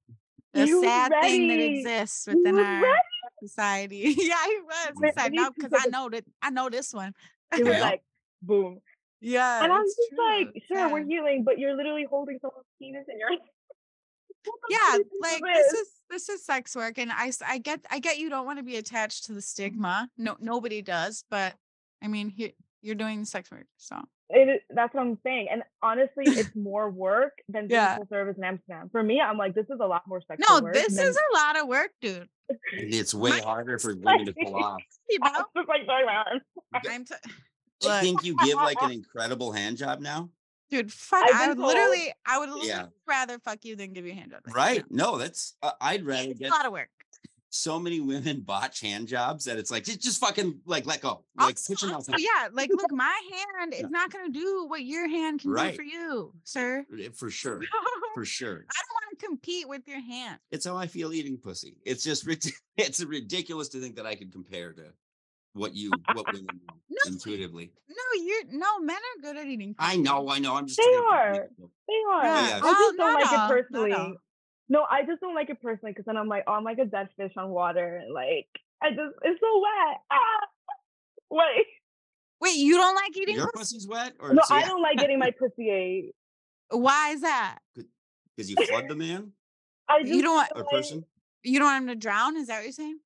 the 0.53 0.65
he 0.65 0.75
was 0.75 0.85
sad 0.85 1.13
thing 1.23 1.49
that 1.49 1.59
exists 1.59 2.27
within 2.27 2.57
was 2.57 2.65
our 2.65 2.83
ready. 2.83 2.99
Society. 3.43 3.97
yeah, 4.19 4.45
he 4.47 4.59
was. 4.65 4.89
He 4.95 5.01
Wait, 5.01 5.15
I 5.17 5.23
said, 5.25 5.33
"No, 5.33 5.51
because 5.51 5.73
I 5.75 5.89
know 5.89 6.09
that 6.11 6.25
I 6.43 6.51
know 6.51 6.69
this 6.69 6.93
one." 6.93 7.13
He 7.55 7.63
was 7.63 7.79
like, 7.81 8.03
boom. 8.43 8.81
yeah, 9.21 9.65
and 9.65 9.73
I'm 9.73 9.83
it's 9.83 9.97
just 9.97 10.09
true. 10.11 10.37
like, 10.39 10.63
sure, 10.69 10.93
we're 10.93 11.05
healing, 11.07 11.45
but 11.45 11.59
you're 11.59 11.77
literally 11.77 12.07
holding 12.09 12.39
someone's 12.41 12.67
penis 12.79 13.05
in 13.09 13.19
your 13.19 13.31
yeah 14.71 14.79
fuck 14.79 14.97
do 14.97 14.99
you 14.99 15.21
think 15.23 15.43
like 15.45 15.55
this 15.55 15.73
is 15.73 15.89
this 16.11 16.29
is 16.29 16.45
sex 16.45 16.75
work 16.77 16.97
and 16.97 17.11
I, 17.13 17.33
I 17.47 17.59
get 17.59 17.81
i 17.91 17.99
get 17.99 18.19
you 18.19 18.31
don't 18.31 18.47
want 18.47 18.59
to 18.59 18.63
be 18.63 18.77
attached 18.77 19.27
to 19.27 19.33
the 19.35 19.43
stigma 19.43 20.09
no 20.17 20.37
nobody 20.41 20.81
does 20.81 21.25
but 21.29 21.55
i 22.03 22.09
mean 22.09 22.31
he, 22.31 22.55
you're 22.81 22.95
doing 22.95 23.25
sex 23.25 23.51
work 23.51 23.67
so 23.77 23.97
It 24.31 24.49
is, 24.49 24.61
that's 24.71 24.95
what 24.95 25.01
I'm 25.03 25.19
saying. 25.25 25.49
And 25.51 25.63
honestly, 25.83 26.25
it's 26.27 26.55
more 26.55 26.89
work 26.91 27.33
than 27.49 27.67
Yeah. 27.69 27.97
full 27.97 28.07
service 28.09 28.37
in 28.37 28.45
Amsterdam. 28.45 28.89
For 28.93 29.03
me, 29.03 29.21
I'm 29.21 29.39
like, 29.39 29.55
this 29.55 29.65
is 29.71 29.81
a 29.81 29.87
lot 29.87 30.03
more 30.07 30.21
sexual 30.29 30.59
no 30.61 30.63
work. 30.65 30.75
this 30.75 30.97
is 30.99 31.17
a 31.17 31.35
lot 31.35 31.59
of 31.59 31.67
work 31.67 31.91
dude 32.03 32.29
it's 32.73 33.15
way 33.15 33.31
My- 33.31 33.41
harder 33.41 33.79
for 33.79 33.95
women 33.97 34.27
to 34.27 34.33
pull 34.35 34.57
off. 34.57 34.81
you 35.09 35.19
I'm 35.23 35.33
know 35.33 35.45
just 35.57 35.69
like 35.69 35.85
throwing 35.87 36.07
my 36.07 36.15
arms. 36.15 36.43
i'm 36.89 37.05
t- 37.05 37.15
Do 37.81 37.89
you 37.89 38.01
think 38.01 38.25
you 38.25 38.37
give 38.45 38.57
like 38.57 38.81
an 38.83 38.91
incredible 38.93 39.53
hand 39.53 39.77
job 39.77 40.01
now? 40.01 40.31
dude 40.71 40.93
fuck 40.93 41.25
I've 41.27 41.35
i 41.35 41.49
would 41.49 41.57
told- 41.57 41.69
literally 41.69 42.13
i 42.27 42.39
would 42.39 42.51
Yeah. 42.65 42.87
rather 43.07 43.39
fuck 43.39 43.65
you 43.65 43.75
than 43.77 43.93
give 43.95 44.05
you 44.05 44.13
a 44.13 44.15
hand 44.15 44.33
job 44.33 44.41
right 44.47 44.55
Right? 44.55 44.85
No, 44.91 45.17
that's 45.17 45.55
uh, 45.63 45.71
I'd 45.81 46.05
rather 46.05 46.29
it's 46.31 46.39
get 46.41 46.51
a 46.51 46.55
lot 46.55 46.67
of 46.67 46.73
work 46.73 46.91
so 47.51 47.79
many 47.79 48.01
women 48.01 48.41
botch 48.47 48.81
hand 48.81 49.09
jobs 49.09 49.45
that 49.47 49.59
it's 49.59 49.71
like 49.71 49.85
just, 49.85 50.01
just 50.01 50.21
fucking 50.21 50.61
like 50.67 50.87
let 50.87 51.01
go. 51.01 51.25
Like 51.37 51.57
also, 51.57 51.73
put 51.75 51.83
your 51.83 51.95
also, 51.95 52.13
yeah 52.19 52.49
like 52.53 52.71
look 52.71 52.91
my 52.93 53.21
hand 53.59 53.75
is 53.75 53.81
Yeah. 53.83 53.87
not 53.89 54.13
going 54.13 54.33
to 54.33 54.39
do 54.39 54.67
what 54.69 54.83
your 54.85 55.09
hand 55.09 55.41
can 55.41 55.51
Right. 55.51 55.71
do 55.71 55.77
for 55.77 55.83
you 55.83 56.33
sir 56.45 56.85
for 57.15 57.31
sure. 57.43 57.61
For 58.15 58.25
sure. 58.25 58.57
I 58.57 58.81
don't 58.83 58.95
want 58.95 59.19
to 59.19 59.27
compete 59.27 59.69
with 59.69 59.83
your 59.87 60.01
hand. 60.01 60.39
It's 60.51 60.67
how 60.67 60.77
I 60.77 60.87
feel 60.87 61.13
eating 61.13 61.39
pussy. 61.39 61.77
It's 61.85 62.05
just 62.05 62.27
it's 62.77 63.03
ridiculous 63.05 63.69
to 63.71 63.81
think 63.81 63.97
that 63.97 64.07
I 64.07 64.15
could 64.15 64.33
compare 64.33 64.73
to 64.75 64.93
what 65.55 65.75
you 65.75 65.91
what 66.13 66.27
women 66.33 66.47
know 66.47 66.75
No. 66.91 67.13
intuitively. 67.13 67.73
No, 67.89 68.23
you're 68.23 68.45
no 68.59 68.79
men 68.81 68.97
are 68.97 69.23
good 69.23 69.37
at 69.39 69.47
eating. 69.47 69.75
I 69.79 69.97
know, 69.97 70.29
I 70.29 70.39
know. 70.39 70.55
I'm 70.57 70.67
just 70.67 70.79
They 70.79 70.95
are. 70.97 71.33
They 71.33 72.03
are. 72.13 72.25
Yeah. 72.25 72.49
Yeah. 72.49 72.57
I 72.57 72.61
Well, 72.61 72.73
just 72.75 72.97
don't 72.97 72.97
not 72.99 73.15
like 73.15 73.27
all, 73.27 73.33
it 73.33 73.37
not 73.39 73.51
personally. 73.51 74.19
All. 74.71 74.81
No, 74.81 74.87
I 74.91 75.05
just 75.05 75.21
don't 75.21 75.35
like 75.35 75.51
it 75.51 75.61
personally 75.63 75.93
because 75.93 76.05
then 76.07 76.17
I'm 76.17 76.29
like, 76.29 76.45
oh, 76.47 76.53
I'm 76.53 76.65
like 76.65 76.79
a 76.79 76.85
dead 76.85 77.09
fish 77.17 77.33
on 77.37 77.51
water. 77.51 77.97
and, 77.97 78.13
Like, 78.13 78.47
I 78.83 78.91
just, 78.91 79.15
it's 79.23 79.41
so 79.41 79.61
wet. 79.61 79.99
Ah! 80.11 80.47
Wait. 81.31 81.67
Wait, 82.41 82.57
you 82.57 82.77
don't 82.77 82.95
like 82.95 83.17
eating 83.17 83.35
Your 83.37 83.51
pussy? 83.53 83.77
pussy's 83.77 83.89
wet? 83.89 84.13
Or 84.21 84.33
No, 84.33 84.43
so- 84.45 84.55
I 84.55 84.63
don't 84.65 84.81
like 84.83 84.99
getting 84.99 85.19
my 85.19 85.33
pussy 85.39 85.71
ate. 85.71 86.15
Why 86.71 87.11
is 87.11 87.23
that? 87.23 87.59
Because 87.75 88.51
you 88.51 88.57
flood 88.67 88.89
the 88.89 88.95
man 88.95 89.33
I 89.89 90.03
just 90.03 90.13
You 90.13 90.23
don't 90.23 90.35
want 90.37 90.51
or 90.55 90.57
feel 90.57 90.65
like- 90.65 90.71
person. 90.85 91.05
you 91.43 91.59
don't 91.59 91.67
want 91.69 91.83
him 91.83 91.89
to 91.89 91.95
drown? 91.97 92.37
Is 92.37 92.47
that 92.49 92.57
what 92.59 92.65
you're 92.65 92.73
saying? 92.73 92.99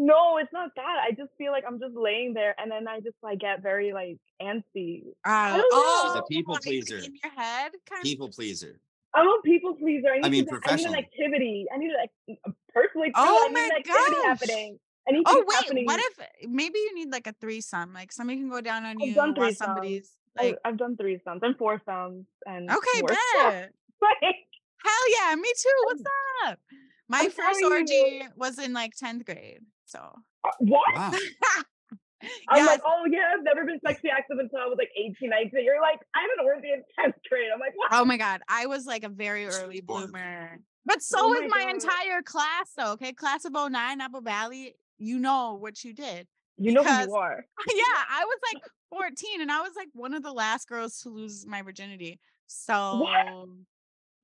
No, 0.00 0.38
it's 0.38 0.52
not 0.52 0.70
that. 0.76 0.96
I 1.04 1.10
just 1.10 1.30
feel 1.36 1.50
like 1.50 1.64
I'm 1.66 1.80
just 1.80 1.96
laying 1.96 2.32
there, 2.32 2.54
and 2.60 2.70
then 2.70 2.86
I 2.86 3.00
just 3.00 3.16
like 3.20 3.40
get 3.40 3.60
very 3.62 3.92
like 3.92 4.18
antsy. 4.40 5.02
Uh, 5.24 5.56
don't 5.56 5.58
know. 5.58 5.64
oh, 5.72 6.10
She's 6.14 6.20
a 6.20 6.22
people 6.28 6.56
pleaser. 6.62 6.98
in 6.98 7.16
your 7.20 7.32
head, 7.32 7.72
kind 7.90 8.02
People 8.04 8.28
pleaser. 8.28 8.78
I'm 9.14 9.26
a 9.26 9.40
people 9.44 9.74
pleaser. 9.74 10.08
I 10.12 10.20
need, 10.20 10.30
mean, 10.30 10.46
to, 10.46 10.60
I 10.66 10.76
need 10.76 10.86
an 10.86 10.94
activity. 10.94 11.66
I 11.74 11.78
need 11.78 11.90
an 11.90 12.08
ac- 12.28 12.40
personally. 12.72 13.10
Oh 13.14 13.46
I 13.48 13.52
my 13.52 13.60
an 13.60 13.70
activity 13.78 14.16
gosh. 14.16 14.24
happening. 14.26 14.78
I 15.08 15.22
Oh 15.24 15.44
wait, 15.46 15.56
happening. 15.56 15.86
what 15.86 16.00
if 16.00 16.50
maybe 16.50 16.78
you 16.78 16.94
need 16.94 17.10
like 17.10 17.26
a 17.26 17.34
threesome? 17.40 17.94
Like 17.94 18.12
somebody 18.12 18.38
can 18.38 18.50
go 18.50 18.60
down 18.60 18.84
on 18.84 19.00
I've 19.00 19.08
you 19.08 19.14
done 19.14 19.34
while 19.34 19.48
threesomes. 19.48 19.56
somebody's 19.56 20.12
I, 20.38 20.44
like, 20.44 20.58
I've 20.64 20.76
done 20.76 20.96
threesomes 20.96 21.42
and 21.42 21.56
foursomes 21.56 22.26
and 22.46 22.70
okay, 22.70 23.00
more 23.00 23.08
bet. 23.08 23.70
Like, 24.00 24.36
Hell 24.84 25.28
yeah, 25.28 25.34
me 25.34 25.48
too. 25.60 25.82
What's 25.86 26.02
up? 26.46 26.60
My 27.08 27.18
I'm 27.20 27.30
first 27.30 27.36
telling 27.60 27.64
you. 27.64 27.72
orgy 27.72 28.22
was 28.36 28.58
in 28.60 28.72
like 28.72 28.92
10th 28.94 29.24
grade. 29.24 29.58
So 29.86 29.98
uh, 29.98 30.50
what? 30.60 30.94
Wow. 30.94 31.12
I'm 32.48 32.58
Yes. 32.58 32.66
like, 32.66 32.80
oh 32.86 33.04
yeah, 33.10 33.32
I've 33.36 33.44
never 33.44 33.64
been 33.64 33.78
sexually 33.86 34.10
active 34.10 34.38
until 34.38 34.58
I 34.58 34.66
was 34.66 34.76
like 34.78 34.90
18, 34.96 35.30
19. 35.30 35.64
You're 35.64 35.80
like, 35.80 36.00
I 36.14 36.20
haven't 36.22 36.44
orgy 36.44 36.72
in 36.72 36.80
10th 36.98 37.14
grade. 37.28 37.48
I'm 37.52 37.60
like, 37.60 37.72
what? 37.76 37.88
Oh 37.92 38.04
my 38.04 38.16
god, 38.16 38.40
I 38.48 38.66
was 38.66 38.86
like 38.86 39.04
a 39.04 39.08
very 39.08 39.46
early 39.46 39.80
bloomer. 39.80 40.58
But 40.84 41.02
so 41.02 41.18
Oh 41.20 41.28
was 41.28 41.50
my 41.50 41.64
my 41.64 41.70
entire 41.70 42.22
class 42.22 42.72
though. 42.76 42.92
Okay. 42.92 43.12
Class 43.12 43.44
of 43.44 43.52
09, 43.52 44.00
Apple 44.00 44.20
Valley. 44.22 44.74
You 44.98 45.18
know 45.18 45.54
what 45.60 45.84
you 45.84 45.92
did. 45.92 46.26
you 46.56 46.72
know 46.72 46.82
who 46.82 46.90
you 47.08 47.14
are. 47.14 47.44
yeah, 47.74 48.02
I 48.10 48.24
was 48.24 48.38
like 48.52 48.62
14 48.90 49.42
and 49.42 49.52
I 49.52 49.60
was 49.60 49.72
like 49.76 49.88
one 49.92 50.14
of 50.14 50.22
the 50.22 50.32
last 50.32 50.66
girls 50.68 50.98
to 51.00 51.10
lose 51.10 51.46
my 51.46 51.62
virginity. 51.62 52.18
So 52.46 53.06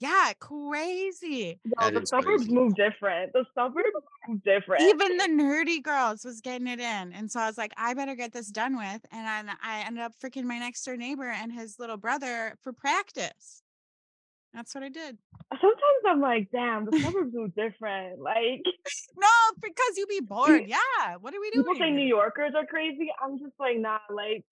yeah, 0.05 0.33
crazy. 0.39 1.59
Yo, 1.65 1.73
That 1.81 1.95
the 2.01 2.07
suburbs 2.07 2.43
crazy. 2.45 2.53
move 2.55 2.75
different. 2.75 3.33
The 3.33 3.45
suburbs 3.55 3.89
move 4.29 4.43
different. 4.45 4.83
Even 4.83 5.17
the 5.17 5.25
nerdy 5.43 5.83
girls 5.83 6.25
was 6.25 6.41
getting 6.41 6.67
it 6.67 6.81
in. 6.81 7.13
And 7.13 7.31
so 7.31 7.41
I 7.41 7.47
was 7.47 7.57
like, 7.59 7.73
I 7.77 7.95
better 7.95 8.15
get 8.15 8.33
this 8.33 8.49
done 8.49 8.77
with. 8.77 9.01
And 9.13 9.27
then 9.27 9.57
I 9.63 9.85
ended 9.87 10.03
up 10.03 10.13
freaking 10.23 10.45
my 10.45 10.59
next 10.59 10.85
door 10.85 10.97
neighbor 10.97 11.29
and 11.31 11.53
his 11.53 11.79
little 11.79 11.97
brother 11.97 12.55
for 12.63 12.73
practice. 12.73 13.63
That's 14.53 14.75
what 14.75 14.85
I 14.85 14.89
did. 14.89 15.19
Sometimes 15.51 16.03
I'm 16.07 16.21
like, 16.21 16.49
damn, 16.53 16.85
the 16.85 16.97
suburbs 17.01 17.33
move 17.35 17.55
different. 17.57 18.21
Like 18.21 18.63
No, 19.17 19.29
because 19.63 19.97
you 19.97 20.07
be 20.07 20.21
bored. 20.23 20.65
Yeah. 20.67 21.17
What 21.21 21.35
are 21.35 21.41
we 21.41 21.51
doing? 21.51 21.65
people 21.65 21.75
say 21.77 21.91
New? 21.91 22.07
Yorkers 22.07 22.53
are 22.55 22.67
crazy. 22.67 23.11
I'm 23.23 23.39
just 23.39 23.55
like, 23.59 23.79
nah, 23.79 23.99
like 24.11 24.45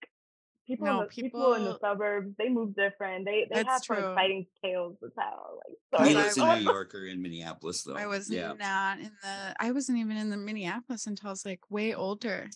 people, 0.67 0.87
in 0.87 0.97
the, 0.99 1.05
people, 1.05 1.53
in 1.53 1.63
the 1.63 1.77
suburbs, 1.79 2.33
they 2.37 2.49
move 2.49 2.75
different. 2.75 3.25
They 3.25 3.45
they 3.49 3.55
That's 3.63 3.69
have 3.69 3.83
some 3.83 3.97
true. 3.97 4.11
exciting 4.11 4.45
tales 4.63 4.97
to 5.01 5.09
tell. 5.17 5.59
Like 5.59 5.77
Because 5.91 6.07
He. 6.07 6.15
I 6.15 6.21
lives 6.23 6.37
in 6.37 6.47
was- 6.47 6.57
New 6.59 6.63
Yorker 6.71 7.05
in 7.05 7.21
Minneapolis, 7.21 7.83
though. 7.85 7.95
I 7.95 8.07
was 8.07 8.29
yeah. 8.29 8.53
not 8.59 8.99
in 8.99 9.11
the 9.21 9.55
I 9.59 9.71
wasn't 9.71 9.97
even 9.99 10.17
in 10.17 10.29
the 10.29 10.37
Minneapolis 10.37 11.07
until 11.07 11.27
I 11.29 11.31
was 11.31 11.45
like 11.45 11.59
way 11.69 11.93
older. 11.93 12.49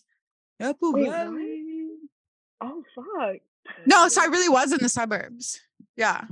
Apple 0.60 0.93
Wait, 0.93 1.08
what? 1.08 1.12
Valley. 1.15 1.63
Oh 2.62 2.84
fuck. 2.96 3.38
No, 3.86 4.08
so 4.08 4.22
I 4.22 4.26
really 4.26 4.50
was 4.50 4.72
in 4.72 4.80
the 4.82 4.89
suburbs. 4.89 5.60
Yeah. 5.96 6.24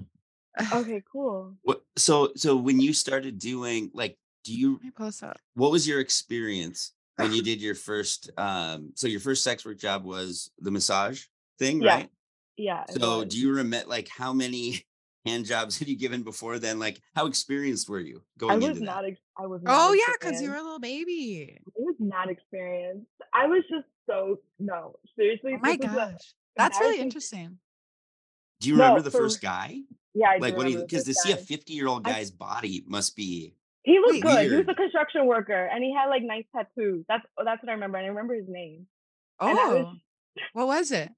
Okay, 0.74 1.04
cool. 1.12 1.56
What? 1.64 1.82
So, 1.98 2.32
so 2.36 2.56
when 2.56 2.80
you 2.80 2.94
started 2.94 3.38
doing 3.40 3.92
like, 3.94 4.18
do 4.44 4.54
you? 4.54 4.80
I 4.86 4.90
post 4.96 5.22
up. 5.24 5.38
What 5.56 5.72
was 5.72 5.88
your 5.88 6.00
experience 6.00 6.94
when 7.18 7.34
you 7.34 7.44
did 7.50 7.62
your 7.62 7.76
first? 7.76 8.30
Um, 8.38 8.92
so 8.96 9.08
your 9.08 9.20
first 9.20 9.44
sex 9.44 9.66
work 9.66 9.78
job 9.78 10.06
was 10.06 10.50
the 10.60 10.72
massage 10.72 11.26
thing, 11.60 11.82
Yeah, 11.82 11.96
right? 11.96 12.10
Yeah. 12.58 12.84
So, 12.90 13.24
do 13.26 13.38
you 13.38 13.54
remember 13.54 13.88
like 13.90 14.08
how 14.08 14.34
many 14.34 14.86
hand 15.26 15.46
jobs 15.46 15.78
had 15.80 15.88
you 15.88 15.98
given 15.98 16.24
before 16.24 16.60
then? 16.60 16.80
Like, 16.80 17.00
how 17.16 17.26
experienced 17.28 17.90
were 17.90 18.00
you 18.00 18.22
going 18.38 18.54
I 18.54 18.56
was 18.58 18.78
into 18.78 18.84
not. 18.86 19.04
that? 19.04 19.18
I 19.38 19.46
was. 19.48 19.62
Oh 19.66 19.90
not 19.90 19.98
yeah, 19.98 20.14
because 20.20 20.42
you 20.42 20.50
were 20.50 20.56
a 20.58 20.62
little 20.64 20.80
baby. 20.80 21.58
I 21.66 21.72
was 21.78 21.96
not 22.00 22.30
experienced. 22.30 23.08
I 23.34 23.48
was 23.48 23.64
just 23.70 23.86
so 24.10 24.40
no. 24.60 24.96
Seriously. 25.18 25.54
Oh 25.56 25.60
my 25.62 25.72
was 25.72 25.80
a 25.92 25.96
gosh. 25.96 26.34
That's 26.56 26.80
really 26.80 27.02
interesting. 27.02 27.58
Do 28.62 28.70
you 28.70 28.78
No, 28.78 28.84
remember 28.84 29.02
the 29.02 29.12
for- 29.12 29.18
first 29.18 29.42
guy? 29.42 29.82
Yeah, 30.14 30.30
I 30.30 30.38
Like, 30.38 30.56
what 30.56 30.66
do 30.66 30.72
you? 30.72 30.80
Because 30.80 31.04
to 31.04 31.14
see 31.14 31.34
a 31.34 31.38
fifty-year-old 31.38 32.08
I- 32.08 32.12
guy's 32.14 32.32
body 32.32 32.84
must 32.88 33.16
be. 33.18 33.54
He 33.84 34.00
looked 34.00 34.22
good. 34.22 34.50
He 34.50 34.56
was 34.56 34.66
a 34.70 34.74
construction 34.74 35.26
worker, 35.28 35.70
and 35.72 35.84
he 35.84 35.94
had 35.94 36.06
like 36.08 36.24
nice 36.24 36.46
tattoos. 36.56 37.04
That's 37.10 37.24
oh, 37.38 37.44
that's 37.44 37.62
what 37.62 37.70
I 37.70 37.74
remember. 37.74 37.98
And 37.98 38.06
I 38.06 38.10
remember 38.10 38.34
his 38.36 38.48
name, 38.48 38.88
I 39.40 39.54
was- 39.54 39.86
Oh, 39.88 39.94
what 40.54 40.68
was 40.68 40.92
it? 40.92 41.12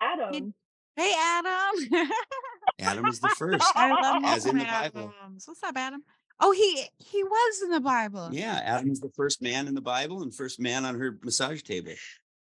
Adam. 0.00 0.54
Hey, 0.96 1.12
Adam. 1.18 2.08
Adam 2.80 3.04
was 3.04 3.20
the 3.20 3.28
first. 3.36 3.64
I 3.74 3.90
love 4.00 4.22
me 4.22 4.28
As 4.28 4.46
in 4.46 4.56
the 4.58 4.64
Bible. 4.64 5.12
Adams. 5.22 5.44
What's 5.46 5.62
up, 5.62 5.76
Adam? 5.76 6.02
Oh, 6.40 6.52
he 6.52 6.82
he 6.98 7.22
was 7.24 7.62
in 7.62 7.70
the 7.70 7.80
Bible. 7.80 8.28
Yeah, 8.32 8.60
Adam 8.64 8.88
was 8.90 9.00
the 9.00 9.10
first 9.16 9.40
man 9.42 9.68
in 9.68 9.74
the 9.74 9.80
Bible 9.80 10.22
and 10.22 10.34
first 10.34 10.60
man 10.60 10.84
on 10.84 10.98
her 10.98 11.18
massage 11.22 11.62
table. 11.62 11.92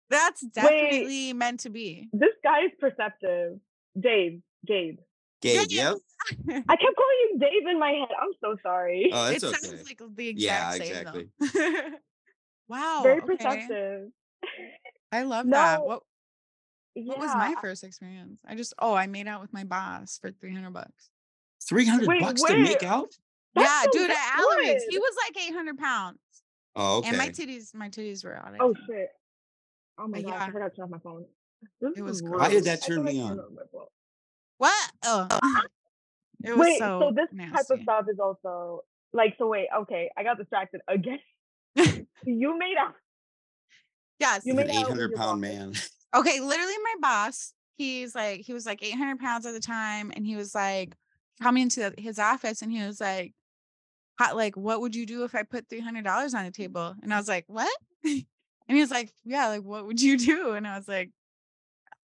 That's 0.10 0.42
definitely 0.42 1.34
meant 1.34 1.62
to 1.62 1.70
be. 1.70 2.10
This 2.14 2.32
guy 2.44 2.66
is 2.66 2.72
perceptive. 2.80 3.60
Dave. 4.00 4.42
Gabe. 4.66 5.00
Gabe, 5.42 5.68
Yeah. 5.70 5.94
yep. 5.94 5.98
I 6.48 6.76
kept 6.76 6.96
calling 6.96 7.18
you 7.32 7.38
Dave 7.40 7.68
in 7.70 7.80
my 7.80 7.90
head. 7.92 8.10
I'm 8.22 8.32
so 8.42 8.56
sorry. 8.62 9.10
Oh, 9.14 9.30
it 9.30 9.36
it's 9.36 9.44
okay. 9.44 9.58
sounds 9.58 9.88
like 9.88 10.02
the 10.16 10.34
Yeah, 10.38 10.74
exact 10.74 10.78
same. 10.78 10.98
exactly. 10.98 11.30
Though. 11.40 11.90
wow. 12.68 13.00
Very 13.04 13.22
okay. 13.22 13.36
perceptive. 13.38 14.10
I 15.12 15.24
love 15.24 15.50
that. 15.50 15.80
No, 15.80 16.02
What 16.94 17.06
what 17.08 17.20
was 17.20 17.34
my 17.36 17.56
first 17.62 17.84
experience? 17.84 18.40
I 18.46 18.56
just 18.56 18.74
oh, 18.80 18.94
I 18.94 19.08
made 19.08 19.28
out 19.28 19.42
with 19.42 19.54
my 19.54 19.64
boss 19.64 20.18
for 20.22 20.32
300 20.32 20.72
bucks. 20.74 21.10
Three 21.68 21.86
hundred 21.86 22.08
Wait, 22.08 22.22
bucks 22.22 22.42
to 22.44 22.58
make 22.58 22.84
out. 22.84 23.10
That's 23.56 23.68
yeah, 23.70 23.82
so- 23.84 23.92
dude, 23.92 24.10
that's 24.10 24.20
at 24.20 24.40
Allerie's. 24.40 24.84
He 24.90 24.98
was 24.98 25.14
like 25.28 25.46
800 25.48 25.78
pounds. 25.78 26.18
Oh, 26.76 26.98
okay. 27.00 27.10
And 27.10 27.18
my 27.18 27.30
titties, 27.30 27.74
my 27.76 27.90
titties 27.90 28.24
were 28.24 28.36
out. 28.36 28.48
I 28.54 28.58
Oh 28.60 28.74
shit. 28.88 29.10
Oh 29.98 30.08
my 30.08 30.22
But 30.22 30.32
gosh, 30.32 30.40
yeah. 30.40 30.46
I 30.46 30.52
forgot 30.52 30.70
to 30.72 30.76
turn 30.76 30.84
off 30.86 30.90
my 30.92 31.00
phone. 31.00 31.26
This 31.80 31.92
It 31.98 32.02
was 32.02 32.16
is 32.18 32.22
gross. 32.22 32.40
Why 32.42 32.50
did 32.50 32.64
that 32.64 32.80
I 32.84 32.88
turn 32.88 33.04
me 33.04 33.22
on? 33.22 33.40
off 33.40 33.46
my 33.54 33.62
phone. 33.72 33.86
What? 34.58 34.92
Oh. 35.04 35.28
It 36.44 36.58
was 36.58 36.66
Wait, 36.66 36.80
so, 36.80 37.00
so, 37.00 37.12
this 37.16 37.30
type 37.52 37.66
of 37.70 37.84
stuff 37.84 38.06
is 38.12 38.20
also 38.20 38.82
like 39.14 39.36
so. 39.38 39.48
Wait, 39.48 39.68
okay, 39.82 40.10
I 40.18 40.24
got 40.24 40.38
distracted 40.40 40.82
again. 40.88 41.20
you 42.26 42.58
made 42.58 42.76
out. 42.80 42.96
Yes. 44.20 44.42
You 44.46 44.54
An 44.54 44.58
made 44.58 44.70
out 44.76 44.76
eight 44.84 44.88
with 44.90 44.98
your 44.98 45.10
pound 45.16 45.42
boss. 45.42 45.52
man. 45.52 45.74
Okay, 46.14 46.40
literally 46.40 46.74
my 46.84 46.96
boss, 47.00 47.54
he's 47.78 48.14
like, 48.14 48.42
he 48.42 48.54
was 48.54 48.66
like 48.66 48.84
800 48.84 49.20
pounds 49.20 49.46
at 49.46 49.54
the 49.54 49.60
time. 49.60 50.12
And 50.16 50.26
he 50.26 50.36
was 50.36 50.54
like, 50.54 50.96
coming 51.42 51.64
into 51.64 51.94
his 51.98 52.20
office 52.20 52.62
and 52.62 52.72
he 52.72 52.84
was 52.84 53.02
like, 53.02 53.34
"How- 54.18 54.36
like, 54.36 54.56
what 54.56 54.82
would 54.82 54.96
you 54.96 55.06
do 55.06 55.24
if 55.24 55.36
I 55.36 55.44
put 55.44 55.68
$300 55.68 56.34
on 56.34 56.46
the 56.46 56.52
table? 56.52 56.96
And 57.02 57.14
I 57.14 57.18
was 57.18 57.28
like, 57.28 57.46
what? 57.48 57.76
and 58.04 58.26
he 58.68 58.80
was 58.80 58.92
like, 58.92 59.12
yeah, 59.26 59.48
like, 59.48 59.64
what 59.64 59.86
would 59.86 60.02
you 60.02 60.18
do? 60.18 60.52
And 60.52 60.68
I 60.68 60.78
was 60.78 60.88
like, 60.88 61.12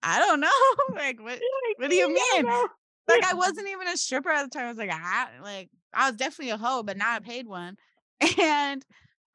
I 0.03 0.19
don't 0.19 0.39
know. 0.39 0.49
like, 0.95 1.21
what, 1.21 1.39
what 1.77 1.89
do 1.89 1.95
you 1.95 2.07
mean? 2.07 2.45
like, 3.07 3.23
I 3.23 3.33
wasn't 3.35 3.69
even 3.69 3.87
a 3.87 3.97
stripper 3.97 4.29
at 4.29 4.43
the 4.43 4.49
time. 4.49 4.65
I 4.65 4.69
was 4.69 4.77
like, 4.77 4.91
I, 4.91 5.27
like, 5.41 5.69
I 5.93 6.09
was 6.09 6.17
definitely 6.17 6.51
a 6.51 6.57
hoe, 6.57 6.83
but 6.83 6.97
not 6.97 7.21
a 7.21 7.23
paid 7.23 7.47
one. 7.47 7.77
And, 8.39 8.83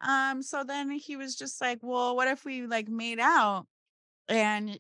um, 0.01 0.43
so 0.43 0.65
then 0.65 0.91
he 0.91 1.17
was 1.17 1.37
just 1.37 1.61
like, 1.61 1.79
well, 1.83 2.17
what 2.17 2.27
if 2.27 2.45
we 2.45 2.67
like 2.67 2.89
made 2.89 3.21
out 3.21 3.67
and 4.29 4.79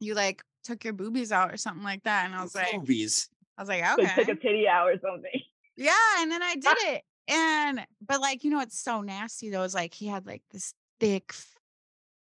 you 0.00 0.14
like 0.14 0.42
took 0.64 0.84
your 0.84 0.92
boobies 0.92 1.32
out 1.32 1.52
or 1.52 1.56
something 1.56 1.84
like 1.84 2.02
that? 2.04 2.26
And 2.26 2.34
I 2.34 2.42
was 2.42 2.54
like, 2.54 2.72
boobies. 2.72 3.28
I 3.58 3.62
was 3.62 3.68
like, 3.68 3.82
okay. 3.98 4.12
take 4.16 4.28
a 4.28 4.34
titty 4.34 4.68
out 4.68 4.88
or 4.88 4.98
something. 5.00 5.40
Yeah, 5.76 5.92
and 6.18 6.30
then 6.30 6.42
I 6.42 6.54
did 6.54 6.76
it. 6.94 7.02
And 7.28 7.86
but 8.06 8.20
like, 8.20 8.44
you 8.44 8.50
know, 8.50 8.60
it's 8.60 8.78
so 8.78 9.00
nasty 9.02 9.50
though. 9.50 9.62
It's 9.62 9.74
like 9.74 9.94
he 9.94 10.06
had 10.06 10.26
like 10.26 10.42
this 10.52 10.72
thick 11.00 11.34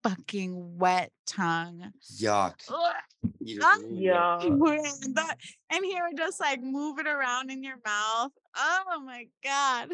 fucking 0.03 0.77
wet 0.77 1.11
tongue. 1.27 1.91
Yuck. 2.17 2.53
Ugh, 2.69 2.95
You 3.39 3.59
Huh? 3.61 3.79
Yeah. 3.91 4.39
and, 4.41 5.15
that- 5.15 5.35
and 5.71 5.85
he 5.85 5.97
would 6.01 6.17
just 6.17 6.39
like 6.39 6.61
move 6.61 6.99
it 6.99 7.07
around 7.07 7.51
in 7.51 7.63
your 7.63 7.77
mouth. 7.85 8.31
Oh 8.55 9.01
my 9.05 9.27
god. 9.43 9.89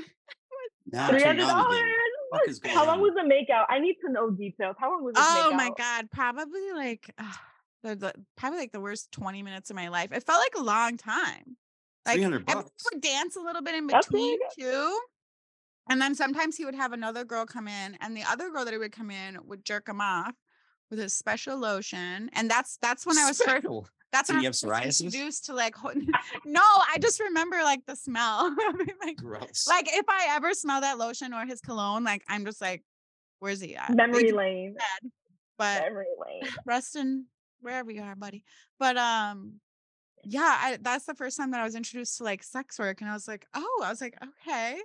Now 0.92 1.06
I'm 1.06 1.10
Three 1.12 1.20
turned 1.22 1.40
hundred 1.40 1.52
on 1.54 1.64
dollars. 1.64 1.80
again. 1.80 1.90
What 2.30 2.40
the 2.42 2.46
fuck 2.46 2.50
is 2.50 2.60
going 2.60 2.76
How 2.76 2.86
long 2.86 2.96
on? 2.98 3.02
was 3.02 3.14
the 3.16 3.22
makeout? 3.22 3.66
I 3.70 3.80
need 3.80 3.96
to 4.06 4.12
know 4.12 4.30
details. 4.30 4.76
How 4.80 4.92
long 4.92 5.04
was 5.04 5.14
this 5.16 5.24
Oh 5.26 5.50
makeout? 5.54 5.58
my 5.58 5.72
god. 5.78 6.12
Probably 6.12 6.72
like 6.74 7.14
ugh, 7.18 7.36
the, 7.84 7.96
the 7.96 8.14
probably 8.36 8.60
like 8.60 8.72
the 8.72 8.80
worst 8.82 9.12
20 9.12 9.44
minutes 9.44 9.70
of 9.70 9.76
my 9.76 9.88
life. 9.90 10.12
It 10.12 10.24
felt 10.24 10.40
like 10.40 10.56
a 10.58 10.64
long 10.64 10.98
time. 10.98 11.58
Like 12.06 12.16
300 12.16 12.38
and 12.48 12.48
we 12.48 12.54
bucks. 12.64 12.84
would 12.92 13.02
dance 13.02 13.36
a 13.36 13.40
little 13.42 13.62
bit 13.64 13.76
in 13.76 13.88
between 13.88 14.38
too. 14.60 15.00
And 15.90 16.02
then 16.02 16.16
sometimes 16.16 16.56
he 16.58 16.66
would 16.66 16.76
have 16.76 16.94
another 16.94 17.24
girl 17.26 17.46
come 17.46 17.68
in, 17.68 17.96
and 18.02 18.18
the 18.18 18.24
other 18.24 18.50
girl 18.50 18.66
that 18.66 18.72
he 18.74 18.78
would 18.80 18.92
come 18.92 19.12
in 19.12 19.38
would 19.46 19.64
jerk 19.64 19.88
him 19.88 20.02
off 20.02 20.34
with 20.90 21.00
a 21.00 21.10
special 21.10 21.58
lotion. 21.58 22.30
And 22.34 22.50
that's 22.50 22.78
that's 22.82 23.06
when 23.06 23.18
I 23.20 23.28
was 23.28 23.38
first 23.38 23.50
Special. 23.50 23.88
That's 24.16 24.28
Did 24.28 24.36
when 24.36 24.42
he 24.42 24.48
I 24.48 24.50
have 24.50 24.56
psoriasis? 24.56 25.04
introduced 25.04 25.46
to 25.46 25.54
like 25.54 25.76
no, 26.46 26.62
I 26.62 26.98
just 27.02 27.20
remember 27.20 27.58
like 27.58 27.86
the 27.86 27.96
smell. 27.96 28.56
like, 29.06 29.18
Gross. 29.18 29.66
like 29.68 29.88
if 29.92 30.06
I 30.08 30.28
ever 30.32 30.54
smell 30.54 30.82
that 30.82 30.98
lotion 30.98 31.34
or 31.34 31.46
his 31.46 31.60
cologne, 31.62 32.04
like 32.04 32.24
I'm 32.30 32.46
just 32.46 32.62
like, 32.62 32.84
where's 33.40 33.60
he 33.60 33.76
at? 33.76 33.94
Memory 33.94 34.32
Like, 34.32 34.36
lane. 34.36 34.74
dead, 34.78 35.12
But 35.58 35.82
Memory 35.84 36.06
lane. 36.26 36.44
rest 36.66 36.96
in 36.96 37.26
wherever 37.62 37.92
you 37.92 38.02
are, 38.04 38.16
buddy. 38.16 38.44
But 38.80 38.96
um, 38.98 39.60
yeah, 40.24 40.58
I, 40.60 40.78
that's 40.82 41.06
the 41.06 41.14
first 41.16 41.36
time 41.38 41.52
that 41.52 41.60
I 41.60 41.64
was 41.64 41.76
introduced 41.76 42.18
to 42.18 42.24
like 42.24 42.42
sex 42.44 42.80
work, 42.80 43.02
and 43.02 43.10
I 43.10 43.14
was 43.14 43.28
like, 43.28 43.46
oh, 43.54 43.82
I 43.84 43.90
was 43.90 44.00
like, 44.02 44.18
okay. 44.48 44.80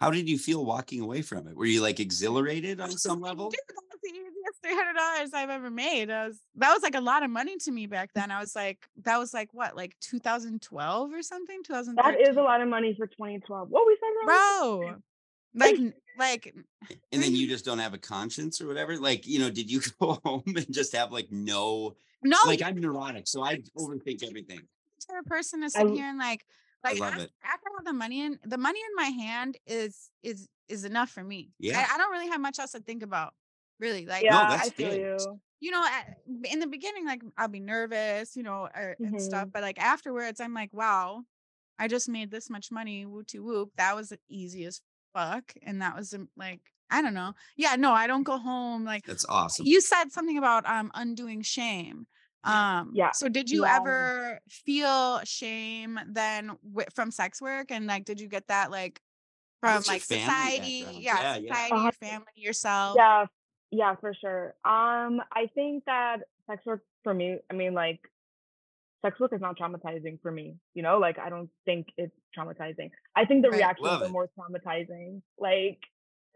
How 0.00 0.10
did 0.10 0.28
you 0.28 0.36
feel 0.36 0.64
walking 0.64 1.00
away 1.00 1.22
from 1.22 1.46
it? 1.46 1.54
Were 1.56 1.64
you 1.64 1.80
like 1.80 2.00
exhilarated 2.00 2.80
on 2.80 2.90
some 2.90 3.20
level? 3.20 3.50
Dude, 3.50 3.60
that 3.68 3.82
was 3.92 4.00
the 4.02 4.10
easiest 4.10 4.51
three 4.62 4.74
hundred 4.74 4.94
dollars 4.94 5.30
I've 5.34 5.50
ever 5.50 5.70
made. 5.70 6.10
I 6.10 6.28
was 6.28 6.38
that 6.56 6.72
was 6.72 6.82
like 6.82 6.94
a 6.94 7.00
lot 7.00 7.22
of 7.22 7.30
money 7.30 7.56
to 7.58 7.70
me 7.70 7.86
back 7.86 8.10
then. 8.14 8.30
I 8.30 8.40
was 8.40 8.54
like, 8.54 8.86
that 9.02 9.18
was 9.18 9.34
like 9.34 9.52
what, 9.52 9.76
like 9.76 9.96
2012 10.00 11.12
or 11.12 11.22
something? 11.22 11.62
2013. 11.64 11.96
That 11.96 12.30
is 12.30 12.36
a 12.36 12.42
lot 12.42 12.60
of 12.60 12.68
money 12.68 12.94
for 12.94 13.06
2012. 13.06 13.68
What 13.68 13.86
we 13.86 13.96
said, 14.00 14.26
bro. 14.26 14.94
Like, 15.54 15.76
like, 16.18 16.54
and 17.12 17.22
then 17.22 17.34
you 17.34 17.44
mm-hmm. 17.44 17.50
just 17.50 17.64
don't 17.64 17.78
have 17.78 17.92
a 17.92 17.98
conscience 17.98 18.60
or 18.60 18.66
whatever. 18.66 18.96
Like, 18.96 19.26
you 19.26 19.38
know, 19.38 19.50
did 19.50 19.70
you 19.70 19.82
go 20.00 20.18
home 20.24 20.44
and 20.46 20.72
just 20.72 20.94
have 20.94 21.12
like 21.12 21.30
no, 21.30 21.96
no, 22.22 22.38
like 22.46 22.62
I'm 22.62 22.76
neurotic, 22.76 23.26
so 23.26 23.42
I 23.42 23.56
overthink 23.78 24.26
everything. 24.26 24.60
To 25.08 25.18
a 25.18 25.22
person 25.24 25.62
to 25.62 25.70
sit 25.70 25.90
here 25.90 26.06
and 26.06 26.18
like, 26.18 26.46
like 26.84 26.98
love 26.98 27.12
after, 27.12 27.24
it. 27.24 27.30
after 27.44 27.68
I 27.68 27.78
have 27.78 27.84
the 27.84 27.92
money 27.92 28.22
in 28.22 28.38
the 28.44 28.58
money 28.58 28.78
in 28.80 28.94
my 28.96 29.24
hand 29.24 29.58
is 29.66 30.10
is 30.22 30.48
is 30.68 30.84
enough 30.84 31.10
for 31.10 31.22
me. 31.22 31.50
Yeah. 31.58 31.84
I, 31.86 31.94
I 31.94 31.98
don't 31.98 32.10
really 32.10 32.28
have 32.28 32.40
much 32.40 32.58
else 32.58 32.72
to 32.72 32.80
think 32.80 33.02
about. 33.02 33.34
Really, 33.82 34.06
like 34.06 34.24
Yeah, 34.24 34.44
that's 34.46 34.68
I 34.68 34.70
feel 34.70 34.94
you. 34.94 35.40
you 35.60 35.70
know, 35.72 35.84
at, 35.84 36.18
in 36.50 36.60
the 36.60 36.66
beginning, 36.68 37.06
like 37.06 37.22
I'll 37.36 37.48
be 37.48 37.60
nervous, 37.60 38.36
you 38.36 38.42
know, 38.44 38.68
or, 38.74 38.96
and 39.02 39.20
stuff. 39.20 39.48
But 39.52 39.62
like 39.62 39.78
afterwards, 39.80 40.40
I'm 40.40 40.54
like, 40.54 40.72
wow, 40.72 41.24
I 41.78 41.88
just 41.88 42.08
made 42.08 42.30
this 42.30 42.50
much 42.50 42.70
money. 42.70 43.06
Whoop 43.06 43.26
whoop. 43.34 43.70
That 43.76 43.96
was 43.96 44.12
easy 44.28 44.64
as 44.66 44.80
fuck, 45.14 45.52
and 45.62 45.82
that 45.82 45.96
was 45.96 46.14
um, 46.14 46.28
like 46.36 46.60
I 46.90 47.02
don't 47.02 47.14
know. 47.14 47.34
Yeah, 47.56 47.76
no, 47.76 47.92
I 47.92 48.06
don't 48.06 48.24
go 48.24 48.38
home 48.38 48.84
like 48.84 49.06
That's 49.06 49.24
awesome. 49.28 49.66
you 49.66 49.80
said 49.80 50.12
something 50.12 50.38
about 50.38 50.66
um 50.66 50.90
undoing 50.94 51.42
shame 51.42 52.06
um 52.44 52.94
Yeah. 52.96 53.12
so 53.12 53.28
did 53.28 53.50
you 53.50 53.64
Yeah. 53.64 53.76
ever 53.76 54.40
feel 54.48 55.20
shame 55.24 55.98
then 56.08 56.48
w- 56.68 56.88
from 56.94 57.10
sex 57.12 57.40
work 57.40 57.70
and 57.70 57.86
like 57.86 58.04
did 58.04 58.20
you 58.20 58.28
get 58.28 58.48
that 58.48 58.70
like 58.72 59.00
from 59.60 59.76
What's 59.76 59.88
like 59.88 60.02
society 60.02 61.00
yeah, 61.02 61.20
Yeah, 61.20 61.36
yeah. 61.36 61.54
society 61.54 61.80
your 61.80 61.92
family 61.92 62.32
yourself 62.36 62.96
Yeah, 62.96 63.26
yeah, 63.72 63.96
for 63.96 64.14
sure. 64.14 64.54
Um, 64.64 65.22
I 65.32 65.48
think 65.54 65.86
that 65.86 66.18
sex 66.46 66.64
work 66.66 66.84
for 67.04 67.14
me, 67.14 67.38
I 67.50 67.54
mean, 67.54 67.74
like, 67.74 68.00
sex 69.04 69.18
work 69.20 69.32
is 69.32 69.40
not 69.40 69.58
traumatizing 69.58 70.20
for 70.22 70.30
me. 70.30 70.56
You 70.74 70.82
know, 70.82 70.98
like 70.98 71.18
I 71.18 71.30
don't 71.30 71.50
think 71.64 71.88
it's 71.98 72.14
traumatizing. 72.38 72.90
I 73.16 73.24
think 73.26 73.42
the 73.42 73.50
Right. 73.50 73.58
reactions 73.58 73.86
Love 73.86 74.02
are 74.02 74.06
it. 74.06 74.10
more 74.10 74.30
traumatizing. 74.38 75.22
Like, 75.38 75.80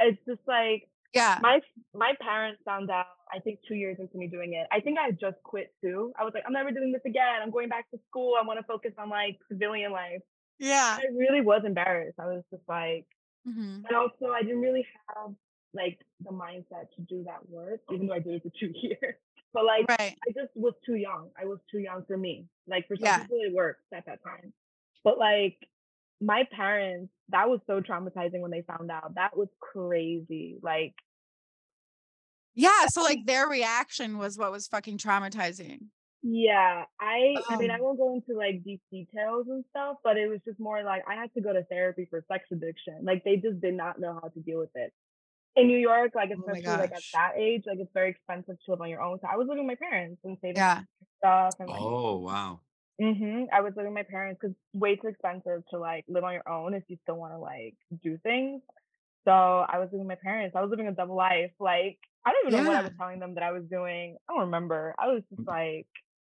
it's 0.01 0.18
just 0.26 0.41
like 0.49 0.89
yeah 1.14 1.39
my 1.43 1.61
my 1.95 2.14
parents 2.20 2.62
found 2.64 2.91
out. 2.91 3.07
I 3.32 3.41
think 3.41 3.61
two 3.68 3.74
years 3.76 3.99
into 4.01 4.16
me 4.18 4.28
doing 4.28 4.55
it. 4.55 4.66
I 4.72 4.80
think 4.80 4.99
I 4.99 5.12
just 5.12 5.43
quit 5.45 5.74
too. 5.82 6.12
I 6.18 6.24
was 6.24 6.32
like, 6.34 6.45
I'm 6.47 6.53
never 6.53 6.70
doing 6.72 6.93
this 6.93 7.03
again. 7.07 7.43
I'm 7.43 7.51
going 7.53 7.68
back 7.68 7.91
to 7.93 7.99
school. 8.09 8.34
I 8.41 8.47
want 8.47 8.61
to 8.61 8.64
focus 8.66 8.93
on 8.99 9.11
like 9.11 9.39
civilian 9.51 9.93
life. 9.93 10.22
yeah 10.61 10.99
I 11.01 11.07
really 11.14 11.43
was 11.43 11.62
embarrassed. 11.66 12.18
I 12.20 12.26
was 12.26 12.45
just 12.53 12.62
like, 12.68 13.07
Mhm. 13.49 13.84
and 13.87 13.97
also 13.97 14.32
I 14.32 14.43
didn't 14.43 14.61
really 14.62 14.87
have 15.16 15.34
like 15.74 15.98
the 16.20 16.30
mindset 16.30 16.90
to 16.96 17.02
do 17.08 17.24
that 17.24 17.48
work, 17.48 17.80
even 17.92 18.06
though 18.06 18.14
I 18.14 18.20
did 18.20 18.34
it 18.34 18.42
for 18.42 18.50
two 18.60 18.72
years. 18.74 19.16
But 19.52 19.64
like 19.64 19.86
right 19.88 20.16
I 20.28 20.32
just 20.32 20.52
was 20.54 20.74
too 20.84 20.96
young. 20.96 21.30
I 21.40 21.44
was 21.46 21.58
too 21.70 21.78
young 21.78 22.04
for 22.06 22.16
me. 22.16 22.48
Like 22.66 22.86
for 22.88 22.96
some 22.96 23.04
Yeah. 23.04 23.18
people 23.22 23.38
it 23.40 23.52
works 23.54 23.82
at 23.92 24.06
that 24.06 24.22
time. 24.22 24.52
But 25.04 25.18
like 25.18 25.56
my 26.20 26.44
parents, 26.50 27.12
that 27.30 27.48
was 27.48 27.60
so 27.66 27.80
traumatizing 27.80 28.40
when 28.40 28.50
they 28.50 28.62
found 28.62 28.90
out. 28.90 29.14
That 29.16 29.36
was 29.36 29.48
crazy. 29.60 30.58
Like 30.62 30.94
yeah 32.54 32.86
so 32.86 33.02
like 33.02 33.26
their 33.26 33.46
reaction 33.48 34.18
was 34.18 34.38
what 34.38 34.52
was 34.52 34.66
fucking 34.66 34.98
traumatizing 34.98 35.88
yeah, 36.22 36.84
I 37.00 37.44
I 37.48 37.56
mean 37.56 37.70
I 37.70 37.76
Um, 37.76 37.80
won't 37.80 37.98
go 37.98 38.14
into 38.14 38.34
like 38.36 38.64
deep 38.64 38.82
details 38.90 39.46
and 39.48 39.64
stuff, 39.70 39.98
but 40.02 40.16
it 40.16 40.26
was 40.28 40.40
just 40.44 40.58
more 40.58 40.82
like 40.82 41.02
I 41.08 41.14
had 41.14 41.32
to 41.34 41.40
go 41.40 41.52
to 41.52 41.62
therapy 41.64 42.06
for 42.10 42.24
sex 42.26 42.46
addiction. 42.50 43.04
Like 43.04 43.22
they 43.24 43.36
just 43.36 43.60
did 43.60 43.74
not 43.74 44.00
know 44.00 44.14
how 44.20 44.28
to 44.28 44.40
deal 44.40 44.58
with 44.58 44.70
it. 44.74 44.92
In 45.57 45.68
New 45.68 45.78
York, 45.78 46.12
like 46.14 46.30
Oh 46.36 46.40
especially 46.40 46.78
like 46.78 46.92
at 46.92 47.02
that 47.14 47.32
age, 47.36 47.64
like 47.66 47.78
it's 47.78 47.92
very 47.94 48.11
expensive 48.11 48.57
to 48.64 48.70
live 48.70 48.80
on 48.82 48.90
your 48.90 49.00
own. 49.00 49.18
So 49.20 49.28
I 49.30 49.36
was 49.36 49.48
living 49.48 49.66
with 49.66 49.78
my 49.80 49.88
parents 49.88 50.20
and 50.24 50.36
saving 50.40 50.57
yeah 50.57 50.82
stuff 51.18 51.54
and 51.59 51.68
like 51.68 51.80
Oh 51.80 52.18
wow. 52.18 52.61
Mm-hmm. 53.00 53.44
I 53.52 53.61
was 53.61 53.74
living 53.76 53.92
with 53.92 54.07
my 54.07 54.11
parents 54.11 54.38
because 54.40 54.57
way 54.72 54.96
too 54.96 55.09
expensive 55.09 55.62
to 55.70 55.78
like 55.78 56.04
live 56.09 56.24
on 56.24 56.32
your 56.32 56.48
own 56.48 56.74
if 56.74 56.82
you 56.88 56.96
still 57.02 57.16
want 57.16 57.32
to 57.34 57.38
like 57.38 57.74
do 58.02 58.18
things. 58.22 58.62
So 59.24 59.32
I 59.32 59.78
was 59.78 59.88
living 59.92 60.07
with 60.07 60.18
my 60.18 60.22
parents. 60.22 60.54
I 60.57 60.62
was 60.62 60.70
living 60.70 60.88
a 60.88 60.92
double 60.92 61.16
life. 61.16 61.50
Like 61.59 61.98
I 62.24 62.32
don't 62.32 62.48
even 62.48 62.64
know 62.64 62.68
what 62.68 62.76
I 62.78 62.82
was 62.82 62.92
telling 62.98 63.18
them 63.18 63.34
that 63.34 63.42
I 63.42 63.52
was 63.52 63.64
doing. 63.70 64.16
I 64.28 64.32
don't 64.32 64.42
remember. 64.42 64.94
I 64.98 65.09
was 65.09 65.22
just 65.34 65.46
like, 65.46 65.86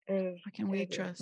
ugh, 0.09 0.38
fucking 0.43 0.67
crazy. 0.67 0.88
waitress 0.88 1.21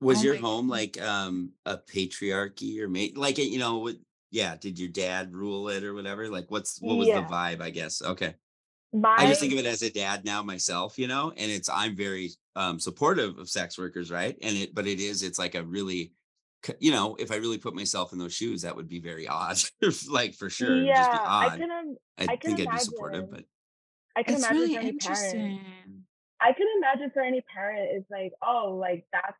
Was 0.00 0.20
Oh 0.20 0.22
your 0.22 0.36
home 0.36 0.68
God. 0.68 0.74
like 0.74 1.00
um 1.02 1.52
a 1.64 1.78
patriarchy 1.78 2.80
or 2.80 2.88
mate 2.88 3.16
like 3.16 3.38
you 3.38 3.58
know 3.58 3.78
what 3.78 3.96
yeah, 4.34 4.56
did 4.56 4.78
your 4.78 4.88
dad 4.88 5.32
rule 5.32 5.68
it 5.68 5.84
or 5.84 5.94
whatever? 5.94 6.28
Like 6.28 6.50
what's 6.50 6.80
what 6.80 6.96
was 6.96 7.06
Yeah. 7.08 7.20
the 7.20 7.26
vibe, 7.26 7.62
I 7.62 7.70
guess? 7.70 8.02
Okay. 8.02 8.34
My 8.92 9.14
I 9.16 9.26
just 9.26 9.40
think 9.40 9.52
of 9.52 9.58
it 9.60 9.66
as 9.66 9.82
a 9.82 9.90
dad 9.90 10.24
now 10.24 10.42
myself, 10.42 10.98
you 10.98 11.06
know, 11.06 11.32
and 11.36 11.50
it's 11.50 11.68
I'm 11.68 11.96
very 11.96 12.30
um 12.56 12.80
supportive 12.80 13.38
of 13.38 13.48
sex 13.48 13.78
workers, 13.78 14.10
right? 14.10 14.36
And 14.42 14.56
it 14.56 14.74
but 14.74 14.86
it 14.86 14.98
is 15.00 15.22
it's 15.22 15.38
like 15.38 15.54
a 15.54 15.62
really 15.62 16.12
you 16.80 16.90
know, 16.92 17.14
if 17.18 17.30
I 17.30 17.36
really 17.36 17.58
put 17.58 17.74
myself 17.74 18.12
in 18.12 18.18
those 18.18 18.34
shoes, 18.34 18.62
that 18.62 18.74
would 18.74 18.88
be 18.88 18.98
very 19.00 19.28
odd. 19.40 19.58
like 20.10 20.34
for 20.34 20.50
sure. 20.50 20.82
yeah, 20.82 20.96
just 20.96 21.12
be 21.12 21.18
I 21.22 21.56
can 21.56 21.70
um, 21.70 21.96
I, 22.18 22.22
I 22.24 22.36
can 22.36 22.56
think 22.56 22.68
I'd 22.68 22.74
be 22.74 22.78
supportive, 22.80 23.30
but 23.30 23.44
I 24.16 24.22
can 24.24 24.34
it's 24.34 24.44
imagine 24.44 24.60
really 24.62 24.74
for 24.74 24.80
any 24.80 24.92
parent. 24.92 25.34
interesting 25.34 26.04
I 26.40 26.52
can 26.52 26.66
imagine 26.76 27.10
for 27.10 27.22
any 27.22 27.40
parent, 27.54 27.88
it's 27.92 28.10
like, 28.10 28.32
oh, 28.42 28.76
like 28.78 29.06
that's 29.12 29.38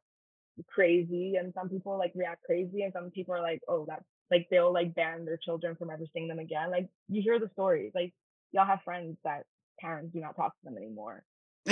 crazy, 0.69 1.37
and 1.37 1.53
some 1.53 1.69
people 1.69 1.99
like 1.99 2.13
react 2.15 2.45
crazy, 2.45 2.83
and 2.83 2.93
some 2.93 3.11
people 3.11 3.35
are 3.35 3.43
like, 3.43 3.61
oh, 3.69 3.85
that's 3.87 4.05
like 4.35 4.49
they'll 4.51 4.73
like 4.73 4.95
ban 4.95 5.25
their 5.25 5.39
children 5.39 5.77
from 5.77 5.91
ever 5.91 6.05
seeing 6.13 6.29
them 6.29 6.39
again. 6.39 6.71
Like 6.71 6.89
you 7.09 7.23
hear 7.23 7.39
the 7.39 7.51
stories, 7.53 7.93
like 7.95 8.13
y'all 8.53 8.67
have 8.67 8.81
friends 8.85 9.17
that 9.25 9.45
parents 9.81 10.13
do 10.15 10.21
not 10.21 10.37
talk 10.37 10.53
to 10.59 10.65
them 10.65 10.77
anymore. 10.77 11.25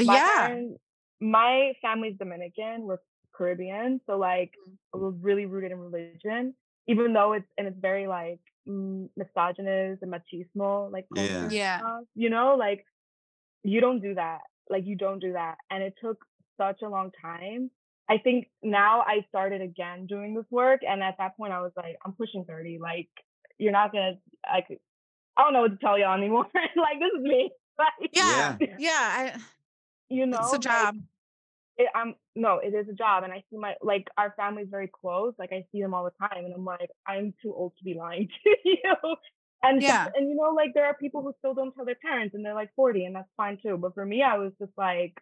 My 0.04 0.20
yeah 0.22 0.24
parents, 0.38 0.80
my 1.20 1.72
family's 1.82 2.16
Dominican, 2.18 2.82
we're 2.82 2.98
Caribbean, 3.36 4.00
so 4.06 4.18
like 4.18 4.52
we're 4.92 5.10
really 5.10 5.46
rooted 5.46 5.72
in 5.72 5.78
religion, 5.78 6.54
even 6.88 7.12
though 7.12 7.32
it's 7.34 7.46
and 7.58 7.66
it's 7.68 7.78
very 7.80 8.06
like 8.06 8.40
mm, 8.68 9.08
misogynist 9.16 10.02
and 10.02 10.12
machismo, 10.12 10.90
like 10.92 11.06
Yeah. 11.14 11.48
Yeah. 11.50 11.78
stuff, 11.78 12.04
you 12.14 12.30
know, 12.30 12.56
like 12.58 12.84
you 13.62 13.80
don't 13.80 14.00
do 14.00 14.14
that, 14.14 14.40
like 14.70 14.86
you 14.86 14.96
don't 14.96 15.20
do 15.20 15.32
that, 15.34 15.58
and 15.70 15.82
it 15.82 15.94
took 16.02 16.24
such 16.58 16.82
a 16.82 16.88
long 16.88 17.10
time. 17.20 17.70
I 18.12 18.18
think 18.18 18.48
now 18.62 19.00
I 19.00 19.24
started 19.30 19.62
again 19.62 20.06
doing 20.06 20.34
this 20.34 20.44
work, 20.50 20.80
and 20.86 21.02
at 21.02 21.16
that 21.18 21.36
point 21.36 21.52
I 21.52 21.60
was 21.62 21.72
like, 21.76 21.96
I'm 22.04 22.12
pushing 22.12 22.44
thirty, 22.44 22.78
like 22.80 23.08
you're 23.58 23.72
not 23.72 23.92
gonna, 23.92 24.14
like 24.52 24.66
I 25.36 25.42
don't 25.42 25.54
know 25.54 25.62
what 25.62 25.72
to 25.72 25.78
tell 25.78 25.98
y'all 25.98 26.16
anymore. 26.18 26.46
like 26.54 26.98
this 27.00 27.10
is 27.18 27.22
me, 27.22 27.50
like 27.78 28.10
yeah 28.12 28.58
yeah 28.78 28.88
I, 29.36 29.40
you 30.10 30.26
know, 30.26 30.42
it's 30.42 30.52
a 30.52 30.56
like, 30.56 30.62
job 30.62 30.96
it, 31.78 31.88
I'm 31.94 32.14
no, 32.36 32.58
it 32.58 32.74
is 32.74 32.88
a 32.88 32.92
job, 32.92 33.24
and 33.24 33.32
I 33.32 33.42
see 33.50 33.56
my 33.56 33.74
like 33.82 34.08
our 34.18 34.34
family's 34.36 34.68
very 34.70 34.88
close. 34.88 35.34
Like 35.38 35.52
I 35.52 35.64
see 35.72 35.80
them 35.80 35.94
all 35.94 36.04
the 36.04 36.28
time, 36.28 36.44
and 36.44 36.54
I'm 36.54 36.64
like, 36.64 36.90
I'm 37.06 37.34
too 37.42 37.54
old 37.54 37.72
to 37.78 37.84
be 37.84 37.94
lying 37.94 38.28
to 38.44 38.50
you. 38.64 38.94
And 39.62 39.80
Yeah. 39.82 40.08
and 40.14 40.28
you 40.28 40.34
know, 40.34 40.52
like 40.54 40.74
there 40.74 40.86
are 40.86 40.94
people 40.94 41.22
who 41.22 41.34
still 41.38 41.54
don't 41.54 41.74
tell 41.74 41.84
their 41.84 41.94
parents, 41.94 42.34
and 42.34 42.44
they're 42.44 42.54
like 42.54 42.70
40, 42.76 43.04
and 43.06 43.16
that's 43.16 43.28
fine 43.36 43.58
too. 43.62 43.76
But 43.78 43.94
for 43.94 44.04
me, 44.04 44.22
I 44.22 44.38
was 44.38 44.52
just 44.58 44.72
like, 44.76 45.14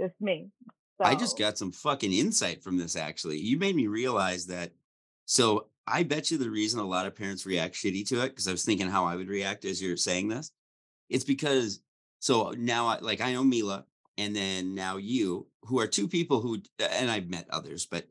just 0.00 0.14
me. 0.20 0.50
I 0.98 1.14
just 1.14 1.38
got 1.38 1.58
some 1.58 1.72
fucking 1.72 2.12
insight 2.12 2.62
from 2.62 2.78
this 2.78 2.96
actually. 2.96 3.38
You 3.38 3.58
made 3.58 3.76
me 3.76 3.86
realize 3.86 4.46
that. 4.46 4.72
So 5.26 5.68
I 5.86 6.02
bet 6.02 6.30
you 6.30 6.38
the 6.38 6.50
reason 6.50 6.80
a 6.80 6.84
lot 6.84 7.06
of 7.06 7.14
parents 7.14 7.46
react 7.46 7.74
shitty 7.74 8.08
to 8.08 8.22
it, 8.22 8.30
because 8.30 8.48
I 8.48 8.52
was 8.52 8.64
thinking 8.64 8.88
how 8.88 9.04
I 9.04 9.16
would 9.16 9.28
react 9.28 9.64
as 9.64 9.82
you're 9.82 9.96
saying 9.96 10.28
this. 10.28 10.50
It's 11.08 11.24
because 11.24 11.80
so 12.18 12.54
now 12.56 12.86
I 12.86 12.98
like 13.00 13.20
I 13.20 13.32
know 13.32 13.44
Mila 13.44 13.84
and 14.16 14.34
then 14.34 14.74
now 14.74 14.96
you, 14.96 15.46
who 15.62 15.78
are 15.78 15.86
two 15.86 16.08
people 16.08 16.40
who 16.40 16.62
and 16.78 17.10
I've 17.10 17.28
met 17.28 17.46
others, 17.50 17.86
but 17.86 18.06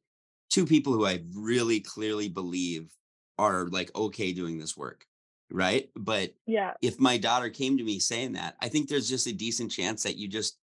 two 0.49 0.65
people 0.65 0.93
who 0.93 1.05
I 1.05 1.23
really 1.33 1.79
clearly 1.79 2.29
believe 2.29 2.91
are 3.37 3.67
like 3.67 3.93
okay 3.95 4.31
doing 4.31 4.59
this 4.59 4.77
work. 4.77 5.05
Right. 5.51 5.89
But 5.95 6.33
yeah, 6.47 6.73
if 6.81 6.99
my 6.99 7.17
daughter 7.17 7.49
came 7.49 7.77
to 7.77 7.83
me 7.83 7.99
saying 7.99 8.33
that, 8.33 8.55
I 8.61 8.67
think 8.67 8.89
there's 8.89 9.09
just 9.09 9.27
a 9.27 9.33
decent 9.33 9.71
chance 9.71 10.03
that 10.03 10.17
you 10.17 10.27
just, 10.27 10.57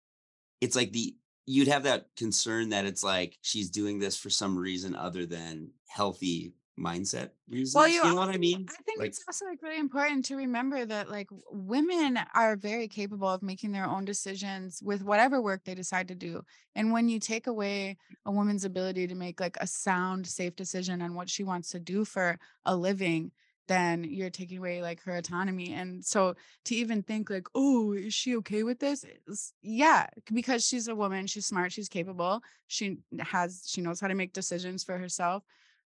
it's 0.59 0.76
like 0.76 0.91
the, 0.91 1.15
you'd 1.54 1.68
have 1.68 1.84
that 1.84 2.08
concern 2.16 2.70
that 2.70 2.86
it's 2.86 3.04
like 3.04 3.38
she's 3.41 3.70
doing 3.70 3.99
this 3.99 4.16
for 4.18 4.30
some 4.30 4.58
reason 4.58 4.95
other 4.95 5.26
than 5.26 5.70
healthy 5.88 6.54
mindset 6.80 7.30
reasons. 7.49 7.76
you- 7.89 7.95
you 7.95 8.04
know 8.04 8.16
what 8.16 8.30
I 8.34 8.38
mean? 8.38 8.66
I 8.70 8.82
think 8.84 8.99
Like- 8.99 9.10
it's 9.10 9.24
also 9.28 9.45
like 9.45 9.62
really 9.62 9.78
important 9.78 10.24
to 10.26 10.36
remember 10.36 10.86
that 10.86 11.10
like 11.12 11.28
women 11.52 12.18
are 12.34 12.56
very 12.56 12.88
capable 12.88 13.28
of 13.28 13.43
making 13.43 13.72
their 13.74 13.86
own 13.86 14.06
decisions 14.06 14.82
with 14.82 15.04
whatever 15.04 15.41
work 15.41 15.62
they 15.66 15.76
decide 15.76 16.08
to 16.08 16.16
do. 16.16 16.41
And 16.74 16.91
when 16.93 17.10
you 17.10 17.20
take 17.20 17.47
away 17.47 17.97
a 18.26 18.32
woman's 18.32 18.64
ability 18.64 19.06
to 19.08 19.16
make 19.16 19.39
like 19.39 19.58
a 19.60 19.68
sound, 19.68 20.26
safe 20.26 20.56
decision 20.56 21.02
on 21.02 21.14
what 21.14 21.30
she 21.30 21.43
wants 21.43 21.70
to 21.72 21.80
do 21.80 22.06
for 22.06 22.39
a 22.66 22.76
living, 22.76 23.32
then 23.72 24.03
you're 24.03 24.30
taking 24.30 24.57
away 24.57 24.82
like 24.82 25.01
her 25.03 25.15
autonomy. 25.15 25.74
And 25.74 26.03
so 26.03 26.36
to 26.65 26.76
even 26.76 27.01
think 27.01 27.30
like, 27.30 27.47
oh, 27.55 27.93
is 27.93 28.13
she 28.13 28.36
okay 28.38 28.63
with 28.63 28.80
this? 28.80 29.05
It's, 29.28 29.53
yeah, 29.61 30.07
because 30.34 30.65
she's 30.67 30.89
a 30.89 30.95
woman, 30.95 31.26
she's 31.26 31.45
smart, 31.45 31.72
she's 31.72 31.89
capable, 31.89 32.41
she 32.67 32.97
has, 33.19 33.63
she 33.65 33.82
knows 33.82 34.01
how 34.01 34.07
to 34.07 34.15
make 34.15 34.34
decisions 34.34 34.84
for 34.84 34.97
herself. 34.97 35.43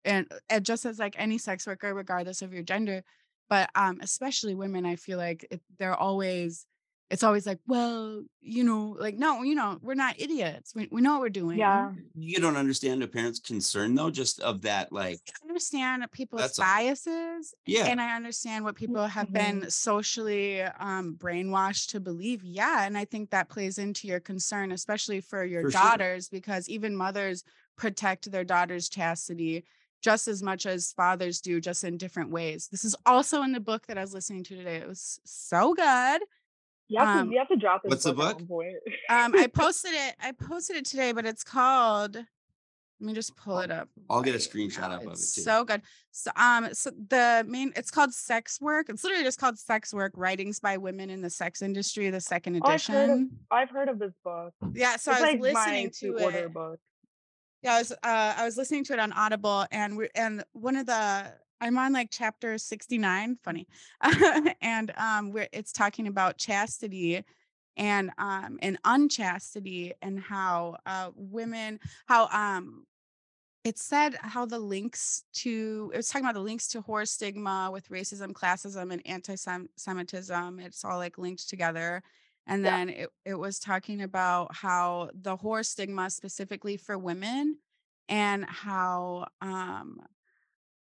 And, 0.05 0.31
and 0.49 0.65
just 0.65 0.85
as 0.85 0.99
like 0.99 1.15
any 1.17 1.37
sex 1.37 1.67
worker, 1.67 1.93
regardless 1.93 2.41
of 2.41 2.53
your 2.53 2.63
gender, 2.63 3.03
but 3.49 3.69
um, 3.75 3.99
especially 4.01 4.55
women, 4.55 4.85
I 4.85 4.95
feel 4.95 5.17
like 5.17 5.45
it, 5.51 5.61
they're 5.77 5.95
always 5.95 6.65
it's 7.11 7.23
always 7.23 7.45
like, 7.45 7.59
well, 7.67 8.23
you 8.41 8.63
know, 8.63 8.95
like, 8.99 9.15
no, 9.15 9.43
you 9.43 9.53
know, 9.53 9.77
we're 9.81 9.93
not 9.93 10.19
idiots. 10.19 10.73
We, 10.75 10.87
we 10.91 11.01
know 11.01 11.13
what 11.13 11.21
we're 11.21 11.29
doing. 11.29 11.59
Yeah. 11.59 11.91
You 12.15 12.39
don't 12.39 12.57
understand 12.57 13.03
a 13.03 13.07
parent's 13.07 13.39
concern 13.39 13.93
though, 13.93 14.09
just 14.09 14.39
of 14.41 14.63
that, 14.63 14.91
like, 14.91 15.19
I 15.29 15.47
understand 15.47 16.03
people's 16.11 16.41
That's 16.41 16.57
all. 16.59 16.65
biases. 16.65 17.53
yeah, 17.67 17.85
And 17.85 18.01
I 18.01 18.15
understand 18.15 18.65
what 18.65 18.75
people 18.75 19.05
have 19.05 19.31
been 19.31 19.69
socially 19.69 20.63
um, 20.63 21.15
brainwashed 21.17 21.91
to 21.91 21.99
believe. 21.99 22.43
Yeah. 22.43 22.85
And 22.85 22.97
I 22.97 23.05
think 23.05 23.29
that 23.29 23.49
plays 23.49 23.77
into 23.77 24.07
your 24.07 24.19
concern, 24.19 24.71
especially 24.71 25.21
for 25.21 25.43
your 25.45 25.63
For 25.63 25.71
sure. 25.71 25.81
daughters, 25.81 26.27
because 26.29 26.67
even 26.69 26.95
mothers 26.95 27.43
protect 27.77 28.31
their 28.31 28.43
daughters' 28.43 28.89
chastity 28.89 29.65
just 30.01 30.27
as 30.27 30.43
much 30.43 30.65
as 30.65 30.93
fathers 30.93 31.41
do, 31.41 31.59
just 31.59 31.83
in 31.83 31.97
different 31.97 32.29
ways. 32.29 32.67
This 32.71 32.85
is 32.85 32.95
also 33.05 33.41
in 33.41 33.51
the 33.51 33.59
book 33.59 33.87
that 33.87 33.97
I 33.97 34.01
was 34.01 34.13
listening 34.13 34.43
to 34.45 34.55
today. 34.55 34.75
It 34.77 34.87
was 34.87 35.19
so 35.23 35.73
good. 35.73 36.21
You 36.87 36.99
have, 36.99 37.17
Um, 37.17 37.27
to, 37.27 37.33
you 37.33 37.39
have 37.39 37.47
to 37.49 37.55
drop 37.55 37.81
this 37.83 37.89
what's 37.89 38.03
the 38.03 38.13
book, 38.13 38.39
at 38.41 38.47
book? 38.47 38.63
Um, 39.09 39.33
I 39.35 39.47
posted 39.53 39.91
it. 39.93 40.15
I 40.21 40.31
posted 40.33 40.75
it 40.77 40.85
today, 40.85 41.11
but 41.11 41.25
it's 41.25 41.43
called. 41.43 42.15
Let 42.15 43.07
me 43.07 43.13
just 43.13 43.35
pull 43.35 43.59
it 43.59 43.71
up. 43.71 43.89
I'll 44.09 44.21
get 44.21 44.35
a 44.35 44.37
screenshot 44.37 44.89
now. 44.89 44.95
up 44.95 45.01
of 45.05 45.07
it, 45.13 45.15
too. 45.15 45.41
So 45.41 45.65
good. 45.65 45.81
So 46.11 46.31
um, 46.37 46.69
so 46.73 46.91
the 46.91 47.43
main 47.45 47.73
it's 47.75 47.91
called 47.91 48.13
Sex 48.13 48.61
Work. 48.61 48.87
It's 48.89 49.03
literally 49.03 49.25
just 49.25 49.37
called 49.39 49.59
Sex 49.59 49.93
Work: 49.93 50.13
Writings 50.15 50.59
by 50.61 50.77
Women 50.77 51.09
in 51.09 51.21
the 51.21 51.29
Sex 51.29 51.61
Industry, 51.61 52.09
the 52.09 52.21
second 52.21 52.61
Oh, 52.63 52.67
I've 52.69 52.85
heard 52.85 53.03
of- 53.03 53.09
edition. 53.09 53.31
I've 53.51 53.69
heard 53.69 53.89
of 53.89 53.99
this 53.99 54.13
book. 54.23 54.53
Yeah, 54.73 54.95
so 54.95 55.11
it's 55.11 55.19
I 55.19 55.23
was 55.23 55.31
like 55.33 55.41
listening 55.41 55.91
to 55.99 56.23
order 56.23 56.37
it. 56.37 56.53
book. 56.53 56.79
Yeah, 57.63 57.73
I 57.73 57.77
was 57.79 57.91
uh 57.91 57.95
I 58.37 58.45
was 58.45 58.55
listening 58.57 58.83
to 58.85 58.93
it 58.93 58.99
on 58.99 59.11
Audible 59.11 59.65
and 59.71 59.97
we 59.97 60.07
and 60.15 60.43
one 60.53 60.77
of 60.77 60.85
the 60.85 61.33
I'm 61.65 61.77
on 61.79 61.93
like 61.93 62.09
chapter 62.11 62.57
69, 62.57 63.37
funny. 63.43 63.67
and 64.61 64.93
um 64.97 65.31
where 65.33 65.49
it's 65.51 65.71
talking 65.73 66.07
about 66.07 66.37
chastity 66.37 67.25
and 67.77 68.11
um 68.17 68.59
and 68.61 68.77
unchastity 68.85 69.93
and 70.01 70.19
how 70.19 70.77
uh 70.85 71.11
women 71.15 71.79
how 72.07 72.27
um 72.31 72.85
it 73.63 73.79
said 73.79 74.15
how 74.21 74.45
the 74.45 74.59
links 74.59 75.23
to 75.33 75.91
it 75.93 75.97
was 75.97 76.07
talking 76.07 76.25
about 76.25 76.35
the 76.35 76.39
links 76.41 76.67
to 76.69 76.81
whore 76.81 77.07
stigma 77.07 77.69
with 77.71 77.89
racism, 77.89 78.31
classism, 78.31 78.93
and 78.93 79.01
anti-Semitism. 79.05 80.59
It's 80.59 80.85
all 80.85 80.97
like 80.97 81.17
linked 81.17 81.49
together. 81.49 82.03
And 82.47 82.63
Yeah. 82.63 82.77
then 82.79 82.89
it, 82.89 83.09
it 83.25 83.35
was 83.35 83.59
talking 83.59 84.01
about 84.03 84.53
how 84.55 85.09
the 85.19 85.35
whore 85.37 85.65
stigma 85.65 86.11
specifically 86.11 86.77
for 86.77 86.97
women 86.97 87.57
and 88.07 88.45
how 88.45 89.27
um 89.41 89.99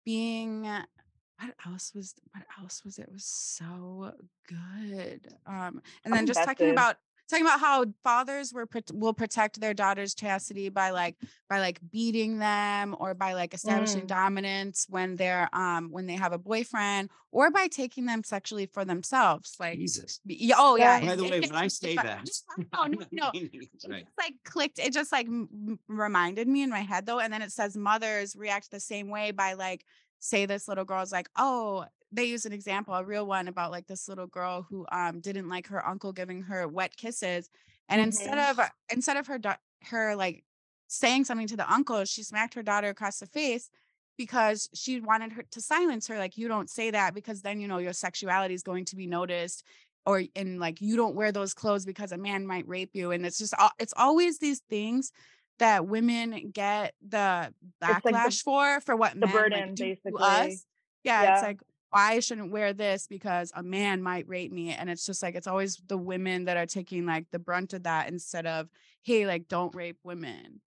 being 0.08 0.62
what 0.62 1.54
else 1.66 1.92
was 1.94 2.16
what 2.32 2.46
else 2.62 2.82
was 2.86 2.98
it? 2.98 3.02
It 3.04 3.12
was 3.12 3.26
so 3.26 4.14
good. 4.48 5.28
Um 5.46 5.82
and 6.06 6.14
then 6.14 6.26
just 6.26 6.42
talking 6.46 6.72
about 6.72 6.96
talking 7.30 7.46
about 7.46 7.60
how 7.60 7.86
fathers 8.04 8.54
were 8.54 8.68
will 8.94 9.14
protect 9.14 9.60
their 9.60 9.74
daughter's 9.74 10.14
chastity 10.16 10.70
by 10.70 10.92
like 10.92 11.16
by 11.50 11.60
like 11.60 11.80
beating 11.92 12.40
them 12.40 12.96
or 13.00 13.14
by 13.14 13.34
like 13.34 13.54
establishing 13.54 14.02
Mm. 14.04 14.08
dominance 14.08 14.86
when 14.90 15.16
they're 15.16 15.50
um 15.54 15.90
when 15.92 16.06
they 16.08 16.16
have 16.16 16.34
a 16.34 16.38
boyfriend 16.38 17.10
or 17.32 17.52
by 17.52 17.68
taking 17.68 18.06
them 18.06 18.24
sexually 18.24 18.66
for 18.66 18.86
themselves 18.86 19.56
like 19.60 19.78
Jesus. 19.78 20.20
oh 20.56 20.76
yeah. 20.78 21.06
By 21.06 21.16
the 21.16 21.24
way, 21.24 21.40
when 21.42 21.56
I 21.56 21.68
say 21.68 21.96
that, 21.96 22.26
just- 22.26 22.46
no, 22.74 22.86
no, 22.86 23.06
no. 23.12 23.32
It 23.34 23.52
right. 23.90 24.06
just 24.06 24.18
like 24.18 24.34
clicked. 24.44 24.80
It 24.80 24.94
just 24.94 25.12
like 25.12 25.28
m- 25.28 25.80
reminded 25.88 26.48
me 26.48 26.64
in 26.64 26.70
my 26.70 26.82
head 26.82 27.06
though. 27.06 27.20
And 27.20 27.32
then 27.32 27.42
it 27.42 27.52
says 27.52 27.76
mothers 27.78 28.36
react 28.36 28.72
the 28.72 28.80
same 28.80 29.10
way 29.10 29.32
by 29.32 29.54
like, 29.54 29.84
say 30.20 30.46
this 30.48 30.68
little 30.68 30.86
girl's 30.86 31.12
like, 31.12 31.30
oh, 31.38 31.86
they 32.12 32.26
use 32.26 32.46
an 32.46 32.54
example, 32.54 32.94
a 32.94 33.04
real 33.04 33.26
one 33.28 33.48
about 33.48 33.72
like 33.72 33.88
this 33.88 34.08
little 34.08 34.28
girl 34.28 34.66
who 34.70 34.86
um 34.92 35.20
didn't 35.20 35.50
like 35.50 35.68
her 35.68 35.86
uncle 35.86 36.14
giving 36.14 36.42
her 36.44 36.68
wet 36.68 36.96
kisses, 36.98 37.50
and 37.90 38.02
instead 38.02 38.38
Mhm. 38.38 38.52
of 38.52 38.60
uh, 38.60 38.70
instead 38.92 39.18
of 39.18 39.28
her 39.28 39.40
her 39.84 40.16
like 40.16 40.44
saying 40.88 41.26
something 41.26 41.48
to 41.48 41.58
the 41.58 41.72
uncle, 41.72 42.06
she 42.06 42.24
smacked 42.24 42.54
her 42.54 42.64
daughter 42.64 42.90
across 42.90 43.20
the 43.20 43.26
face 43.26 43.70
because 44.18 44.70
she 44.74 45.00
wanted 45.02 45.32
her 45.34 45.44
to 45.52 45.62
silence 45.62 46.08
her 46.08 46.18
like 46.18 46.38
you 46.38 46.48
don't 46.48 46.70
say 46.70 46.90
that 46.92 47.14
because 47.14 47.42
then 47.42 47.60
you 47.60 47.68
know 47.68 47.78
your 47.78 47.94
sexuality 47.94 48.54
is 48.56 48.64
going 48.64 48.86
to 48.86 48.96
be 48.96 49.06
noticed 49.06 49.64
or 50.06 50.24
and 50.36 50.60
like 50.60 50.82
you 50.82 50.96
don't 50.96 51.14
wear 51.16 51.32
those 51.32 51.54
clothes 51.54 51.86
because 51.86 52.12
a 52.12 52.18
man 52.18 52.48
might 52.48 52.68
rape 52.68 52.90
you 52.94 53.12
and 53.12 53.26
it's 53.26 53.38
just 53.38 53.54
al- 53.60 53.74
it's 53.80 53.94
always 53.98 54.40
these 54.40 54.62
things 54.70 55.12
that 55.60 55.86
women 55.88 56.50
get 56.52 56.96
the 57.08 57.54
like 57.82 58.02
the- 58.02 58.10
backlash 58.12 58.42
for 58.44 58.80
for 58.82 58.96
what 58.96 59.14
the 59.20 59.28
men 59.28 59.36
like, 59.36 59.52
burden, 59.52 59.76
to 59.76 59.84
basically. 59.84 60.14
us 60.24 60.66
yeah, 61.04 61.24
Yeah. 61.24 61.34
it's 61.34 61.44
like 61.44 61.60
I 61.98 62.20
shouldn't 62.20 62.52
wear 62.52 62.74
this 62.74 63.08
because 63.08 63.52
a 63.56 63.64
man 63.64 64.04
might 64.04 64.28
rape 64.28 64.52
me? 64.52 64.72
And 64.72 64.90
it's 64.90 65.06
just 65.06 65.24
like 65.24 65.36
it's 65.36 65.48
always 65.48 65.78
the 65.88 65.98
women 65.98 66.46
that 66.46 66.58
are 66.58 66.66
taking 66.68 67.06
like 67.06 67.26
the 67.32 67.40
brunt 67.40 67.74
of 67.74 67.84
that 67.84 68.08
instead 68.10 68.46
of 68.46 68.70
hey 69.04 69.26
like 69.28 69.48
don't 69.48 69.74
rape 69.76 70.00
women. 70.04 70.62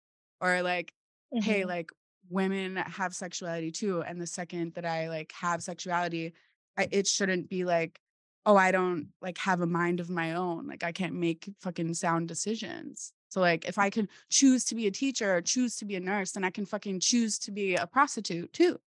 Or 0.40 0.62
like 0.62 0.92
hey 1.40 1.62
Mhm. 1.62 1.66
like 1.66 1.90
women 2.30 2.76
have 2.76 3.14
sexuality 3.14 3.70
too 3.72 4.02
and 4.02 4.20
the 4.20 4.26
second 4.26 4.74
that 4.74 4.84
i 4.86 5.08
like 5.08 5.32
have 5.32 5.62
sexuality 5.62 6.34
I, 6.76 6.88
it 6.90 7.06
shouldn't 7.06 7.48
be 7.48 7.64
like 7.64 8.00
oh 8.46 8.56
i 8.56 8.70
don't 8.72 9.08
like 9.22 9.38
have 9.38 9.60
a 9.60 9.66
mind 9.66 10.00
of 10.00 10.10
my 10.10 10.34
own 10.34 10.66
like 10.66 10.82
i 10.84 10.92
can't 10.92 11.14
make 11.14 11.48
fucking 11.60 11.94
sound 11.94 12.28
decisions. 12.28 13.12
So 13.28 13.40
like 13.40 13.64
if 13.66 13.78
i 13.78 13.90
can 13.90 14.08
choose 14.30 14.64
to 14.66 14.74
be 14.74 14.86
a 14.86 14.90
teacher 14.90 15.36
or 15.36 15.42
choose 15.42 15.76
to 15.76 15.84
be 15.84 15.96
a 15.96 16.00
nurse 16.00 16.32
then 16.32 16.44
i 16.44 16.50
can 16.50 16.66
fucking 16.66 17.00
choose 17.00 17.38
to 17.40 17.50
be 17.52 17.74
a 17.76 17.86
prostitute 17.86 18.52
too 18.52 18.78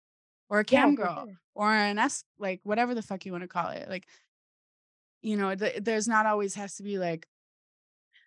or 0.50 0.58
a 0.60 0.64
cam 0.64 0.96
for 0.96 1.02
girl 1.02 1.24
sure. 1.26 1.34
or 1.54 1.72
an 1.72 1.98
s 1.98 2.24
like 2.38 2.60
whatever 2.64 2.94
the 2.94 3.02
fuck 3.02 3.24
you 3.26 3.32
want 3.32 3.42
to 3.44 3.48
call 3.48 3.68
it 3.70 3.88
like 3.88 4.06
you 5.22 5.36
know 5.36 5.54
th- 5.54 5.82
there's 5.82 6.08
not 6.08 6.26
always 6.26 6.54
has 6.54 6.76
to 6.76 6.82
be 6.82 6.98
like 6.98 7.26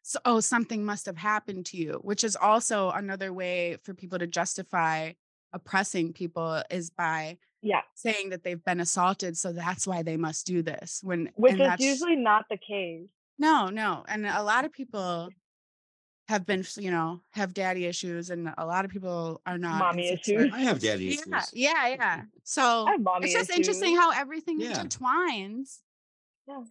so, 0.04 0.20
oh 0.26 0.40
something 0.40 0.84
must 0.84 1.06
have 1.06 1.18
happened 1.18 1.66
to 1.68 1.78
you 1.78 2.00
which 2.04 2.24
is 2.24 2.36
also 2.36 2.90
another 2.92 3.32
way 3.32 3.78
for 3.84 3.94
people 3.94 4.20
to 4.20 4.28
justify 4.28 5.12
oppressing 5.54 6.14
people 6.14 6.62
is 6.70 6.90
by 6.90 7.38
Yeah, 7.62 7.82
saying 7.94 8.30
that 8.30 8.44
they've 8.44 8.64
been 8.64 8.80
assaulted 8.80 9.38
so 9.38 9.52
that's 9.52 9.86
why 9.86 10.02
they 10.02 10.18
must 10.18 10.46
do 10.48 10.62
this 10.64 11.02
when 11.04 11.30
which 11.36 11.54
is 11.54 11.60
that's- 11.60 11.80
usually 11.82 12.16
not 12.16 12.46
the 12.50 12.58
case. 12.58 13.08
no 13.38 13.68
no 13.70 14.04
and 14.08 14.26
a 14.26 14.44
lot 14.44 14.66
of 14.66 14.72
people 14.72 15.30
have 16.32 16.46
been 16.46 16.64
you 16.78 16.90
know 16.90 17.20
have 17.32 17.54
daddy 17.54 17.86
issues 17.86 18.30
and 18.30 18.54
a 18.58 18.66
lot 18.66 18.86
of 18.86 18.92
people 18.92 19.42
are 19.46 19.58
not 19.58 19.80
Mommy 19.80 20.08
issues. 20.14 20.50
I 20.54 20.60
have 20.62 20.80
daddy 20.80 21.10
issues. 21.10 21.28
yeah 21.54 21.88
yeah 21.88 21.96
yeah 22.00 22.22
so 22.44 22.86
I 22.88 22.92
have 22.92 23.02
mommy 23.02 23.26
it's 23.26 23.34
just 23.34 23.50
issues. 23.50 23.60
interesting 23.68 23.96
how 23.98 24.12
everything 24.12 24.60
Yeah. 24.60 24.82
intertwines 24.82 25.80
Yeah. 26.48 26.64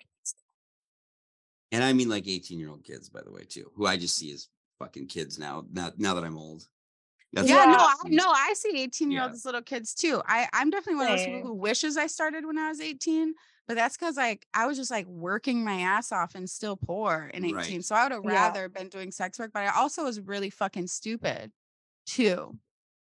And 1.73 1.85
I 1.85 1.93
mean 1.93 2.09
like 2.09 2.27
18 2.27 2.59
year 2.59 2.69
old 2.71 2.83
kids, 2.85 3.09
by 3.09 3.21
the 3.23 3.31
way, 3.31 3.45
too, 3.45 3.71
who 3.77 3.87
I 3.87 3.97
just 3.97 4.17
see 4.17 4.33
as 4.33 4.49
fucking 4.81 5.07
kids 5.07 5.39
now. 5.39 5.65
Now, 5.73 5.93
now 5.99 6.15
that 6.15 6.25
I'm 6.25 6.37
old. 6.37 6.67
That's 7.33 7.49
yeah, 7.49 7.64
no, 7.66 7.78
I, 7.78 7.95
no, 8.07 8.28
I 8.31 8.55
see 8.55 8.83
18 8.83 9.11
year 9.11 9.20
Yeah. 9.20 9.24
olds 9.24 9.37
as 9.37 9.45
little 9.45 9.62
kids 9.62 9.95
too. 9.95 10.20
I, 10.26 10.49
I'm 10.53 10.70
definitely 10.70 10.97
one 10.97 11.07
of 11.07 11.12
those 11.12 11.24
people 11.24 11.43
who 11.43 11.55
wishes 11.55 11.97
I 11.97 12.07
started 12.09 12.45
when 12.45 12.59
I 12.59 12.68
was 12.68 12.81
18, 12.81 13.35
but 13.68 13.74
that's 13.76 13.97
because 13.97 14.16
like 14.16 14.47
I 14.53 14.66
was 14.66 14.76
just 14.76 14.91
like 14.91 15.07
working 15.07 15.62
my 15.64 15.81
ass 15.81 16.11
off 16.12 16.35
and 16.35 16.51
still 16.51 16.76
poor 16.76 17.31
in 17.33 17.45
18. 17.45 17.55
Right. 17.55 17.83
So 17.83 17.95
I 17.95 18.03
would 18.05 18.12
have 18.12 18.24
Yeah. 18.24 18.33
rather 18.33 18.68
been 18.68 18.89
doing 18.89 19.12
sex 19.12 19.39
work, 19.39 19.53
but 19.55 19.62
I 19.62 19.68
also 19.78 20.05
was 20.05 20.20
really 20.20 20.51
fucking 20.51 20.89
stupid 20.89 21.53
too. 22.07 22.59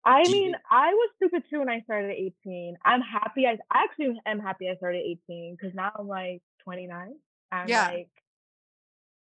I 0.05 0.27
mean, 0.27 0.53
I 0.69 0.93
was 0.93 1.09
stupid 1.17 1.43
too 1.49 1.59
when 1.59 1.69
I 1.69 1.81
started 1.81 2.11
at 2.11 2.17
18. 2.17 2.77
I'm 2.85 3.01
happy. 3.01 3.45
I, 3.45 3.57
I 3.69 3.83
actually 3.83 4.19
am 4.25 4.39
happy 4.39 4.69
I 4.69 4.75
started 4.77 4.99
at 4.99 5.05
18 5.05 5.55
because 5.59 5.75
now 5.75 5.91
I'm 5.97 6.07
like 6.07 6.41
29. 6.63 7.15
I'm 7.51 7.69
Yeah. 7.69 7.75
like, 7.75 8.09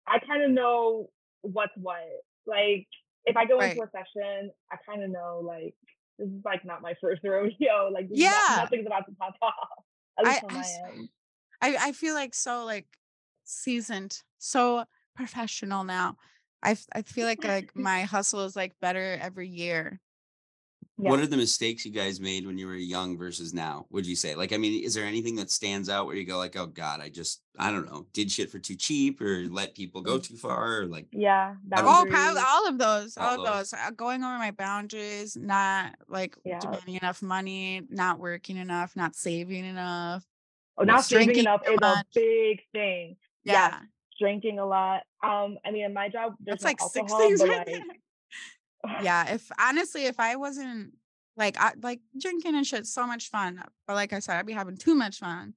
I 0.06 0.18
kind 0.20 0.42
of 0.42 0.50
know 0.50 1.10
what's 1.42 1.72
what. 1.76 2.02
Like, 2.46 2.86
if 3.26 3.36
I 3.36 3.44
go 3.44 3.58
into 3.60 3.82
a 3.82 3.90
session, 3.90 4.50
I 4.72 4.76
kind 4.88 5.02
of 5.02 5.10
know 5.10 5.40
like 5.44 5.74
this 6.18 6.28
is 6.28 6.42
like 6.44 6.64
not 6.64 6.80
my 6.82 6.94
first 7.00 7.20
rodeo. 7.24 7.90
Like, 7.92 8.04
is 8.06 8.10
not- 8.12 8.18
Yeah. 8.18 8.56
nothing's 8.62 8.86
about 8.86 9.06
to 9.06 9.12
pop 9.18 9.34
off. 9.42 9.54
At 10.18 10.24
least 10.26 10.42
I- 10.42 10.46
on 10.46 10.50
I 10.50 10.54
my 10.54 10.60
s- 10.60 10.78
end. 10.84 11.08
I, 11.62 11.76
I 11.88 11.92
feel 11.92 12.14
like 12.14 12.34
so 12.34 12.64
like 12.64 12.86
seasoned, 13.44 14.22
so 14.38 14.84
professional 15.14 15.84
now. 15.84 16.16
I, 16.62 16.76
I 16.94 17.02
feel 17.02 17.26
like 17.26 17.44
like 17.44 17.70
my 17.76 18.02
hustle 18.02 18.44
is 18.44 18.56
like 18.56 18.72
better 18.80 19.18
every 19.20 19.48
year. 19.48 20.00
What 20.98 21.20
are 21.20 21.26
the 21.26 21.36
mistakes 21.36 21.84
you 21.84 21.92
guys 21.92 22.20
made 22.20 22.46
when 22.46 22.56
you 22.56 22.66
were 22.66 22.74
young 22.74 23.18
versus 23.18 23.52
now? 23.52 23.86
Would 23.90 24.06
you 24.06 24.16
say? 24.16 24.34
Like, 24.34 24.54
I 24.54 24.56
mean, 24.56 24.82
is 24.82 24.94
there 24.94 25.04
anything 25.04 25.36
that 25.36 25.50
stands 25.50 25.90
out 25.90 26.06
where 26.06 26.16
you 26.16 26.24
go 26.24 26.38
like, 26.38 26.56
oh 26.56 26.66
God, 26.66 27.00
I 27.02 27.10
just, 27.10 27.42
I 27.58 27.70
don't 27.70 27.84
know, 27.84 28.06
did 28.14 28.30
shit 28.30 28.50
for 28.50 28.58
too 28.58 28.76
cheap 28.76 29.20
or 29.20 29.44
let 29.50 29.74
people 29.74 30.00
go 30.00 30.18
too 30.18 30.36
far? 30.36 30.78
Or 30.80 30.86
like, 30.86 31.06
Yeah. 31.12 31.54
I 31.70 31.76
don't- 31.82 31.86
Oh, 31.86 32.06
probably 32.10 32.42
all 32.46 32.66
of 32.68 32.78
those. 32.78 33.18
All 33.18 33.28
All 33.28 33.40
of 33.40 33.46
those. 33.46 33.70
those. 33.72 33.74
Uh, 33.80 33.90
Going 33.90 34.24
over 34.24 34.38
my 34.38 34.52
boundaries, 34.52 35.36
not 35.36 35.94
like 36.08 36.34
Yeah. 36.46 36.60
demanding 36.60 36.94
enough 36.94 37.20
money, 37.20 37.82
not 37.90 38.18
working 38.18 38.56
enough, 38.56 38.96
not 38.96 39.14
saving 39.14 39.66
enough. 39.66 40.24
Oh, 40.78 40.84
not 40.84 41.04
saving 41.04 41.26
Drinking 41.26 41.44
enough 41.44 41.62
too 41.62 41.72
is 41.72 41.78
a 41.82 42.04
big 42.14 42.60
thing. 42.72 43.16
Yeah. 43.44 43.52
Yes, 43.70 43.82
drinking 44.18 44.58
a 44.58 44.66
lot. 44.66 45.02
Um, 45.22 45.58
I 45.62 45.70
mean, 45.72 45.84
in 45.84 45.92
my 45.92 46.08
job, 46.08 46.34
there's 46.40 46.60
That's 46.60 46.64
no 46.64 46.68
like 46.68 46.80
six 46.92 47.12
things 47.14 47.40
but 47.40 47.48
right 47.50 47.58
like, 47.58 47.66
there. 47.66 47.82
Yeah. 49.02 49.34
If 49.34 49.50
honestly, 49.60 50.04
if 50.06 50.18
I 50.20 50.36
wasn't 50.36 50.94
like 51.36 51.56
I 51.60 51.72
like 51.82 52.00
drinking 52.18 52.54
and 52.54 52.66
shit, 52.66 52.86
so 52.86 53.06
much 53.06 53.28
fun. 53.28 53.62
But 53.86 53.94
like 53.94 54.12
I 54.12 54.20
said, 54.20 54.36
I'd 54.36 54.46
be 54.46 54.52
having 54.52 54.76
too 54.76 54.94
much 54.94 55.18
fun. 55.18 55.54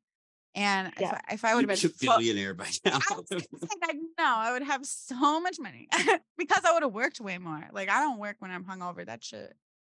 And 0.56 0.88
if, 0.90 1.02
Yeah. 1.02 1.20
I, 1.30 1.34
if 1.36 1.46
I 1.46 1.54
would 1.56 1.70
have 1.70 1.80
been 1.82 1.92
a 1.92 1.94
billionaire 2.06 2.54
by 2.56 2.66
now. 2.86 3.00
I 3.10 3.16
was 3.16 3.26
gonna 3.30 3.42
say 3.42 3.68
that, 3.82 3.94
no, 4.18 4.26
I 4.26 4.52
would 4.52 4.64
have 4.64 4.86
so 4.86 5.40
much 5.40 5.58
money 5.60 5.88
because 6.38 6.64
I 6.66 6.74
would 6.74 6.84
have 6.84 6.92
worked 6.94 7.22
way 7.22 7.38
more. 7.38 7.68
Like 7.72 7.90
I 7.90 8.02
don't 8.02 8.20
work 8.20 8.38
when 8.40 8.52
I'm 8.52 8.66
hungover. 8.66 9.06
That 9.06 9.24
shit 9.24 9.54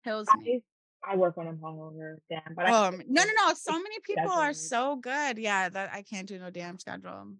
kills 0.05 0.27
me. 0.39 0.63
I, 1.05 1.13
I 1.13 1.17
work 1.17 1.37
when 1.37 1.47
I'm 1.47 1.57
hungover, 1.59 2.17
damn. 2.29 2.55
But 2.55 2.67
I, 2.67 2.89
Um, 2.89 3.01
no, 3.09 3.23
no, 3.23 3.31
no. 3.47 3.55
So 3.55 3.73
many 3.73 4.01
people 4.03 4.31
are 4.33 4.53
so 4.53 4.97
good. 4.97 5.39
Yeah, 5.39 5.69
that 5.71 5.91
I 5.95 6.03
can't 6.03 6.27
do 6.27 6.39
no 6.39 6.51
damn 6.51 6.79
schedule. 6.79 7.35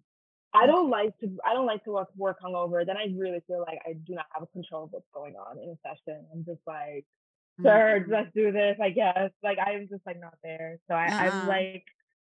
I 0.53 0.65
don't 0.65 0.89
like 0.89 1.17
to. 1.19 1.29
I 1.45 1.53
don't 1.53 1.65
like 1.65 1.83
to 1.85 1.91
work, 1.91 2.09
work 2.17 2.37
hungover. 2.41 2.85
Then 2.85 2.97
I 2.97 3.07
really 3.17 3.41
feel 3.47 3.61
like 3.61 3.79
I 3.87 3.93
do 3.93 4.13
not 4.15 4.25
have 4.33 4.51
control 4.51 4.83
of 4.85 4.91
what's 4.91 5.07
going 5.13 5.35
on 5.35 5.57
in 5.59 5.69
a 5.69 5.77
session. 5.87 6.25
I'm 6.33 6.43
just 6.45 6.61
like, 6.67 7.05
sure, 7.61 8.01
Mm. 8.01 8.09
let's 8.09 8.33
do 8.33 8.51
this. 8.51 8.77
I 8.81 8.89
guess. 8.89 9.31
Like 9.43 9.57
I'm 9.65 9.87
just 9.87 10.05
like 10.05 10.19
not 10.19 10.35
there. 10.43 10.77
So 10.87 10.93
I, 10.93 11.07
Uh-uh. 11.07 11.15
I'm 11.23 11.47
like, 11.47 11.85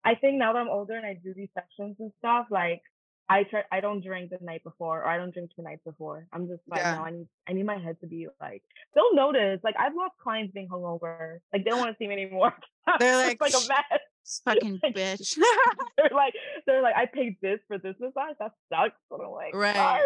I 0.04 0.14
think 0.14 0.36
now 0.38 0.52
that 0.52 0.58
I'm 0.58 0.68
older 0.68 0.94
and 0.94 1.06
I 1.06 1.14
do 1.14 1.32
these 1.34 1.48
sessions 1.54 1.96
and 1.98 2.12
stuff, 2.18 2.46
like 2.50 2.82
I 3.28 3.44
try. 3.44 3.62
I 3.72 3.80
don't 3.80 4.04
drink 4.04 4.30
the 4.30 4.38
night 4.44 4.64
before, 4.64 4.98
or 5.02 5.06
I 5.06 5.16
don't 5.16 5.32
drink 5.32 5.50
two 5.56 5.62
nights 5.62 5.82
before. 5.84 6.26
I'm 6.32 6.46
just 6.48 6.62
like, 6.68 6.80
Yeah. 6.80 6.96
no, 6.96 7.02
I 7.04 7.10
need. 7.12 7.28
I 7.48 7.52
need 7.54 7.64
my 7.64 7.78
head 7.78 7.98
to 8.00 8.06
be 8.06 8.26
like. 8.40 8.62
They'll 8.94 9.14
notice. 9.14 9.60
Like 9.62 9.76
I've 9.78 9.94
lost 9.94 10.14
clients 10.22 10.52
being 10.52 10.68
hungover. 10.68 11.38
Like 11.52 11.64
they 11.64 11.70
don't 11.70 11.78
want 11.78 11.92
to 11.92 11.96
see 11.98 12.06
me 12.08 12.14
anymore. 12.14 12.52
They're 12.98 13.16
like, 13.16 13.40
like 13.40 13.54
a 13.54 13.68
mess. 13.68 14.00
Fucking 14.44 14.80
bitch. 14.94 15.36
they're 15.96 16.10
like, 16.14 16.34
they're 16.66 16.82
like, 16.82 16.94
I 16.96 17.06
paid 17.06 17.36
this 17.42 17.58
for 17.66 17.78
this 17.78 17.94
massage. 18.00 18.34
That 18.38 18.52
sucks. 18.72 18.94
But 19.10 19.20
I'm 19.20 19.30
like, 19.32 19.54
Right. 19.54 19.74
sorry. 19.74 20.02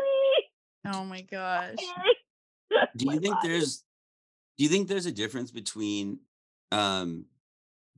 oh 0.94 1.04
my 1.04 1.20
gosh. 1.22 1.76
Do 2.96 3.04
you 3.12 3.20
think 3.20 3.34
body. 3.34 3.48
there's 3.48 3.84
do 4.56 4.62
you 4.64 4.70
think 4.70 4.88
there's 4.88 5.06
a 5.06 5.12
difference 5.12 5.50
between 5.50 6.18
um 6.72 7.24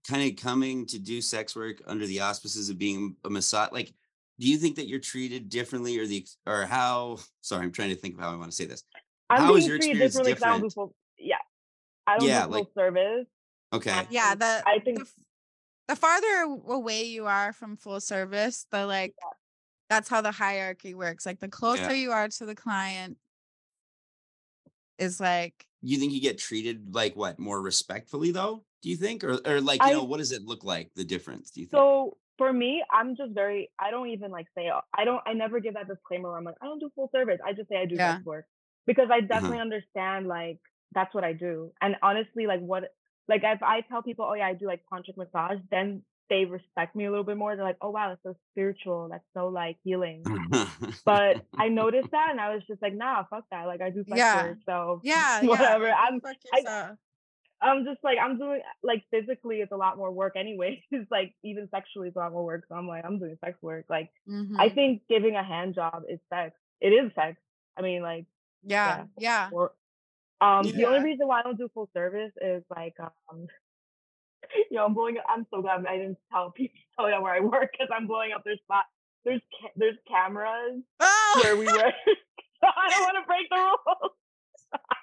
kind 0.08 0.28
of 0.30 0.36
coming 0.42 0.86
to 0.86 0.98
do 0.98 1.20
sex 1.20 1.54
work 1.54 1.82
under 1.86 2.06
the 2.06 2.20
auspices 2.20 2.68
of 2.70 2.78
being 2.78 3.14
a 3.24 3.30
massage 3.30 3.70
like 3.72 3.92
do 4.38 4.46
you 4.48 4.56
think 4.58 4.76
that 4.76 4.86
you're 4.88 4.98
treated 5.00 5.48
differently 5.48 5.98
or 5.98 6.06
the 6.06 6.26
or 6.46 6.64
how 6.66 7.18
sorry 7.42 7.64
i'm 7.64 7.72
trying 7.72 7.90
to 7.90 7.94
think 7.96 8.14
of 8.14 8.20
how 8.20 8.32
i 8.32 8.36
want 8.36 8.50
to 8.50 8.56
say 8.56 8.64
this 8.64 8.82
I'm 9.30 9.42
How 9.42 9.54
is 9.56 9.64
being 9.64 9.68
your 9.68 9.78
treated 9.78 10.02
experience 10.02 10.14
differently 10.14 10.32
'cause 10.34 10.42
I 10.42 10.46
don't 10.48 10.60
do 10.60 10.66
different? 10.68 10.74
full. 10.74 10.94
Yeah, 11.18 11.36
I 12.06 12.18
don't 12.18 12.28
Yeah, 12.28 12.38
do 12.40 12.44
full 12.44 12.52
like- 12.52 12.68
service. 12.76 13.26
okay 13.72 14.06
Yeah, 14.10 14.30
Um, 14.32 14.38
the 14.38 14.62
I 14.66 14.78
think 14.84 14.98
the, 14.98 15.04
f- 15.04 15.25
the 15.88 15.96
farther 15.96 16.42
away 16.68 17.04
you 17.04 17.26
are 17.26 17.52
from 17.52 17.76
full 17.76 18.00
service, 18.00 18.66
the 18.70 18.86
like 18.86 19.14
that's 19.90 20.08
how 20.08 20.20
the 20.22 20.32
hierarchy 20.32 20.94
works. 20.94 21.26
Like 21.26 21.40
the 21.40 21.48
closer 21.48 21.94
you 21.94 22.12
are 22.12 22.28
to 22.28 22.46
the 22.46 22.54
client 22.56 23.18
is 24.98 25.20
like 25.20 25.66
you 25.82 25.98
think 25.98 26.12
you 26.12 26.20
get 26.20 26.38
treated 26.38 26.94
like 26.94 27.14
what 27.16 27.38
more 27.38 27.60
respectfully 27.60 28.30
though 28.30 28.64
do 28.82 28.88
you 28.88 28.96
think 28.96 29.22
or 29.24 29.38
or 29.44 29.60
like 29.60 29.84
you 29.84 29.86
I- 29.86 29.92
know 29.92 30.04
what 30.04 30.18
does 30.18 30.32
it 30.32 30.42
look 30.42 30.64
like 30.64 30.90
the 30.94 31.04
difference 31.04 31.50
do 31.50 31.60
you 31.60 31.66
think 31.66 31.80
so. 31.80 32.16
For 32.38 32.52
me, 32.52 32.84
I'm 32.92 33.16
just 33.16 33.32
very. 33.32 33.70
I 33.78 33.90
don't 33.90 34.08
even 34.10 34.30
like 34.30 34.46
say. 34.54 34.68
uh, 34.68 34.82
I 34.92 35.04
don't. 35.06 35.22
I 35.26 35.32
never 35.32 35.58
give 35.58 35.72
that 35.72 35.88
disclaimer. 35.88 36.28
Where 36.28 36.36
I'm 36.38 36.44
like, 36.44 36.56
I 36.60 36.66
don't 36.66 36.78
do 36.78 36.90
full 36.94 37.08
service. 37.10 37.38
I 37.42 37.54
just 37.54 37.70
say 37.70 37.76
I 37.78 37.86
do 37.86 37.96
Yeah. 37.96 38.18
work 38.24 38.44
because 38.86 39.08
I 39.10 39.20
Uh-huh. 39.20 39.26
definitely 39.28 39.60
understand 39.60 40.28
like 40.28 40.58
that's 40.92 41.14
what 41.14 41.24
I 41.24 41.32
do. 41.32 41.72
And 41.80 41.96
honestly, 42.02 42.46
like 42.46 42.60
what 42.60 42.94
like 43.28 43.42
if 43.44 43.62
I 43.62 43.80
tell 43.82 44.02
people, 44.02 44.26
oh 44.28 44.34
yeah, 44.34 44.46
I 44.46 44.54
do 44.54 44.66
like 44.66 44.82
tantric 44.92 45.16
massage, 45.16 45.58
then 45.70 46.02
they 46.28 46.44
respect 46.44 46.96
me 46.96 47.04
a 47.06 47.10
little 47.10 47.24
bit 47.24 47.36
more. 47.36 47.54
They're 47.56 47.64
like, 47.64 47.78
oh 47.80 47.90
wow, 47.90 48.08
that's 48.08 48.22
so 48.22 48.36
spiritual. 48.52 49.08
That's 49.10 49.24
so 49.34 49.48
like 49.48 49.76
healing. 49.84 50.22
But 51.04 51.44
I 51.58 51.68
noticed 51.68 52.10
that, 52.12 52.28
and 52.30 52.40
I 52.40 52.54
was 52.54 52.62
just 52.66 52.82
like, 52.82 52.94
nah, 52.94 53.24
fuck 53.30 53.44
that. 53.50 53.66
Like 53.66 53.80
I 53.80 53.90
do 53.90 54.04
sex 54.08 54.16
Yeah. 54.18 54.46
work, 54.48 54.58
so 54.66 55.00
yeah, 55.04 55.40
yeah, 55.42 55.48
whatever. 55.48 55.86
go 55.86 55.92
I'm 55.92 56.20
I, 56.52 56.60
I'm 57.60 57.84
just 57.84 58.00
like 58.04 58.18
I'm 58.22 58.38
doing 58.38 58.60
like 58.82 59.04
physically, 59.10 59.56
it's 59.60 59.72
a 59.72 59.76
lot 59.76 59.96
more 59.96 60.12
work 60.12 60.34
anyway. 60.36 60.82
It's 60.90 61.10
like 61.10 61.34
even 61.44 61.68
sexually, 61.70 62.08
it's 62.08 62.16
a 62.16 62.20
lot 62.20 62.32
more 62.32 62.44
work. 62.44 62.64
So 62.68 62.74
I'm 62.74 62.86
like, 62.88 63.04
I'm 63.04 63.18
doing 63.18 63.36
sex 63.44 63.56
work. 63.62 63.86
Like 63.88 64.10
I 64.58 64.68
Mhm. 64.68 64.74
think 64.74 65.02
giving 65.08 65.36
a 65.36 65.42
hand 65.44 65.74
job 65.74 66.02
is 66.08 66.20
sex. 66.28 66.56
It 66.80 66.88
is 66.90 67.12
sex. 67.14 67.38
I 67.78 67.82
mean, 67.82 68.02
like 68.02 68.26
yeah, 68.64 69.04
yeah. 69.18 69.48
or 69.52 69.72
um 70.40 70.70
the 70.70 70.84
only 70.84 71.00
reason 71.00 71.26
why 71.26 71.40
I 71.40 71.42
don't 71.42 71.58
do 71.58 71.68
full 71.72 71.88
service 71.94 72.32
is 72.40 72.62
like 72.74 72.94
um 73.00 73.46
you 74.70 74.76
know 74.76 74.84
I'm 74.84 74.94
blowing 74.94 75.18
Up, 75.18 75.24
I'm 75.28 75.46
so 75.52 75.62
glad 75.62 75.84
I 75.86 75.96
didn't 75.96 76.18
tell 76.30 76.50
people 76.50 76.78
tell 76.98 77.06
them 77.06 77.22
where 77.22 77.34
I 77.34 77.40
work 77.40 77.70
because 77.72 77.88
I'm 77.94 78.06
blowing 78.06 78.32
up 78.32 78.44
their 78.44 78.56
spot. 78.56 78.84
There's 79.24 79.40
ca- 79.60 79.72
there's 79.76 79.96
cameras 80.08 80.82
Oh, 81.00 81.40
where 81.42 81.56
we 81.56 81.66
work. 81.66 81.94
so 82.06 82.66
I 82.68 82.90
don't 82.90 83.02
want 83.02 83.16
to 83.20 83.26
break 83.26 83.48
the 83.50 83.56
rules. 83.56 84.12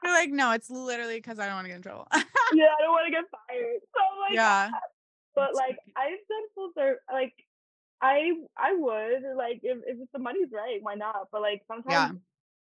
you're 0.04 0.14
like, 0.14 0.30
no, 0.30 0.52
it's 0.52 0.70
literally 0.70 1.18
because 1.18 1.40
I 1.40 1.46
don't 1.46 1.56
want 1.56 1.66
to 1.66 1.70
get 1.70 1.76
in 1.78 1.82
trouble. 1.82 2.08
yeah, 2.54 2.72
I 2.72 2.82
don't 2.82 2.92
want 2.92 3.06
to 3.08 3.12
get 3.12 3.26
fired. 3.32 3.80
So 3.94 4.00
I'm 4.00 4.20
like, 4.22 4.34
yeah. 4.34 4.70
but 5.36 5.56
like. 5.56 5.78
I've 5.98 6.24
done 6.30 6.46
full 6.56 6.72
service. 6.76 7.02
Like 7.12 7.34
I 8.02 8.32
I 8.58 8.76
would 8.76 9.24
like 9.38 9.62
if 9.64 9.78
if 9.88 9.98
the 10.12 10.20
money's 10.20 10.50
right, 10.52 10.80
why 10.82 10.96
not? 10.96 11.28
But 11.32 11.42
like 11.42 11.62
sometimes 11.68 11.90
Yeah. 11.92 12.12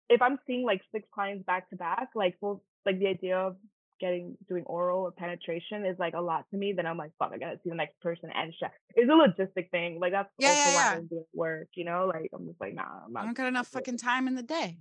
If 0.10 0.22
I'm 0.22 0.38
seeing 0.48 0.64
like 0.64 0.82
six 0.94 1.08
clients 1.14 1.46
back 1.46 1.70
to 1.70 1.76
back, 1.76 2.10
like 2.16 2.38
full 2.40 2.64
like 2.86 3.00
the 3.00 3.08
idea 3.08 3.38
of 3.38 3.56
getting 4.00 4.36
doing 4.50 4.64
oral 4.66 5.04
or 5.04 5.12
penetration 5.12 5.86
is 5.86 5.98
like 5.98 6.14
a 6.14 6.22
lot 6.22 6.46
to 6.52 6.58
me. 6.58 6.74
Then 6.74 6.86
I'm 6.86 6.98
like, 6.98 7.12
fuck, 7.18 7.32
I 7.34 7.38
gotta 7.38 7.58
see 7.64 7.70
the 7.70 7.76
next 7.76 8.00
person 8.02 8.30
and 8.34 8.54
check. 8.60 8.74
It's 8.96 9.10
a 9.10 9.14
logistic 9.14 9.72
thing. 9.72 10.00
Like 10.00 10.12
that's 10.12 10.30
Yeah, 10.38 10.50
also 10.50 10.60
yeah, 10.62 10.76
why 10.76 10.82
yeah. 10.82 10.92
I 10.92 10.96
don't 10.96 11.10
do 11.10 11.18
it 11.20 11.28
work. 11.34 11.68
You 11.76 11.86
know, 11.86 12.12
like 12.14 12.30
I'm 12.34 12.46
just 12.46 12.60
like, 12.62 12.74
nah, 12.76 12.84
I'm 13.06 13.14
not. 13.14 13.24
I 13.24 13.26
don't 13.26 13.38
got 13.38 13.48
enough 13.48 13.68
fucking 13.68 13.98
time 13.98 14.28
in 14.28 14.36
the 14.36 14.44
day. 14.44 14.78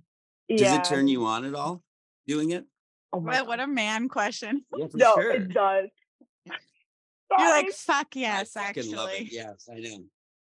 it. 0.47 0.57
does 0.57 0.73
it 0.73 0.83
turn 0.83 1.07
you 1.07 1.25
on 1.25 1.45
at 1.45 1.55
all 1.55 1.81
doing 2.27 2.51
it 2.51 2.65
Oh 3.13 3.19
my 3.19 3.39
What, 3.41 3.47
what 3.47 3.59
a 3.59 3.67
man 3.67 4.09
question. 4.09 4.63
yeah 4.75 4.87
for 4.91 4.97
no, 4.97 5.13
sure 5.15 5.31
it 5.31 5.53
does. 5.53 5.85
You're 7.37 7.49
like, 7.49 7.71
fuck 7.71 8.15
yes, 8.15 8.55
I 8.55 8.67
fucking 8.67 8.95
love 8.95 9.09
it. 9.09 9.21
actually. 9.23 9.29
yes 9.35 9.67
i 9.71 9.79
know 9.79 9.97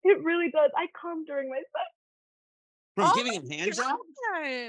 it 0.09 0.23
really 0.23 0.51
does. 0.53 0.71
I 0.77 0.87
come 1.01 1.25
during 1.25 1.49
my 1.51 1.57
sex. 1.57 1.95
From 2.97 3.11
Oh 3.11 3.14
giving 3.14 3.34
him 3.34 3.49
hand 3.49 3.72
job 3.74 3.97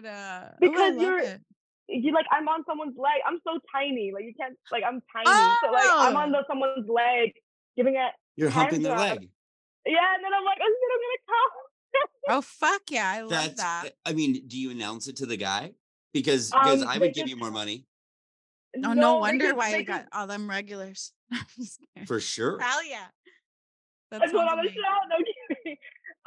uh, 0.05 0.49
Because 0.59 0.93
love 0.95 1.01
you're- 1.01 1.23
it. 1.25 1.41
you 1.87 2.13
like 2.13 2.25
I'm 2.31 2.47
on 2.47 2.63
someone's 2.67 2.95
leg. 2.97 3.21
I'm 3.25 3.39
so 3.47 3.59
tiny. 3.73 4.11
Like 4.13 4.25
you 4.25 4.33
can't 4.39 4.55
like 4.71 4.83
I'm 4.85 5.01
tiny. 5.15 5.25
So 5.63 5.71
like 5.71 5.85
I'm 5.89 6.15
on 6.15 6.29
Oh. 6.35 6.39
the, 6.39 6.43
someone's 6.47 6.87
leg, 6.89 7.31
giving 7.75 7.95
it. 7.95 8.11
you're 8.35 8.49
humping 8.49 8.81
their 8.83 8.97
leg 8.97 9.29
Yeah, 9.85 10.13
and 10.15 10.23
then 10.23 10.31
I'm 10.37 10.45
like, 10.45 10.57
oh 10.61 10.67
shit, 10.67 10.91
I'm 10.93 11.01
gonna 11.01 11.23
come. 11.27 11.51
Oh 12.29 12.41
fuck 12.41 12.81
yeah, 12.91 13.09
I 13.09 13.21
love 13.21 13.29
that's 13.31 13.61
that. 13.61 13.89
i 14.05 14.11
mean 14.13 14.45
do 14.47 14.59
you 14.59 14.69
announce 14.71 15.07
it 15.07 15.15
to 15.17 15.25
the 15.25 15.37
guy 15.37 15.71
because 16.13 16.51
because 16.51 16.81
Um, 16.83 16.87
i 16.89 16.97
would 16.97 17.13
give 17.13 17.23
just- 17.23 17.29
you 17.29 17.37
more 17.37 17.51
money 17.51 17.85
Oh 18.85 18.93
no, 18.93 19.13
they 19.15 19.19
wonder 19.21 19.45
just- 19.45 19.57
why 19.57 19.73
I 19.75 19.81
got 19.81 20.05
all 20.11 20.27
them 20.27 20.47
regulars. 20.49 21.13
I'm 21.31 21.39
just 21.57 21.79
kidding. 21.95 22.05
for 22.05 22.19
sure 22.19 22.59
Hell 22.59 22.83
yeah. 22.85 23.05
That 24.11 24.21
I 24.21 24.27
put 24.27 24.35
on 24.35 24.59
a 24.59 24.63
show. 24.69 24.79
No. 25.09 25.17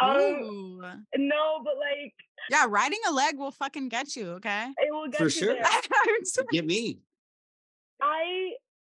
Um, 0.01 1.05
no, 1.17 1.61
but 1.65 1.75
like 1.77 2.15
Yeah, 2.51 2.67
riding 2.69 2.99
a 3.09 3.13
leg 3.13 3.37
will 3.39 3.51
fucking 3.51 3.89
get 3.89 4.17
you, 4.17 4.31
okay? 4.33 4.69
it 4.79 4.93
will 4.93 5.09
get 5.09 5.19
For 5.19 5.25
you 5.25 5.31
sure. 5.31 5.55
there. 5.55 5.65
I'm 5.65 6.25
so- 6.25 6.43
give 6.51 6.65
me 6.65 6.99
I 8.03 8.53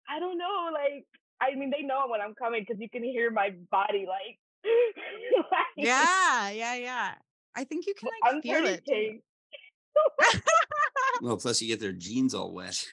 I 0.09 0.18
don't 0.20 0.38
know. 0.38 0.70
Like 0.72 1.07
I 1.40 1.57
mean, 1.57 1.70
they 1.70 1.82
know 1.82 2.05
when 2.09 2.20
I'm 2.20 2.34
coming 2.34 2.62
because 2.66 2.80
you 2.80 2.88
can 2.88 3.03
hear 3.03 3.30
my 3.30 3.50
body 3.70 4.07
like. 4.07 4.38
like, 5.50 5.64
yeah, 5.76 6.50
yeah, 6.50 6.74
yeah. 6.76 7.14
I 7.57 7.64
think 7.64 7.86
you 7.86 7.94
can 7.94 8.09
like 8.09 8.32
I'm 8.34 8.40
feel 8.42 8.64
it. 8.64 8.84
too. 8.86 9.18
well 11.20 11.36
plus 11.36 11.61
you 11.61 11.68
get 11.68 11.80
their 11.80 11.92
jeans 11.92 12.34
all 12.34 12.53
wet 12.53 12.86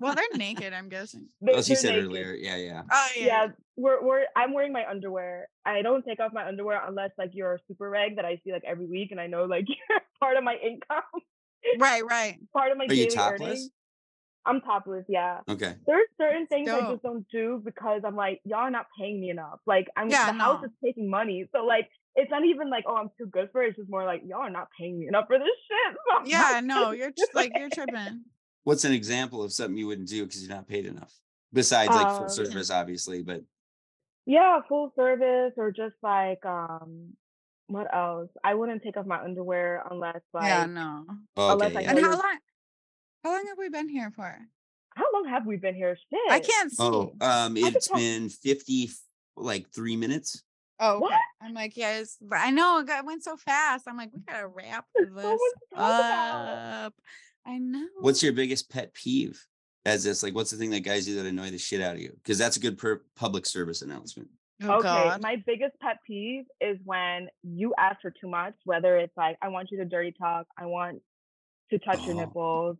well, 0.00 0.14
they're 0.14 0.24
naked, 0.36 0.72
I'm 0.72 0.88
guessing. 0.88 1.28
They- 1.40 1.52
as 1.54 1.68
you 1.68 1.76
said 1.76 1.92
naked. 1.94 2.06
earlier 2.06 2.32
yeah 2.34 2.56
yeah 2.56 2.82
Oh 2.90 3.08
yeah, 3.16 3.26
Yeah, 3.26 3.46
we're 3.76 4.02
we're 4.04 4.24
I'm 4.36 4.52
wearing 4.52 4.72
my 4.72 4.84
underwear. 4.88 5.48
I 5.64 5.82
don't 5.82 6.04
take 6.04 6.20
off 6.20 6.32
my 6.32 6.46
underwear 6.46 6.80
unless 6.86 7.10
like 7.18 7.30
you're 7.34 7.54
a 7.54 7.58
super 7.68 7.88
reg 7.90 8.16
that 8.16 8.24
I 8.24 8.40
see 8.44 8.52
like 8.52 8.64
every 8.66 8.86
week 8.86 9.10
and 9.10 9.20
I 9.20 9.26
know 9.26 9.44
like 9.44 9.66
you're 9.68 10.00
part 10.20 10.36
of 10.36 10.44
my 10.44 10.54
income, 10.54 11.02
Right, 11.78 12.04
right. 12.04 12.38
part 12.52 12.72
of 12.72 12.78
my 12.78 12.86
Are 12.88 12.94
you 12.94 13.10
topless? 13.10 13.40
earnings. 13.42 13.70
I'm 14.48 14.60
topless, 14.60 15.04
yeah. 15.08 15.40
okay 15.48 15.74
There's 15.88 16.06
certain 16.20 16.46
things 16.46 16.68
I 16.70 16.80
just 16.92 17.02
don't 17.02 17.26
do 17.32 17.60
because 17.64 18.02
I'm 18.06 18.14
like, 18.14 18.40
y'all 18.44 18.60
are 18.60 18.70
not 18.70 18.86
paying 18.96 19.20
me 19.20 19.30
enough. 19.30 19.58
Like 19.66 19.88
I'm 19.96 20.08
Yeah, 20.08 20.26
the 20.26 20.38
house 20.38 20.62
is 20.64 20.70
taking 20.84 21.10
money. 21.10 21.46
So 21.52 21.64
like 21.64 21.88
it's 22.14 22.30
not 22.30 22.44
even 22.44 22.70
like, 22.70 22.84
oh, 22.86 22.94
I'm 22.96 23.10
too 23.18 23.26
good 23.26 23.48
for 23.50 23.62
it. 23.64 23.70
It's 23.70 23.76
just 23.78 23.90
more 23.90 24.04
like 24.04 24.22
y'all 24.24 24.42
are 24.42 24.50
not 24.50 24.68
paying 24.78 25.00
me 25.00 25.08
enough 25.08 25.24
for 25.26 25.38
this 25.38 25.48
shit. 25.48 25.96
So 26.24 26.30
Yeah, 26.30 26.60
no, 26.62 26.92
you're 26.92 27.10
do 27.10 27.24
tr- 27.30 27.36
like 27.36 27.52
you're 27.58 27.70
tripping. 27.70 28.22
What's 28.66 28.84
an 28.84 28.90
example 28.92 29.44
of 29.44 29.52
something 29.52 29.78
you 29.78 29.86
wouldn't 29.86 30.08
do 30.08 30.24
because 30.26 30.44
you're 30.44 30.52
not 30.54 30.66
paid 30.66 30.86
enough? 30.86 31.14
Besides 31.52 31.88
like 31.88 32.08
full 32.16 32.24
Um, 32.24 32.28
service, 32.28 32.68
obviously, 32.68 33.22
but 33.22 33.42
Yeah, 34.26 34.58
full 34.68 34.92
service 34.96 35.52
or 35.56 35.70
just 35.70 35.94
like 36.02 36.44
um 36.44 37.12
what 37.68 37.86
else? 37.94 38.28
I 38.42 38.54
wouldn't 38.54 38.82
take 38.82 38.96
off 38.96 39.06
my 39.06 39.22
underwear 39.22 39.84
unless 39.88 40.20
like 40.34 40.46
yeah, 40.48 40.66
no. 40.66 41.04
unless 41.36 41.68
okay. 41.70 41.78
I 41.78 41.80
yeah. 41.82 41.90
And 41.90 42.02
know 42.02 42.10
how 42.10 42.16
long? 42.16 42.38
How 43.22 43.32
long 43.34 43.46
have 43.46 43.56
we 43.56 43.68
been 43.68 43.88
here 43.88 44.10
for? 44.16 44.36
how 44.96 45.04
long 45.12 45.26
have 45.28 45.46
we 45.46 45.56
been 45.58 45.74
here? 45.76 45.94
Shit. 45.94 46.18
I 46.30 46.40
can't 46.40 46.70
see. 46.72 46.76
Oh, 46.80 47.12
um, 47.20 47.54
I 47.54 47.54
it's 47.56 47.72
just 47.74 47.90
have- 47.90 47.98
been 47.98 48.28
50 48.30 48.90
like 49.36 49.68
three 49.70 49.94
minutes. 49.94 50.42
Oh, 50.80 50.94
okay. 50.96 51.02
What? 51.02 51.20
I'm 51.40 51.54
like, 51.54 51.76
yes, 51.76 52.16
but 52.20 52.38
I 52.40 52.50
know 52.50 52.78
it 52.80 52.86
got- 52.88 53.04
went 53.06 53.22
so 53.22 53.36
fast. 53.36 53.84
I'm 53.86 53.96
like, 53.96 54.10
we 54.12 54.20
gotta 54.26 54.48
wrap 54.48 54.86
this 54.96 55.06
so 55.08 55.12
much 55.14 55.22
to 55.22 55.76
talk 55.76 56.00
about. 56.00 56.84
up. 56.86 56.94
I 57.46 57.58
know. 57.58 57.86
What's 58.00 58.22
your 58.22 58.32
biggest 58.32 58.70
pet 58.70 58.92
peeve? 58.94 59.46
As 59.84 60.02
this, 60.02 60.24
like, 60.24 60.34
what's 60.34 60.50
the 60.50 60.56
thing 60.56 60.70
that 60.70 60.80
guys 60.80 61.06
do 61.06 61.14
that 61.14 61.26
annoy 61.26 61.50
the 61.50 61.58
shit 61.58 61.80
out 61.80 61.94
of 61.94 62.00
you? 62.00 62.10
Because 62.16 62.38
that's 62.38 62.56
a 62.56 62.60
good 62.60 62.76
per- 62.76 63.02
public 63.14 63.46
service 63.46 63.82
announcement. 63.82 64.28
oh 64.64 64.72
okay, 64.78 64.82
God. 64.82 65.22
my 65.22 65.36
biggest 65.46 65.78
pet 65.80 65.98
peeve 66.04 66.44
is 66.60 66.76
when 66.84 67.28
you 67.44 67.72
ask 67.78 68.00
for 68.02 68.10
too 68.10 68.26
much, 68.28 68.54
whether 68.64 68.96
it's 68.96 69.16
like, 69.16 69.36
I 69.40 69.46
want 69.48 69.70
you 69.70 69.78
to 69.78 69.84
dirty 69.84 70.10
talk, 70.10 70.46
I 70.58 70.66
want 70.66 71.02
to 71.70 71.78
touch 71.78 72.04
your 72.04 72.16
Oh. 72.16 72.18
nipples, 72.18 72.76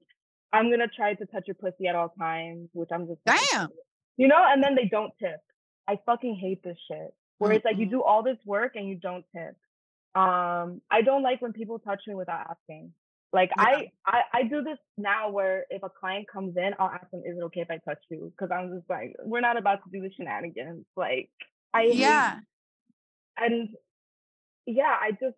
I'm 0.52 0.68
gonna 0.70 0.88
try 0.88 1.14
to 1.14 1.26
touch 1.26 1.44
your 1.46 1.54
pussy 1.54 1.86
at 1.86 1.94
all 1.94 2.08
times, 2.08 2.70
which 2.72 2.88
I'm 2.92 3.06
just 3.06 3.20
like, 3.24 3.40
Damn. 3.52 3.68
you 4.16 4.26
know, 4.26 4.42
and 4.44 4.60
then 4.64 4.74
they 4.74 4.86
don't 4.88 5.12
tip. 5.20 5.40
I 5.86 6.00
fucking 6.06 6.34
hate 6.34 6.64
this 6.64 6.78
shit. 6.90 7.14
Where 7.38 7.52
it's 7.52 7.64
like 7.64 7.76
you 7.76 7.86
do 7.86 8.02
all 8.02 8.22
this 8.24 8.38
work 8.46 8.72
and 8.74 8.88
you 8.88 8.96
don't 8.96 9.24
tip. 9.32 9.54
Um, 10.16 10.80
I 10.90 11.02
don't 11.04 11.22
like 11.22 11.40
when 11.42 11.52
people 11.52 11.78
touch 11.78 12.00
me 12.08 12.14
without 12.14 12.46
asking. 12.50 12.92
Like 13.36 13.50
Yeah. 13.58 13.64
I, 13.64 13.90
I 14.06 14.20
I 14.38 14.42
do 14.44 14.62
this 14.62 14.78
now 14.96 15.28
where 15.30 15.66
if 15.68 15.82
a 15.82 15.90
client 16.00 16.26
comes 16.32 16.56
in, 16.56 16.70
I'll 16.78 16.88
ask 16.98 17.08
them, 17.10 17.22
is 17.30 17.36
it 17.38 17.42
okay 17.48 17.60
if 17.60 17.70
I 17.70 17.78
touch 17.88 18.02
you? 18.10 18.32
Because 18.34 18.50
I'm 18.56 18.68
just 18.74 18.88
like, 18.88 19.14
we're 19.30 19.42
not 19.48 19.58
about 19.58 19.80
to 19.84 19.90
do 19.92 20.00
the 20.00 20.10
shenanigans. 20.16 20.86
Like 20.96 21.28
I 21.74 21.82
Yeah. 22.06 22.38
and 23.36 23.68
yeah, 24.64 24.94
I 25.06 25.10
just 25.12 25.36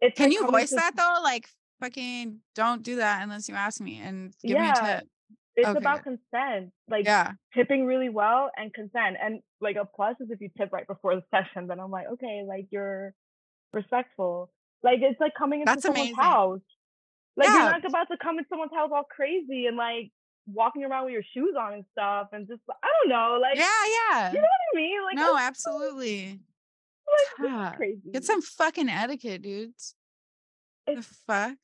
it's 0.00 0.16
Can 0.16 0.30
like 0.30 0.32
you 0.38 0.46
voice 0.50 0.70
to- 0.70 0.76
that 0.76 0.96
though? 0.96 1.18
Like, 1.22 1.46
fucking 1.82 2.40
don't 2.54 2.82
do 2.82 2.96
that 2.96 3.22
unless 3.22 3.48
you 3.50 3.54
ask 3.54 3.80
me 3.82 4.00
and 4.02 4.32
give 4.42 4.58
me 4.58 4.68
a 4.70 4.74
tip. 4.74 5.08
It's 5.56 5.68
Okay, 5.68 5.78
about 5.78 6.04
consent. 6.04 6.72
Like 6.88 7.04
Yeah. 7.04 7.32
tipping 7.54 7.84
really 7.84 8.08
well 8.08 8.50
and 8.56 8.72
consent. 8.72 9.16
And 9.22 9.40
like 9.60 9.76
a 9.76 9.84
plus 9.84 10.14
is 10.20 10.28
if 10.30 10.40
you 10.40 10.48
tip 10.56 10.72
right 10.72 10.86
before 10.86 11.16
the 11.16 11.22
session, 11.34 11.66
then 11.66 11.80
I'm 11.80 11.90
like, 11.90 12.06
okay, 12.14 12.44
like 12.48 12.66
you're 12.70 13.12
respectful. 13.74 14.50
Like 14.84 15.00
it's 15.02 15.20
like 15.20 15.32
coming 15.36 15.60
into 15.62 15.72
That's 15.72 15.82
someone's 15.82 16.10
amazing. 16.10 16.22
house. 16.22 16.60
Like 17.38 17.46
Yeah. 17.48 17.54
you're 17.62 17.70
not 17.70 17.84
about 17.84 18.08
to 18.10 18.16
come 18.18 18.38
into 18.38 18.48
someone's 18.50 18.72
house 18.74 18.90
all 18.92 19.04
crazy 19.04 19.66
and 19.66 19.76
like 19.76 20.10
walking 20.52 20.84
around 20.84 21.04
with 21.04 21.12
your 21.12 21.22
shoes 21.34 21.54
on 21.58 21.72
and 21.74 21.84
stuff 21.92 22.28
and 22.32 22.46
just 22.48 22.60
I 22.68 22.88
don't 23.00 23.08
know, 23.10 23.38
like 23.40 23.56
Yeah, 23.56 23.64
yeah. 24.10 24.32
you 24.32 24.38
know 24.38 24.42
what 24.42 24.74
I 24.74 24.76
mean? 24.76 25.04
Like 25.04 25.16
no, 25.16 25.34
it's 25.36 25.42
absolutely. 25.42 26.40
like, 27.40 27.50
Fuck. 27.50 27.76
crazy. 27.76 28.10
Get 28.12 28.24
some 28.24 28.42
fucking 28.42 28.88
etiquette, 28.88 29.42
dudes. 29.42 29.94
The 30.86 31.02
fuck? 31.26 31.54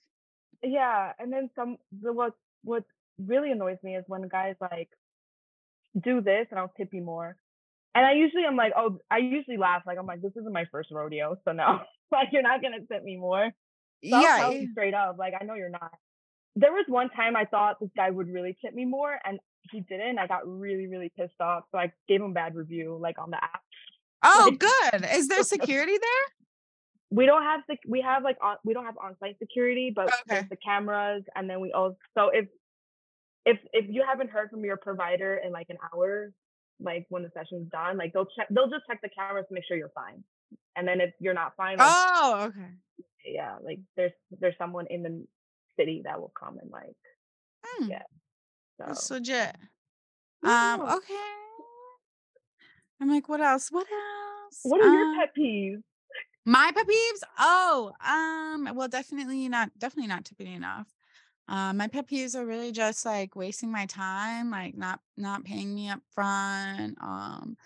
yeah 0.62 1.12
and 1.18 1.31
then 1.31 1.51
some 1.55 1.77
the 2.01 2.11
what 2.11 2.33
what 2.62 2.85
really 3.18 3.51
annoys 3.51 3.77
me 3.83 3.97
is 3.97 4.05
when 4.07 4.27
guys 4.29 4.55
like 4.62 4.89
do 6.01 6.22
this 6.22 6.47
and 6.51 6.59
i'll 6.59 6.72
tip 6.77 6.89
you 6.95 7.03
more 7.03 7.37
and 7.95 8.07
i 8.07 8.12
usually 8.12 8.45
i'm 8.47 8.57
like 8.57 8.72
oh 8.75 8.99
i 9.11 9.18
usually 9.18 9.59
laugh 9.59 9.83
like 9.87 9.99
i'm 9.99 10.07
like 10.07 10.22
this 10.22 10.33
isn't 10.41 10.55
my 10.55 10.64
first 10.72 10.91
rodeo 10.91 11.37
so 11.45 11.53
no 11.53 11.81
like 12.12 12.29
you're 12.33 12.41
not 12.43 12.62
gonna 12.62 12.81
tip 12.91 13.05
me 13.05 13.16
more 13.18 13.51
so 14.11 14.20
yeah. 14.20 14.36
tell 14.40 14.52
you 14.52 14.62
eh 14.62 14.66
straight 14.72 14.94
up 14.94 15.16
like 15.18 15.34
i 15.40 15.44
know 15.44 15.55
you're 15.55 15.70
not 15.70 15.92
there 16.57 16.72
was 16.72 16.84
one 16.88 17.09
time 17.11 17.34
i 17.36 17.44
thought 17.44 17.76
this 17.80 17.90
guy 17.96 18.11
would 18.11 18.28
really 18.28 18.57
tip 18.64 18.74
me 18.74 18.84
more 18.84 19.16
and 19.24 19.38
he 19.72 19.80
didn't 19.80 20.18
i 20.18 20.26
got 20.26 20.46
really 20.46 20.86
really 20.86 21.11
pissed 21.18 21.40
off 21.40 21.64
so 21.72 21.78
i 21.78 21.90
gave 22.09 22.20
him 22.20 22.30
a 22.30 22.34
bad 22.34 22.55
review 22.55 22.98
like 23.00 23.18
on 23.18 23.30
the 23.30 23.36
app 23.42 23.61
Oh, 24.26 24.48
like- 24.48 24.59
good. 24.59 25.07
Is 25.14 25.28
there 25.28 25.42
security 25.57 25.98
there? 25.98 26.24
we 27.11 27.26
don't 27.26 27.42
have 27.42 27.61
the 27.68 27.76
we 27.86 28.00
have 28.00 28.22
like 28.24 28.36
on 28.42 28.57
we 28.64 28.72
don't 28.74 28.86
have 28.86 28.96
on-site 29.02 29.36
security 29.38 29.92
but 29.94 30.07
Okay. 30.07 30.22
there's 30.26 30.48
the 30.48 30.57
cameras 30.57 31.22
and 31.36 31.48
then 31.48 31.61
we 31.61 31.70
also 31.72 31.96
so 32.16 32.30
if 32.32 32.46
if 33.44 33.59
if 33.72 33.84
you 33.88 34.02
haven't 34.09 34.30
heard 34.30 34.48
from 34.50 34.64
your 34.64 34.76
provider 34.78 35.36
in 35.44 35.52
like 35.52 35.66
an 35.68 35.76
hour 35.92 36.32
like 36.80 37.05
when 37.11 37.22
the 37.22 37.30
session's 37.34 37.68
done 37.70 37.96
like 37.98 38.12
they'll 38.14 38.26
check 38.36 38.46
they'll 38.50 38.70
just 38.70 38.84
check 38.88 38.98
the 39.02 39.11
cameras 39.16 39.44
to 39.48 39.55
make 39.55 39.62
sure 39.68 39.76
you're 39.76 39.92
fine 39.94 40.24
and 40.76 40.88
then 40.88 41.00
if 41.00 41.11
you're 41.20 41.34
not 41.34 41.52
fine 41.57 41.76
like, 41.78 41.86
Oh, 41.90 42.44
okay. 42.48 42.70
Yeah 43.25 43.57
like 43.62 43.81
there's 43.97 44.12
there's 44.41 44.57
someone 44.59 44.87
in 44.91 45.03
the 45.03 45.25
city 45.79 46.03
that 46.05 46.20
will 46.20 46.33
come 46.39 46.59
and 46.59 46.70
like 46.70 46.97
Hmm, 47.66 47.91
Yeah, 47.91 48.03
so 48.79 48.85
That's 48.87 49.11
legit. 49.11 49.57
Yeah. 50.43 50.75
Um, 50.75 50.81
okay. 50.83 51.14
I'm 53.01 53.11
like, 53.11 53.29
what 53.29 53.41
else? 53.41 53.70
What 53.72 53.87
else? 53.91 54.61
what 54.62 54.81
are 54.81 54.93
your 54.93 55.07
Um, 55.07 55.16
pet 55.18 55.31
peeves 55.37 55.83
My 56.45 56.70
pet 56.75 56.87
peeves? 56.87 57.22
Oh, 57.39 57.93
um, 58.07 58.68
well, 58.77 58.89
definitely 58.89 59.49
not, 59.49 59.70
definitely 59.79 60.09
not 60.09 60.25
tipping 60.25 60.53
enough. 60.53 60.87
Um, 61.49 61.77
my 61.79 61.89
pet 61.89 62.07
peeves 62.09 62.35
are 62.35 62.47
really 62.47 62.72
just 62.72 63.05
like 63.05 63.35
wasting 63.37 63.70
my 63.70 63.87
time, 63.87 64.51
like 64.51 64.77
not 64.77 65.01
not 65.16 65.45
paying 65.45 65.75
me 65.75 65.89
up 65.91 66.01
front. 66.14 66.97
Um, 67.03 67.57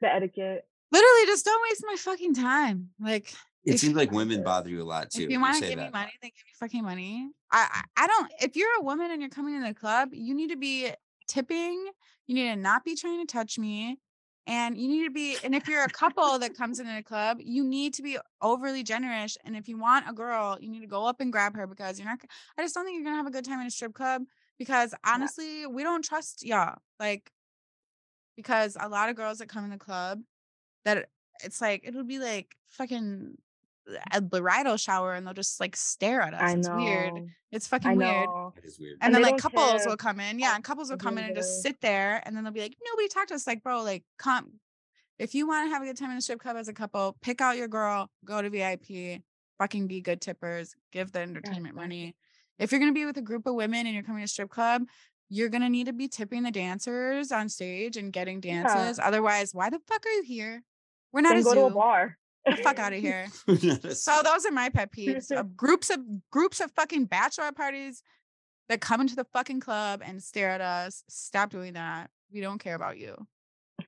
the 0.00 0.12
etiquette 0.12 0.66
literally 0.90 1.26
just 1.26 1.44
don't 1.44 1.62
waste 1.68 1.84
my 1.86 1.96
fucking 1.96 2.34
time. 2.34 2.90
Like 3.00 3.32
It 3.64 3.74
If- 3.74 3.80
seems 3.80 3.94
like 3.94 4.10
women 4.10 4.42
bother 4.42 4.68
you 4.70 4.82
a 4.82 4.84
lot 4.84 5.10
too. 5.10 5.22
if 5.24 5.30
you 5.30 5.40
want 5.40 5.54
to 5.56 5.60
give 5.60 5.70
me 5.70 5.84
that. 5.84 5.92
money, 5.92 6.12
then 6.20 6.30
give 6.34 6.44
me 6.44 6.52
fucking 6.58 6.82
money. 6.82 7.30
I, 7.50 7.82
I 7.96 8.04
I 8.04 8.06
don't 8.06 8.32
if 8.40 8.56
you're 8.56 8.76
a 8.78 8.82
woman 8.82 9.10
and 9.10 9.20
you're 9.20 9.30
coming 9.30 9.54
in 9.54 9.62
the 9.62 9.74
club, 9.74 10.10
you 10.12 10.34
need 10.34 10.50
to 10.50 10.56
be 10.56 10.90
tipping, 11.28 11.86
you 12.26 12.34
need 12.34 12.48
to 12.50 12.56
not 12.56 12.84
be 12.84 12.96
trying 12.96 13.24
to 13.24 13.32
touch 13.32 13.58
me. 13.58 13.98
And 14.48 14.76
you 14.76 14.88
need 14.88 15.04
to 15.04 15.10
be, 15.12 15.36
and 15.44 15.54
if 15.54 15.68
you're 15.68 15.84
a 15.84 15.88
couple 15.88 16.36
that 16.40 16.56
comes 16.56 16.80
in 16.80 16.92
the 16.92 17.00
club, 17.04 17.38
you 17.40 17.62
need 17.62 17.94
to 17.94 18.02
be 18.02 18.18
overly 18.40 18.82
generous. 18.82 19.38
And 19.44 19.54
if 19.54 19.68
you 19.68 19.78
want 19.78 20.08
a 20.10 20.12
girl, 20.12 20.58
you 20.60 20.68
need 20.68 20.80
to 20.80 20.88
go 20.88 21.06
up 21.06 21.20
and 21.20 21.30
grab 21.30 21.54
her 21.54 21.64
because 21.68 21.96
you're 22.00 22.08
not, 22.08 22.18
I 22.58 22.62
just 22.62 22.74
don't 22.74 22.84
think 22.84 22.96
you're 22.96 23.04
gonna 23.04 23.18
have 23.18 23.28
a 23.28 23.30
good 23.30 23.44
time 23.44 23.60
in 23.60 23.68
a 23.68 23.70
strip 23.70 23.94
club 23.94 24.22
because 24.58 24.96
honestly, 25.06 25.64
we 25.68 25.84
don't 25.84 26.04
trust 26.04 26.44
y'all. 26.44 26.74
Like, 26.98 27.30
because 28.36 28.76
a 28.80 28.88
lot 28.88 29.08
of 29.08 29.14
girls 29.14 29.38
that 29.38 29.48
come 29.48 29.62
in 29.62 29.70
the 29.70 29.78
club 29.78 30.20
that 30.84 31.08
it's 31.44 31.60
like, 31.60 31.82
it'll 31.84 32.02
be 32.02 32.18
like 32.18 32.56
fucking 32.68 33.36
a 34.12 34.20
bridal 34.20 34.76
shower 34.76 35.14
and 35.14 35.26
they'll 35.26 35.34
just 35.34 35.60
like 35.60 35.76
stare 35.76 36.20
at 36.20 36.34
us. 36.34 36.40
i 36.42 36.52
it's 36.52 36.68
know 36.68 36.76
weird. 36.76 37.12
It's 37.50 37.66
fucking 37.68 37.96
weird. 37.96 38.28
know 38.28 38.52
weird. 38.78 38.92
And, 39.00 39.02
And 39.02 39.14
then 39.14 39.22
like 39.22 39.32
don't 39.32 39.40
couples 39.40 39.82
will 39.86 39.96
come 39.96 40.20
in. 40.20 40.38
Yeah, 40.38 40.50
oh, 40.52 40.54
and 40.56 40.64
couples 40.64 40.90
will 40.90 40.96
come 40.96 41.18
in 41.18 41.24
and 41.24 41.34
just 41.36 41.62
sit 41.62 41.80
there 41.80 42.22
and 42.24 42.36
then 42.36 42.44
they'll 42.44 42.52
be 42.52 42.60
like, 42.60 42.76
nobody 42.84 43.08
talked 43.08 43.28
to 43.28 43.34
us. 43.34 43.46
Like, 43.46 43.62
bro, 43.62 43.82
like 43.82 44.04
come 44.18 44.60
if 45.18 45.34
you 45.34 45.46
want 45.46 45.66
to 45.68 45.72
have 45.72 45.82
a 45.82 45.84
good 45.86 45.96
time 45.96 46.10
in 46.10 46.16
a 46.16 46.20
strip 46.20 46.40
club 46.40 46.56
as 46.56 46.68
a 46.68 46.72
couple, 46.72 47.16
pick 47.22 47.40
out 47.40 47.56
your 47.56 47.68
girl, 47.68 48.10
go 48.24 48.42
to 48.42 48.50
VIP, 48.50 49.22
fucking 49.58 49.86
be 49.86 50.00
good 50.00 50.20
tippers, 50.20 50.74
give 50.90 51.12
the 51.12 51.20
entertainment 51.20 51.74
Exactly. 51.74 51.80
money. 51.80 52.16
If 52.58 52.72
you're 52.72 52.80
gonna 52.80 52.92
be 52.92 53.06
with 53.06 53.16
a 53.18 53.22
group 53.22 53.46
of 53.46 53.54
women 53.54 53.86
and 53.86 53.94
you're 53.94 54.02
coming 54.02 54.20
to 54.20 54.24
a 54.24 54.28
strip 54.28 54.50
club, 54.50 54.82
you're 55.28 55.48
gonna 55.48 55.68
need 55.68 55.86
to 55.86 55.92
be 55.92 56.08
tipping 56.08 56.42
the 56.42 56.50
dancers 56.50 57.30
on 57.32 57.48
stage 57.48 57.96
and 57.96 58.12
getting 58.12 58.42
Yeah. 58.42 58.62
dances. 58.62 58.98
Otherwise, 58.98 59.54
why 59.54 59.70
the 59.70 59.78
fuck 59.86 60.04
are 60.06 60.10
you 60.10 60.22
here? 60.22 60.62
We're 61.12 61.20
not 61.20 61.30
then 61.34 61.40
a 61.40 61.44
go 61.44 61.54
to 61.54 61.64
a 61.66 61.70
bar 61.70 62.04
Get 62.04 62.16
the 62.16 62.21
fuck 62.62 62.78
out 62.78 62.92
of 62.92 63.00
here. 63.00 63.28
So 63.92 64.20
those 64.24 64.46
are 64.46 64.52
my 64.52 64.68
pet 64.68 64.92
peeves. 64.92 65.30
of 65.36 65.56
groups 65.56 65.90
of 65.90 66.00
groups 66.30 66.60
of 66.60 66.70
fucking 66.72 67.06
bachelor 67.06 67.52
parties 67.52 68.02
that 68.68 68.80
come 68.80 69.00
into 69.00 69.16
the 69.16 69.26
fucking 69.32 69.60
club 69.60 70.02
and 70.04 70.22
stare 70.22 70.50
at 70.50 70.60
us. 70.60 71.04
Stop 71.08 71.50
doing 71.50 71.74
that. 71.74 72.10
We 72.32 72.40
don't 72.40 72.58
care 72.58 72.74
about 72.74 72.98
you. 72.98 73.16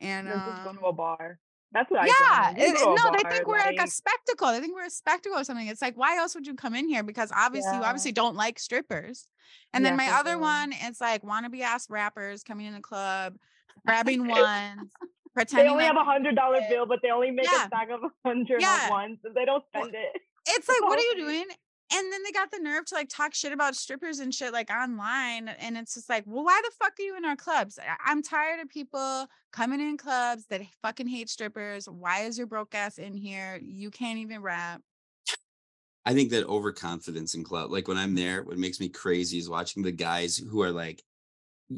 And 0.01 0.29
just 0.29 0.65
go 0.65 0.71
um, 0.71 0.79
to 0.79 0.87
a 0.87 0.93
bar. 0.93 1.39
That's 1.73 1.91
what 1.91 2.03
I 2.03 2.07
yeah, 2.07 2.47
think. 2.47 2.59
Just 2.59 2.83
it- 2.83 2.85
go 2.85 2.97
to 2.97 3.01
a 3.01 3.05
no, 3.05 3.17
they 3.17 3.29
think 3.29 3.47
we're 3.49 3.59
like 3.59 3.81
a 3.81 3.89
spectacle. 3.89 4.49
They 4.53 4.61
think 4.61 4.75
we're 4.75 4.87
a 4.87 4.91
spectacle 4.91 5.39
or 5.39 5.45
something. 5.45 5.67
It's 5.67 5.83
like, 5.83 5.97
why 5.97 6.17
else 6.17 6.35
would 6.35 6.47
you 6.47 6.55
come 6.55 6.75
in 6.75 6.89
here? 6.89 7.03
Because 7.03 7.33
obviously, 7.35 7.77
you 7.77 7.83
obviously 7.83 8.13
don't 8.13 8.37
like 8.37 8.59
strippers. 8.59 9.27
And 9.73 9.85
then 9.85 9.97
my 9.97 10.09
other 10.09 10.33
sure. 10.33 10.39
one 10.39 10.73
is 10.73 11.01
like 11.01 11.23
wannabe 11.23 11.61
ass 11.63 11.91
rappers 11.91 12.45
coming 12.45 12.67
in 12.67 12.75
the 12.75 12.81
club, 12.81 13.37
grabbing 13.87 14.29
ones, 14.29 14.93
They 15.37 15.63
only 15.69 15.85
like 15.85 15.87
have 15.87 15.97
a 15.97 16.05
hundred 16.05 16.37
dollar 16.37 16.61
bill, 16.69 16.87
but 16.87 17.01
they 17.03 17.11
only 17.11 17.31
make 17.31 17.47
Yeah. 17.51 17.65
a 17.65 17.67
stack 17.67 17.89
of 17.91 18.01
a 18.05 18.29
hundred 18.29 18.61
Yeah. 18.61 18.81
at 18.85 18.91
once, 18.91 19.19
and 19.25 19.35
they 19.35 19.45
don't 19.45 19.65
Well, 19.75 19.85
spend 19.85 19.95
it. 19.95 20.21
it's 20.49 20.69
like, 20.69 20.81
what 20.83 20.99
are 20.99 21.03
you 21.03 21.17
doing? 21.17 21.45
And 21.93 22.13
then 22.13 22.23
they 22.25 22.33
got 22.33 22.51
the 22.51 22.59
nerve 22.59 22.87
to 22.87 22.95
like 22.95 23.09
talk 23.09 23.35
shit 23.35 23.53
about 23.53 23.77
strippers 23.77 24.19
and 24.19 24.35
shit 24.35 24.53
like 24.53 24.71
online. 24.71 25.49
And 25.49 25.77
it's 25.77 25.95
just 25.95 26.09
like, 26.09 26.25
well, 26.27 26.45
why 26.45 26.61
the 26.65 26.71
fuck 26.79 26.93
are 26.99 27.03
you 27.03 27.17
in 27.17 27.25
our 27.25 27.37
clubs? 27.37 27.79
I- 27.79 28.11
I'm 28.11 28.23
tired 28.23 28.59
of 28.61 28.69
people 28.69 29.27
coming 29.53 29.81
in 29.81 29.97
clubs 29.97 30.47
that 30.51 30.63
fucking 30.83 31.07
hate 31.09 31.29
strippers. 31.29 31.89
Why 31.89 32.21
is 32.23 32.39
your 32.39 32.47
broke 32.47 32.75
ass 32.75 32.99
in 32.99 33.15
here? 33.15 33.61
You 33.63 33.91
can't 33.91 34.19
even 34.19 34.41
rap. 34.43 34.81
I 36.07 36.15
think 36.15 36.31
that 36.31 36.47
overconfidence 36.47 37.35
in 37.35 37.45
club, 37.45 37.71
like 37.71 37.87
when 37.87 37.97
I'm 37.97 38.15
there, 38.15 38.43
what 38.43 38.59
makes 38.59 38.81
me 38.81 38.89
crazy 38.89 39.39
is 39.39 39.49
watching 39.49 39.83
the 39.83 39.93
guys 39.93 40.37
who 40.37 40.63
are 40.63 40.73
like, 40.73 41.03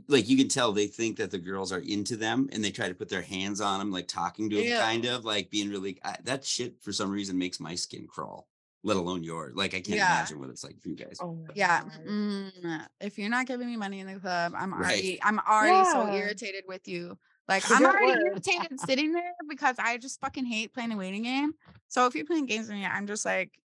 like 0.08 0.28
you 0.28 0.36
can 0.36 0.48
tell 0.48 0.72
they 0.72 0.86
think 0.86 1.16
that 1.18 1.30
the 1.30 1.38
girls 1.38 1.72
are 1.72 1.78
into 1.80 2.16
them 2.16 2.48
and 2.52 2.62
they 2.64 2.70
try 2.70 2.88
to 2.88 2.94
put 2.94 3.08
their 3.08 3.22
hands 3.22 3.60
on 3.60 3.78
them, 3.78 3.90
like 3.92 4.08
talking 4.08 4.50
to 4.50 4.56
them, 4.56 4.64
Ew. 4.64 4.76
kind 4.76 5.04
of 5.04 5.24
like 5.24 5.50
being 5.50 5.70
really, 5.70 5.98
I, 6.04 6.16
that 6.24 6.44
shit 6.44 6.82
for 6.82 6.92
some 6.92 7.10
reason 7.10 7.38
makes 7.38 7.60
my 7.60 7.74
skin 7.74 8.06
crawl. 8.06 8.48
let 8.82 8.96
alone 8.96 9.24
yours. 9.24 9.52
Like 9.56 9.74
I 9.74 9.80
can't 9.80 9.96
Yeah. 9.96 10.06
imagine 10.14 10.38
what 10.38 10.48
it's 10.50 10.62
like 10.62 10.80
for 10.80 10.88
you 10.88 10.94
guys. 10.94 11.16
Oh 11.20 11.36
Yeah. 11.54 11.82
God. 11.82 11.92
mm, 12.06 12.86
if 13.00 13.18
you're 13.18 13.28
not 13.30 13.46
giving 13.46 13.66
me 13.66 13.76
money 13.76 13.98
in 13.98 14.06
the 14.06 14.20
club, 14.20 14.52
I'm 14.56 14.72
Right. 14.72 14.80
already 14.82 15.22
I'm 15.22 15.40
already 15.40 15.84
so 15.90 16.06
irritated 16.12 16.64
with 16.68 16.86
you. 16.86 17.18
Like 17.48 17.64
I'm 17.68 17.84
already 17.84 18.12
work. 18.12 18.26
irritated 18.26 18.78
sitting 18.88 19.12
there 19.12 19.32
because 19.48 19.76
I 19.80 19.98
just 19.98 20.20
fucking 20.20 20.44
hate 20.44 20.72
playing 20.72 20.92
a 20.92 20.96
waiting 20.96 21.24
game. 21.24 21.54
So 21.88 22.06
if 22.06 22.14
you're 22.14 22.26
playing 22.26 22.46
games 22.46 22.68
with 22.68 22.76
me, 22.76 22.84
I'm 22.84 23.06
just 23.08 23.24
like, 23.24 23.58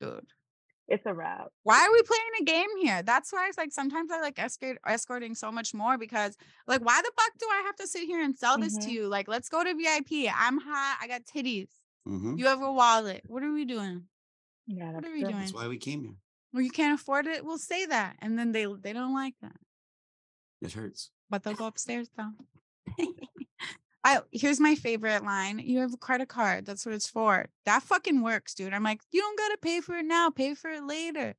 dude, 0.00 0.26
It's 0.88 1.06
a 1.06 1.14
wrap. 1.14 1.46
why 1.62 1.78
are 1.86 1.92
we 1.92 2.02
playing 2.02 2.30
a 2.40 2.44
game 2.44 2.68
here? 2.82 3.02
That's 3.02 3.32
why 3.32 3.46
it's 3.48 3.56
like 3.56 3.72
sometimes 3.72 4.10
I 4.10 4.20
like 4.20 4.38
escort 4.38 4.78
escorting 4.86 5.34
so 5.34 5.50
much 5.52 5.72
more 5.72 5.96
because 5.96 6.36
like 6.66 6.82
why 6.84 7.00
the 7.00 7.10
fuck 7.16 7.32
do 7.38 7.46
I 7.50 7.62
have 7.66 7.76
to 7.76 7.86
sit 7.86 8.04
here 8.04 8.20
and 8.22 8.36
sell 8.36 8.58
this 8.58 8.76
to 8.78 8.88
Mhm. 8.88 8.92
you? 8.92 9.08
Like 9.08 9.28
let's 9.28 9.48
go 9.48 9.62
to 9.64 9.74
VIP. 9.74 10.28
I'm 10.28 10.58
hot. 10.58 10.98
I 11.00 11.06
got 11.08 11.22
titties. 11.24 11.68
Mhm. 12.06 12.38
You 12.38 12.46
have 12.46 12.60
a 12.60 12.72
wallet. 12.72 13.22
What 13.26 13.42
are 13.42 13.52
we 13.52 13.64
doing? 13.64 14.08
Yeah, 14.66 14.92
What 14.92 15.04
are 15.04 15.12
we 15.12 15.22
doing? 15.22 15.36
That's 15.38 15.54
why 15.54 15.68
we 15.68 15.78
came 15.78 16.02
here. 16.02 16.16
Well, 16.52 16.62
you 16.62 16.70
can't 16.70 17.00
afford 17.00 17.26
it. 17.26 17.44
We'll 17.44 17.58
say 17.58 17.86
that, 17.86 18.16
and 18.18 18.38
then 18.38 18.52
they 18.52 18.66
they 18.66 18.92
don't 18.92 19.14
like 19.14 19.34
that. 19.40 19.56
It 20.60 20.72
hurts. 20.72 21.10
but 21.30 21.42
they'll 21.44 21.54
go 21.54 21.66
upstairs 21.66 22.08
though. 22.16 22.32
I 24.04 24.20
here's 24.32 24.58
my 24.60 24.74
favorite 24.74 25.24
line. 25.24 25.58
You 25.60 25.78
have 25.80 25.94
a 25.94 25.96
credit 25.96 26.28
card. 26.28 26.66
That's 26.66 26.84
what 26.84 26.94
it's 26.94 27.08
for. 27.08 27.46
That 27.66 27.82
fucking 27.82 28.22
works, 28.22 28.54
dude. 28.54 28.72
I'm 28.72 28.82
like, 28.82 29.00
you 29.12 29.20
don't 29.20 29.38
gotta 29.38 29.56
pay 29.58 29.80
for 29.80 29.94
it 29.96 30.04
now. 30.04 30.30
Pay 30.30 30.54
for 30.54 30.70
it 30.70 30.82
later. 30.84 31.34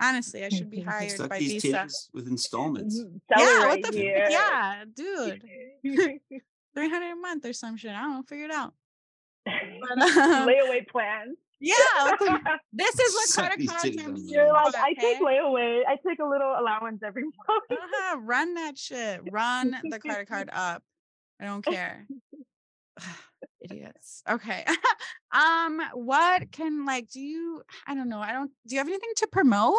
Honestly, 0.00 0.44
I 0.44 0.48
should 0.50 0.70
be 0.70 0.80
hired 0.88 1.10
Stuck 1.12 1.30
by 1.30 1.38
these 1.38 1.62
Visa. 1.62 1.68
titties 1.76 2.08
with 2.12 2.26
installments. 2.28 2.98
Mhm. 3.00 3.20
Yeah, 3.30 3.38
it 3.38 3.58
what 3.60 3.66
right 3.68 3.82
the 3.82 3.98
f- 3.98 4.30
yeah, 4.30 4.84
dude. 4.94 5.42
Three 6.74 6.88
hundred 6.90 7.12
a 7.12 7.16
month 7.16 7.44
or 7.46 7.52
some 7.52 7.76
shit. 7.76 7.92
I 7.92 8.00
don't 8.00 8.14
know. 8.16 8.22
Figure 8.22 8.46
it 8.46 8.50
out. 8.50 8.74
But, 9.44 10.02
um, 10.02 10.48
Layaway 10.48 10.86
plans. 10.88 11.36
yeah, 11.60 11.74
like, 12.04 12.18
this 12.72 12.98
is 12.98 13.14
what 13.14 13.28
Suck 13.28 13.44
credit 13.46 13.58
these 13.58 13.70
cards 13.70 13.84
titties 13.84 14.06
are 14.06 14.32
You're 14.32 14.52
like, 14.52 14.72
for, 14.74 14.78
I 14.80 14.94
take 14.94 15.20
layaway. 15.20 15.80
I 15.86 15.96
take 16.06 16.18
a 16.20 16.24
little 16.24 16.54
allowance 16.58 17.02
every 17.04 17.24
month. 17.24 17.34
Uh-huh, 17.70 18.18
run 18.20 18.54
that 18.54 18.78
shit. 18.78 19.20
Run 19.30 19.76
the 19.88 19.98
credit 19.98 20.28
card 20.28 20.48
up. 20.52 20.82
I 21.42 21.46
don't 21.46 21.64
care. 21.64 22.06
Idiots. 23.60 24.22
Okay. 24.28 24.64
um, 25.32 25.80
what 25.94 26.50
can 26.52 26.84
like 26.86 27.08
do 27.10 27.20
you 27.20 27.62
I 27.86 27.94
don't 27.94 28.08
know. 28.08 28.20
I 28.20 28.32
don't 28.32 28.50
do 28.66 28.74
you 28.74 28.78
have 28.78 28.88
anything 28.88 29.10
to 29.16 29.26
promote? 29.26 29.76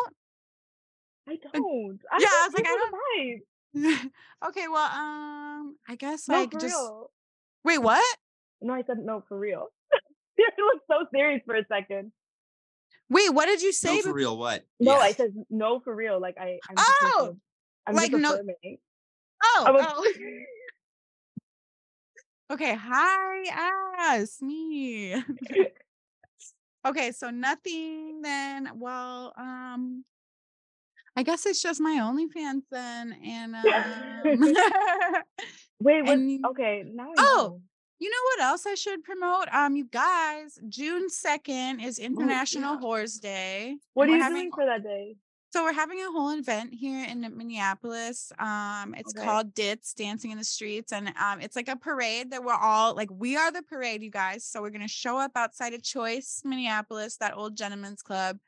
I 1.27 1.37
don't. 1.53 1.99
I 2.11 2.17
Yeah, 2.19 2.27
I 2.27 2.49
don't 2.51 2.53
was 2.53 2.53
like, 2.53 2.67
I 2.67 3.95
vibe. 3.95 4.09
okay, 4.49 4.67
well, 4.67 4.85
um, 4.85 5.77
I 5.87 5.95
guess 5.97 6.27
No, 6.27 6.35
like 6.39 6.51
just 6.51 6.65
real. 6.65 7.09
wait, 7.63 7.77
what? 7.79 8.17
No, 8.61 8.73
I 8.73 8.83
said 8.85 8.97
no 8.99 9.23
for 9.27 9.39
real. 9.39 9.67
you 10.37 10.49
look 10.57 10.81
so 10.89 11.05
serious 11.13 11.41
for 11.45 11.55
a 11.55 11.65
second. 11.71 12.11
Wait, 13.09 13.33
what 13.33 13.45
did 13.45 13.61
you 13.61 13.71
say? 13.71 13.95
No, 13.97 14.01
for 14.01 14.13
real, 14.13 14.37
what? 14.37 14.63
No, 14.79 14.97
I 14.97 15.13
said 15.13 15.33
no 15.49 15.79
for 15.79 15.95
real. 15.95 16.19
Like 16.19 16.35
I, 16.39 16.59
I'm 16.69 16.75
Oh, 16.77 17.35
I'm 17.87 17.95
like 17.95 18.11
no- 18.11 18.37
oh, 19.43 19.65
was- 19.67 19.85
oh. 19.87 20.13
Okay, 22.53 22.75
hi 22.79 23.43
ass 23.97 24.41
me. 24.41 25.15
okay, 26.87 27.11
so 27.11 27.29
nothing 27.29 28.21
then. 28.21 28.69
Well, 28.75 29.33
um, 29.37 30.05
I 31.15 31.23
guess 31.23 31.45
it's 31.45 31.61
just 31.61 31.81
my 31.81 31.99
OnlyFans 32.01 32.63
then, 32.71 33.17
and 33.23 33.55
um, 33.55 33.63
Wait, 35.79 36.03
what? 36.03 36.13
And 36.13 36.45
Okay, 36.45 36.83
now 36.87 37.09
Oh, 37.17 37.35
know. 37.49 37.61
You 37.99 38.09
know 38.09 38.23
what 38.35 38.41
else 38.49 38.65
I 38.65 38.75
should 38.75 39.03
promote? 39.03 39.47
Um, 39.53 39.75
you 39.77 39.85
guys, 39.85 40.59
June 40.67 41.07
2nd 41.07 41.85
is 41.85 41.99
International 41.99 42.73
yeah. 42.75 42.81
Whores 42.81 43.21
Day. 43.21 43.77
What 43.93 44.09
are 44.09 44.15
you 44.15 44.21
having- 44.21 44.37
doing 44.37 44.51
for 44.51 44.65
that 44.65 44.83
day? 44.83 45.15
So 45.53 45.63
we're 45.63 45.73
having 45.73 45.99
a 45.99 46.11
whole 46.11 46.31
event 46.31 46.73
here 46.73 47.05
in 47.07 47.21
Minneapolis. 47.37 48.31
Um, 48.39 48.95
it's 48.97 49.13
Okay. 49.15 49.23
called 49.23 49.53
Dits 49.53 49.93
Dancing 49.93 50.31
in 50.31 50.39
the 50.39 50.43
Streets, 50.43 50.91
and 50.91 51.09
um, 51.09 51.41
it's 51.41 51.55
like 51.55 51.67
a 51.67 51.75
parade 51.75 52.31
that 52.31 52.43
we're 52.43 52.55
all 52.55 52.95
like, 52.95 53.11
we 53.11 53.37
are 53.37 53.51
the 53.51 53.61
parade, 53.61 54.01
you 54.01 54.09
guys. 54.09 54.43
So 54.43 54.63
we're 54.63 54.71
gonna 54.71 54.87
show 54.87 55.19
up 55.19 55.33
outside 55.35 55.75
of 55.75 55.83
Choice, 55.83 56.41
Minneapolis, 56.43 57.17
that 57.17 57.37
old 57.37 57.55
gentleman's 57.55 58.01
club, 58.01 58.39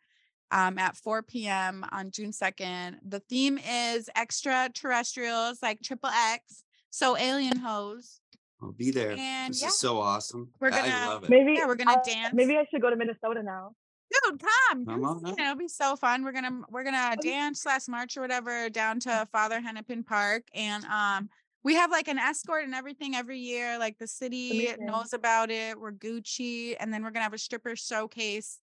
um, 0.50 0.80
at 0.80 0.98
4 0.98 1.22
p.m. 1.22 1.86
on 1.92 2.10
June 2.10 2.32
2nd. 2.32 2.98
The 3.08 3.20
theme 3.20 3.60
is 3.60 4.10
extraterrestrials, 4.16 5.62
like 5.62 5.82
triple 5.84 6.10
X, 6.10 6.64
so 6.90 7.16
alien 7.18 7.58
hoes. 7.58 8.20
I'll 8.60 8.72
be 8.72 8.90
there. 8.90 9.12
And 9.16 9.54
this 9.54 9.62
yeah. 9.62 9.68
is 9.68 9.78
so 9.78 10.00
awesome. 10.00 10.50
We're 10.60 10.72
gonna- 10.72 10.88
love 11.08 11.26
it. 11.26 11.30
Maybe 11.30 11.54
Yeah, 11.54 11.68
we're 11.68 11.76
gonna 11.76 12.00
uh, 12.00 12.04
dance. 12.04 12.34
Maybe 12.34 12.58
I 12.58 12.66
should 12.72 12.82
go 12.82 12.90
to 12.90 12.96
Minnesota 12.96 13.44
now. 13.44 13.76
Dude, 14.12 14.40
come. 14.40 14.86
Come 14.86 14.86
come 14.86 15.06
on 15.06 15.26
it. 15.26 15.32
up. 15.34 15.40
It'll 15.40 15.56
be 15.56 15.68
so 15.68 15.96
fun. 15.96 16.24
We're 16.24 16.32
gonna 16.32 16.62
we're 16.70 16.84
gonna 16.84 17.16
dance 17.22 17.62
slash 17.62 17.88
march 17.88 18.18
or 18.18 18.22
whatever 18.22 18.70
down 18.70 19.00
to 19.02 19.28
Father 19.32 19.60
Hennepin 19.62 20.04
Park. 20.04 20.44
And 20.54 20.84
um 20.86 21.30
we 21.64 21.74
have 21.76 21.90
like 21.90 22.08
an 22.08 22.20
escort 22.20 22.64
and 22.64 22.76
everything 22.76 23.16
every 23.16 23.40
year. 23.40 23.80
Like 23.80 23.98
the 23.98 24.08
city 24.08 24.68
Amazing. 24.68 24.86
knows 24.86 25.14
about 25.14 25.50
it. 25.50 25.80
We're 25.80 25.92
Gucci. 25.92 26.76
And 26.80 26.94
then 26.94 27.04
we're 27.04 27.12
gonna 27.12 27.24
have 27.24 27.34
a 27.34 27.38
stripper 27.40 27.76
showcase 27.76 28.60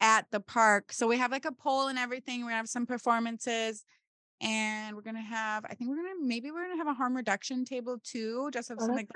at 0.00 0.26
the 0.30 0.40
park. 0.40 0.92
So 0.92 1.06
we 1.08 1.16
have 1.18 1.32
like 1.32 1.46
a 1.46 1.52
pole 1.52 1.88
and 1.88 1.98
everything. 1.98 2.40
We're 2.42 2.48
gonna 2.50 2.56
have 2.58 2.68
some 2.68 2.86
performances. 2.86 3.84
And 4.40 4.94
we're 4.94 5.02
gonna 5.02 5.22
have, 5.22 5.64
I 5.64 5.74
think 5.74 5.88
we're 5.88 5.96
gonna 5.96 6.20
maybe 6.20 6.50
we're 6.50 6.64
gonna 6.66 6.76
have 6.76 6.88
a 6.88 6.92
harm 6.92 7.16
reduction 7.16 7.64
table 7.64 7.98
too, 8.04 8.50
just 8.52 8.68
have 8.68 8.78
Oh, 8.80 8.86
some 8.86 8.96
like. 8.96 9.08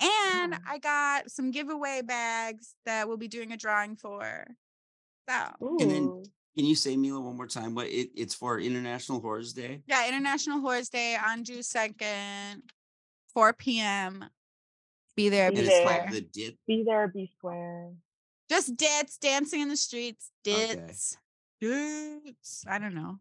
And 0.00 0.52
Yeah. 0.52 0.58
I 0.66 0.78
got 0.78 1.30
some 1.30 1.50
giveaway 1.50 2.02
bags 2.02 2.74
that 2.84 3.08
we'll 3.08 3.16
be 3.16 3.28
doing 3.28 3.52
a 3.52 3.56
drawing 3.56 3.96
for. 3.96 4.46
So 5.28 5.54
And 5.80 5.90
then- 5.90 6.22
Can 6.56 6.64
you 6.66 6.74
say 6.74 6.96
Mila 6.96 7.20
one 7.20 7.36
more 7.36 7.46
time? 7.46 7.74
What 7.74 7.86
it, 7.88 8.10
it's 8.16 8.34
for 8.34 8.58
International 8.60 9.20
Whores 9.20 9.54
Day? 9.54 9.82
yeah, 9.86 10.08
International 10.08 10.58
Whores 10.60 10.90
Day 10.90 11.16
on 11.16 11.44
June 11.44 11.62
second, 11.62 12.62
four 13.32 13.52
p.m. 13.52 14.24
Be 15.14 15.28
there, 15.28 15.50
Be 15.50 15.60
be 15.60 15.66
it's 15.66 15.76
square. 15.80 16.08
the 16.10 16.20
Dip. 16.22 16.56
Be 16.66 16.82
there, 16.84 17.06
be 17.08 17.30
square. 17.36 17.92
Just 18.48 18.76
dits, 18.76 19.18
dancing 19.18 19.60
in 19.60 19.68
the 19.68 19.76
streets, 19.76 20.30
Okay. 20.46 20.74
dits, 20.74 21.16
dits. 21.60 22.64
I 22.68 22.78
don't 22.78 22.94
know. 22.94 23.18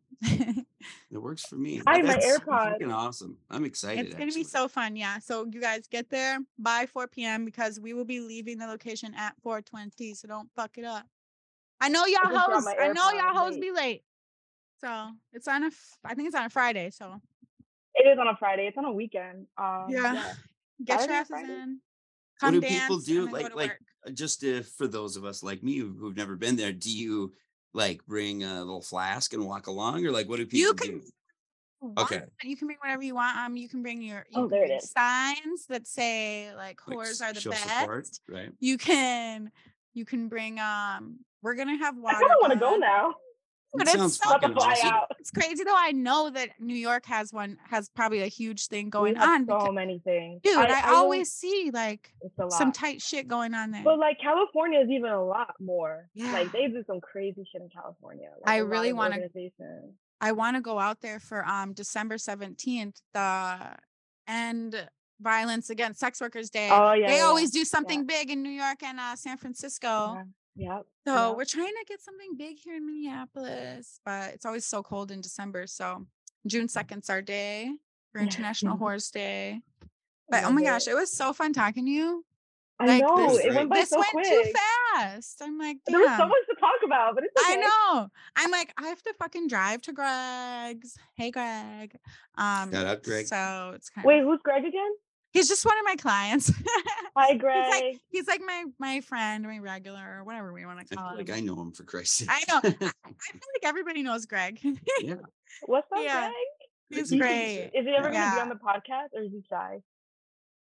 It 1.11 1.17
works 1.17 1.43
for 1.45 1.55
me. 1.65 1.81
I 1.87 1.97
have 1.97 2.05
my 2.05 2.15
AirPods. 2.17 2.79
freaking 2.79 2.93
awesome. 2.93 3.37
I'm 3.49 3.65
excited. 3.65 4.05
it's 4.07 4.15
gonna 4.15 4.31
be 4.31 4.43
so 4.43 4.67
fun. 4.67 4.95
Yeah. 4.95 5.19
So 5.19 5.45
you 5.51 5.61
guys 5.61 5.87
get 5.87 6.09
there 6.09 6.39
by 6.57 6.85
four 6.85 7.07
p.m. 7.07 7.45
because 7.45 7.79
we 7.79 7.93
will 7.93 8.05
be 8.05 8.19
leaving 8.19 8.57
the 8.57 8.67
location 8.67 9.13
at 9.15 9.33
four 9.41 9.61
twenty. 9.61 10.13
So 10.13 10.27
don't 10.27 10.49
fuck 10.55 10.77
it 10.77 10.85
up. 10.85 11.05
I 11.79 11.89
know 11.89 12.05
y'all 12.05 12.31
just 12.31 12.37
hoes. 12.51 12.67
I 12.79 12.87
know 12.89 13.09
y'all 13.11 13.35
hoes 13.35 13.53
late. 13.53 13.61
be 13.61 13.71
late. 13.71 14.03
So 14.79 15.09
it's 15.33 15.47
on 15.47 15.63
a. 15.63 15.69
I 16.05 16.13
think 16.15 16.27
it's 16.27 16.35
on 16.35 16.45
a 16.45 16.49
Friday. 16.49 16.89
So 16.91 17.15
It 17.95 18.07
is 18.07 18.17
on 18.19 18.27
a 18.27 18.35
Friday. 18.37 18.67
It's 18.67 18.77
on 18.77 18.85
a 18.85 18.91
weekend. 18.91 19.47
Um, 19.57 19.85
Yeah. 19.89 20.33
get 20.85 20.93
your 20.93 20.99
Saturday, 20.99 21.13
asses 21.13 21.29
Friday? 21.29 21.53
in. 21.53 21.79
What 22.39 22.51
do 22.53 22.61
people 22.61 22.99
do? 22.99 23.25
and 23.25 23.33
then 23.33 23.41
go 23.41 23.43
Like, 23.47 23.55
like 23.55 23.69
work. 23.71 23.79
uh, 24.07 24.11
just 24.11 24.43
if, 24.43 24.67
for 24.67 24.87
those 24.87 25.17
of 25.17 25.25
us 25.25 25.41
like 25.41 25.63
me 25.63 25.77
who've 25.77 26.15
never 26.15 26.35
been 26.35 26.55
there, 26.55 26.71
do 26.71 26.91
you 26.95 27.33
like 27.77 28.05
bring 28.05 28.43
a 28.43 28.59
little 28.59 28.81
flask 28.81 29.33
and 29.33 29.45
walk 29.45 29.67
along, 29.67 30.05
or 30.05 30.11
like 30.11 30.27
what 30.27 30.37
do 30.37 30.45
people 30.45 30.59
You 30.59 30.73
can 30.73 30.87
do? 30.99 31.01
want, 31.79 31.99
Okay. 31.99 32.23
You 32.43 32.57
can 32.57 32.67
bring 32.67 32.79
whatever 32.79 33.03
you 33.03 33.13
want. 33.13 33.37
Um, 33.37 33.55
you 33.55 33.69
can 33.69 33.83
bring 33.83 34.01
your 34.01 34.25
you 34.31 34.41
Oh, 34.41 34.47
there 34.47 34.63
it 34.63 34.67
bring 34.67 34.77
is. 34.79 34.91
signs 34.91 35.67
that 35.69 35.87
say 35.87 36.51
like 36.55 36.81
Like, 36.87 36.97
are 37.21 37.33
the 37.33 37.49
best. 37.49 37.79
support, 37.79 38.07
right? 38.27 38.51
You 38.59 38.77
can 38.77 39.51
you 39.93 40.03
can 40.05 40.27
bring 40.27 40.59
um 40.59 41.19
we're 41.43 41.55
gonna 41.55 41.77
have 41.77 41.95
water. 41.97 42.17
I 42.17 42.19
kind 42.21 42.31
of 42.31 42.37
want 42.41 42.53
to 42.53 42.59
go 42.59 42.75
now. 42.75 43.13
But 43.73 43.83
it's 43.83 43.91
sounds 43.93 44.17
so 44.17 44.29
About 44.35 44.53
fly 44.53 44.71
awesome. 44.71 44.89
out. 44.89 45.11
It's 45.19 45.29
crazy 45.31 45.63
though. 45.63 45.75
I 45.75 45.91
know 45.91 46.29
that 46.29 46.49
New 46.59 46.75
York 46.75 47.05
has 47.05 47.31
one 47.33 47.57
has 47.69 47.89
probably 47.89 48.21
a 48.21 48.27
huge 48.27 48.67
thing 48.67 48.89
going 48.89 49.15
have 49.15 49.29
on. 49.29 49.45
so 49.45 49.57
because- 49.59 49.73
many 49.73 49.99
things. 49.99 50.41
dude, 50.43 50.57
I, 50.57 50.81
know 50.89 50.95
always 50.95 51.31
see 51.31 51.69
like 51.73 52.11
it's 52.21 52.37
a 52.39 52.43
lot. 52.43 52.53
some 52.53 52.71
tight 52.71 53.01
shit 53.01 53.27
going 53.27 53.53
on 53.53 53.71
there. 53.71 53.83
But 53.83 53.99
like 53.99 54.19
California 54.19 54.79
is 54.79 54.89
even 54.89 55.11
a 55.11 55.23
lot 55.23 55.53
more. 55.59 56.09
Yeah. 56.13 56.31
Like 56.31 56.51
they 56.51 56.67
do 56.67 56.83
some 56.87 57.01
crazy 57.01 57.47
shit 57.51 57.61
in 57.61 57.69
California. 57.69 58.29
Like, 58.41 58.49
I 58.49 58.57
a 58.57 58.63
lot 58.63 58.69
really 58.71 58.93
wanna- 58.93 59.19
I 60.19 60.31
want 60.31 60.55
to 60.55 60.61
go 60.61 60.79
out 60.79 61.01
there 61.01 61.19
for 61.19 61.45
um 61.45 61.73
December 61.73 62.15
17th, 62.15 63.01
the 63.13 63.75
end 64.27 64.89
violence 65.19 65.69
against 65.69 65.99
sex 65.99 66.21
workers 66.21 66.49
day. 66.49 66.69
Oh 66.71 66.93
yeah. 66.93 67.07
they 67.07 67.17
yeah, 67.17 67.23
always 67.23 67.51
do 67.51 67.63
something 67.65 68.05
big 68.05 68.29
in 68.29 68.41
New 68.43 68.49
York 68.49 68.81
and 68.83 68.99
uh, 68.99 69.15
San 69.15 69.37
Francisco. 69.37 70.23
Yeah. 70.57 70.77
Yep. 70.77 70.85
So 71.07 71.29
yep. 71.29 71.37
we're 71.37 71.45
trying 71.45 71.67
to 71.67 71.85
get 71.87 72.01
something 72.01 72.35
big 72.35 72.57
here 72.59 72.75
in 72.75 72.85
Minneapolis, 72.85 73.99
but 74.03 74.33
it's 74.33 74.45
always 74.45 74.65
so 74.65 74.83
cold 74.83 75.11
in 75.11 75.21
December. 75.21 75.67
So 75.67 76.05
June 76.47 76.67
2nd's 76.67 77.09
our 77.09 77.21
day 77.21 77.69
for 78.11 78.19
International 78.19 78.77
Whores 78.77 79.11
Day. 79.11 79.61
But 80.29 80.43
oh 80.43 80.51
my 80.51 80.61
it. 80.61 80.65
gosh, 80.65 80.87
it 80.87 80.95
was 80.95 81.11
so 81.11 81.31
fun 81.31 81.53
talking 81.53 81.85
to 81.85 81.91
you. 81.91 82.25
I 82.79 82.85
like, 82.85 83.01
know 83.01 83.29
this- 83.29 83.45
it 83.45 83.55
went 83.55 83.69
by 83.69 83.83
so 83.83 83.97
went 83.97 84.11
quick. 84.11 84.25
too 84.25 84.53
fast. 84.93 85.41
I'm 85.41 85.57
like, 85.57 85.77
There 85.87 85.99
was 85.99 86.09
so 86.17 86.27
much 86.27 86.45
to 86.49 86.55
talk 86.59 86.75
about, 86.85 87.15
but 87.15 87.23
it's 87.23 87.41
okay. 87.41 87.53
I 87.53 87.55
know. 87.55 88.09
I'm 88.35 88.51
like, 88.51 88.73
I 88.77 88.87
have 88.87 89.01
to 89.03 89.13
fucking 89.13 89.47
drive 89.47 89.81
to 89.83 89.93
Greg's. 89.93 90.97
Hey, 91.15 91.31
Greg. 91.31 91.97
Um, 92.37 92.71
Shout 92.71 92.85
out, 92.85 93.03
Greg. 93.03 93.27
So 93.27 93.71
it's 93.75 93.89
kind 93.89 94.05
Wait, 94.05 94.19
of 94.19 94.25
who's 94.25 94.39
Greg 94.43 94.63
again? 94.63 94.91
He's 95.37 95.47
just 95.47 95.65
one 95.65 95.77
of 95.77 95.85
my 95.85 95.95
clients. 95.95 96.51
Hi, 97.15 97.31
he's 97.33 97.41
Greg. 97.41 97.69
like 97.69 98.01
he's 98.09 98.27
like 98.27 98.41
my 98.45 98.65
my 98.79 99.01
friend, 99.01 99.45
my 99.45 99.59
regular, 99.59 100.17
or 100.19 100.23
whatever 100.23 100.51
we 100.51 100.65
want 100.65 100.79
to 100.79 100.85
I 100.91 100.95
call 100.95 101.09
feel 101.09 101.19
him. 101.19 101.25
like 101.27 101.37
I 101.37 101.39
know 101.41 101.59
him 101.61 101.71
for 101.71 101.83
Christ's 101.83 102.17
sake. 102.17 102.29
I 102.31 102.43
know. 102.49 102.59
I 102.63 102.67
I 102.67 102.71
feel 102.71 102.89
like 103.55 103.63
everybody 103.65 104.01
knows 104.03 104.25
Greg. 104.25 104.59
What's 105.65 105.87
up, 105.91 105.99
yeah. 106.03 106.21
Greg? 106.29 106.33
He's 106.89 107.09
He's- 107.09 107.21
great. 107.21 107.71
Is 107.75 107.85
he 107.85 107.91
ever 107.95 108.09
going 108.11 108.23
to 108.29 108.35
be 108.35 108.41
on 108.41 108.49
the 108.49 108.55
podcast 108.55 109.09
or 109.13 109.21
is 109.23 109.31
he 109.31 109.43
shy? 109.49 109.79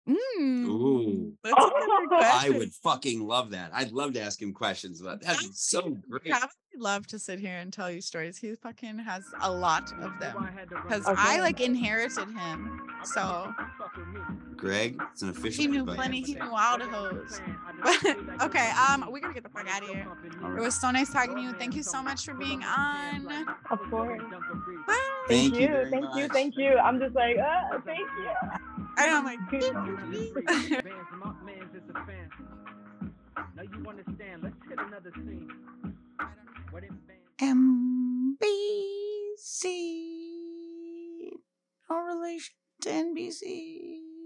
Mm, 0.08 0.64
Ooh. 0.66 1.32
that's 1.44 1.54
a 1.58 2.06
good 2.08 2.18
I 2.22 2.46
I 2.46 2.50
would 2.50 2.72
fucking 2.82 3.20
love 3.26 3.50
that. 3.50 3.70
I'd 3.74 3.92
love 3.92 4.14
to 4.14 4.20
ask 4.22 4.40
him 4.40 4.54
questions 4.54 5.02
about 5.02 5.20
that. 5.20 5.34
That'd 5.34 5.48
be 5.50 5.54
so 5.54 5.82
great. 6.08 6.30
probably 6.30 6.48
love 6.78 7.06
to 7.08 7.18
sit 7.18 7.38
here 7.38 7.56
and 7.58 7.72
tell 7.72 7.90
you 7.90 8.00
stories. 8.00 8.38
He 8.38 8.54
fucking 8.54 8.98
has 9.00 9.24
a 9.42 9.50
lot 9.50 9.92
of 10.00 10.18
them 10.20 10.48
because 10.82 11.06
Okay. 11.06 11.14
I 11.18 11.40
like 11.40 11.60
inherited 11.60 12.28
him. 12.30 12.80
So 13.04 13.52
Greg, 14.56 15.00
it's 15.12 15.22
an 15.22 15.28
official. 15.30 15.62
he 15.62 15.68
knew 15.68 15.80
invite. 15.80 15.96
plenty. 15.96 16.22
He 16.22 16.34
knew 16.34 16.50
all 16.54 16.78
the 16.78 16.86
hoes. 16.86 17.40
okay, 18.42 18.70
um, 18.72 19.08
we 19.12 19.20
gotta 19.20 19.34
get 19.34 19.44
the 19.44 19.48
fuck 19.48 19.68
out 19.68 19.82
of 19.82 19.88
here. 19.88 20.06
It 20.56 20.60
was 20.60 20.74
so 20.80 20.90
nice 20.90 21.12
talking 21.12 21.36
to 21.36 21.40
you. 21.42 21.52
Thank 21.52 21.76
you 21.76 21.82
so 21.82 22.02
much 22.02 22.24
for 22.24 22.34
being 22.34 22.62
on. 22.64 23.46
Of 23.70 23.78
course. 23.90 24.20
Bye. 24.86 25.24
Thank 25.28 25.54
you 25.54 25.60
you, 25.60 25.68
very 25.68 25.90
thank 25.90 26.16
you, 26.16 26.28
thank 26.28 26.56
you. 26.56 26.76
I'm 26.78 26.98
just 26.98 27.14
like, 27.14 27.36
uh, 27.38 27.78
thank 27.84 28.00
you. 28.00 28.30
I 28.96 29.06
know, 29.06 29.18
I'm 29.18 29.24
like, 29.24 29.38
Now 33.54 33.62
you 33.62 33.88
understand. 33.88 34.42
Let's 34.42 34.56
hit 34.68 34.78
another 34.78 35.12
scene. 35.14 35.48
NBC. 37.40 38.38
No 41.88 41.96
relation 42.00 42.54
to 42.82 42.88
NBC. 42.90 44.17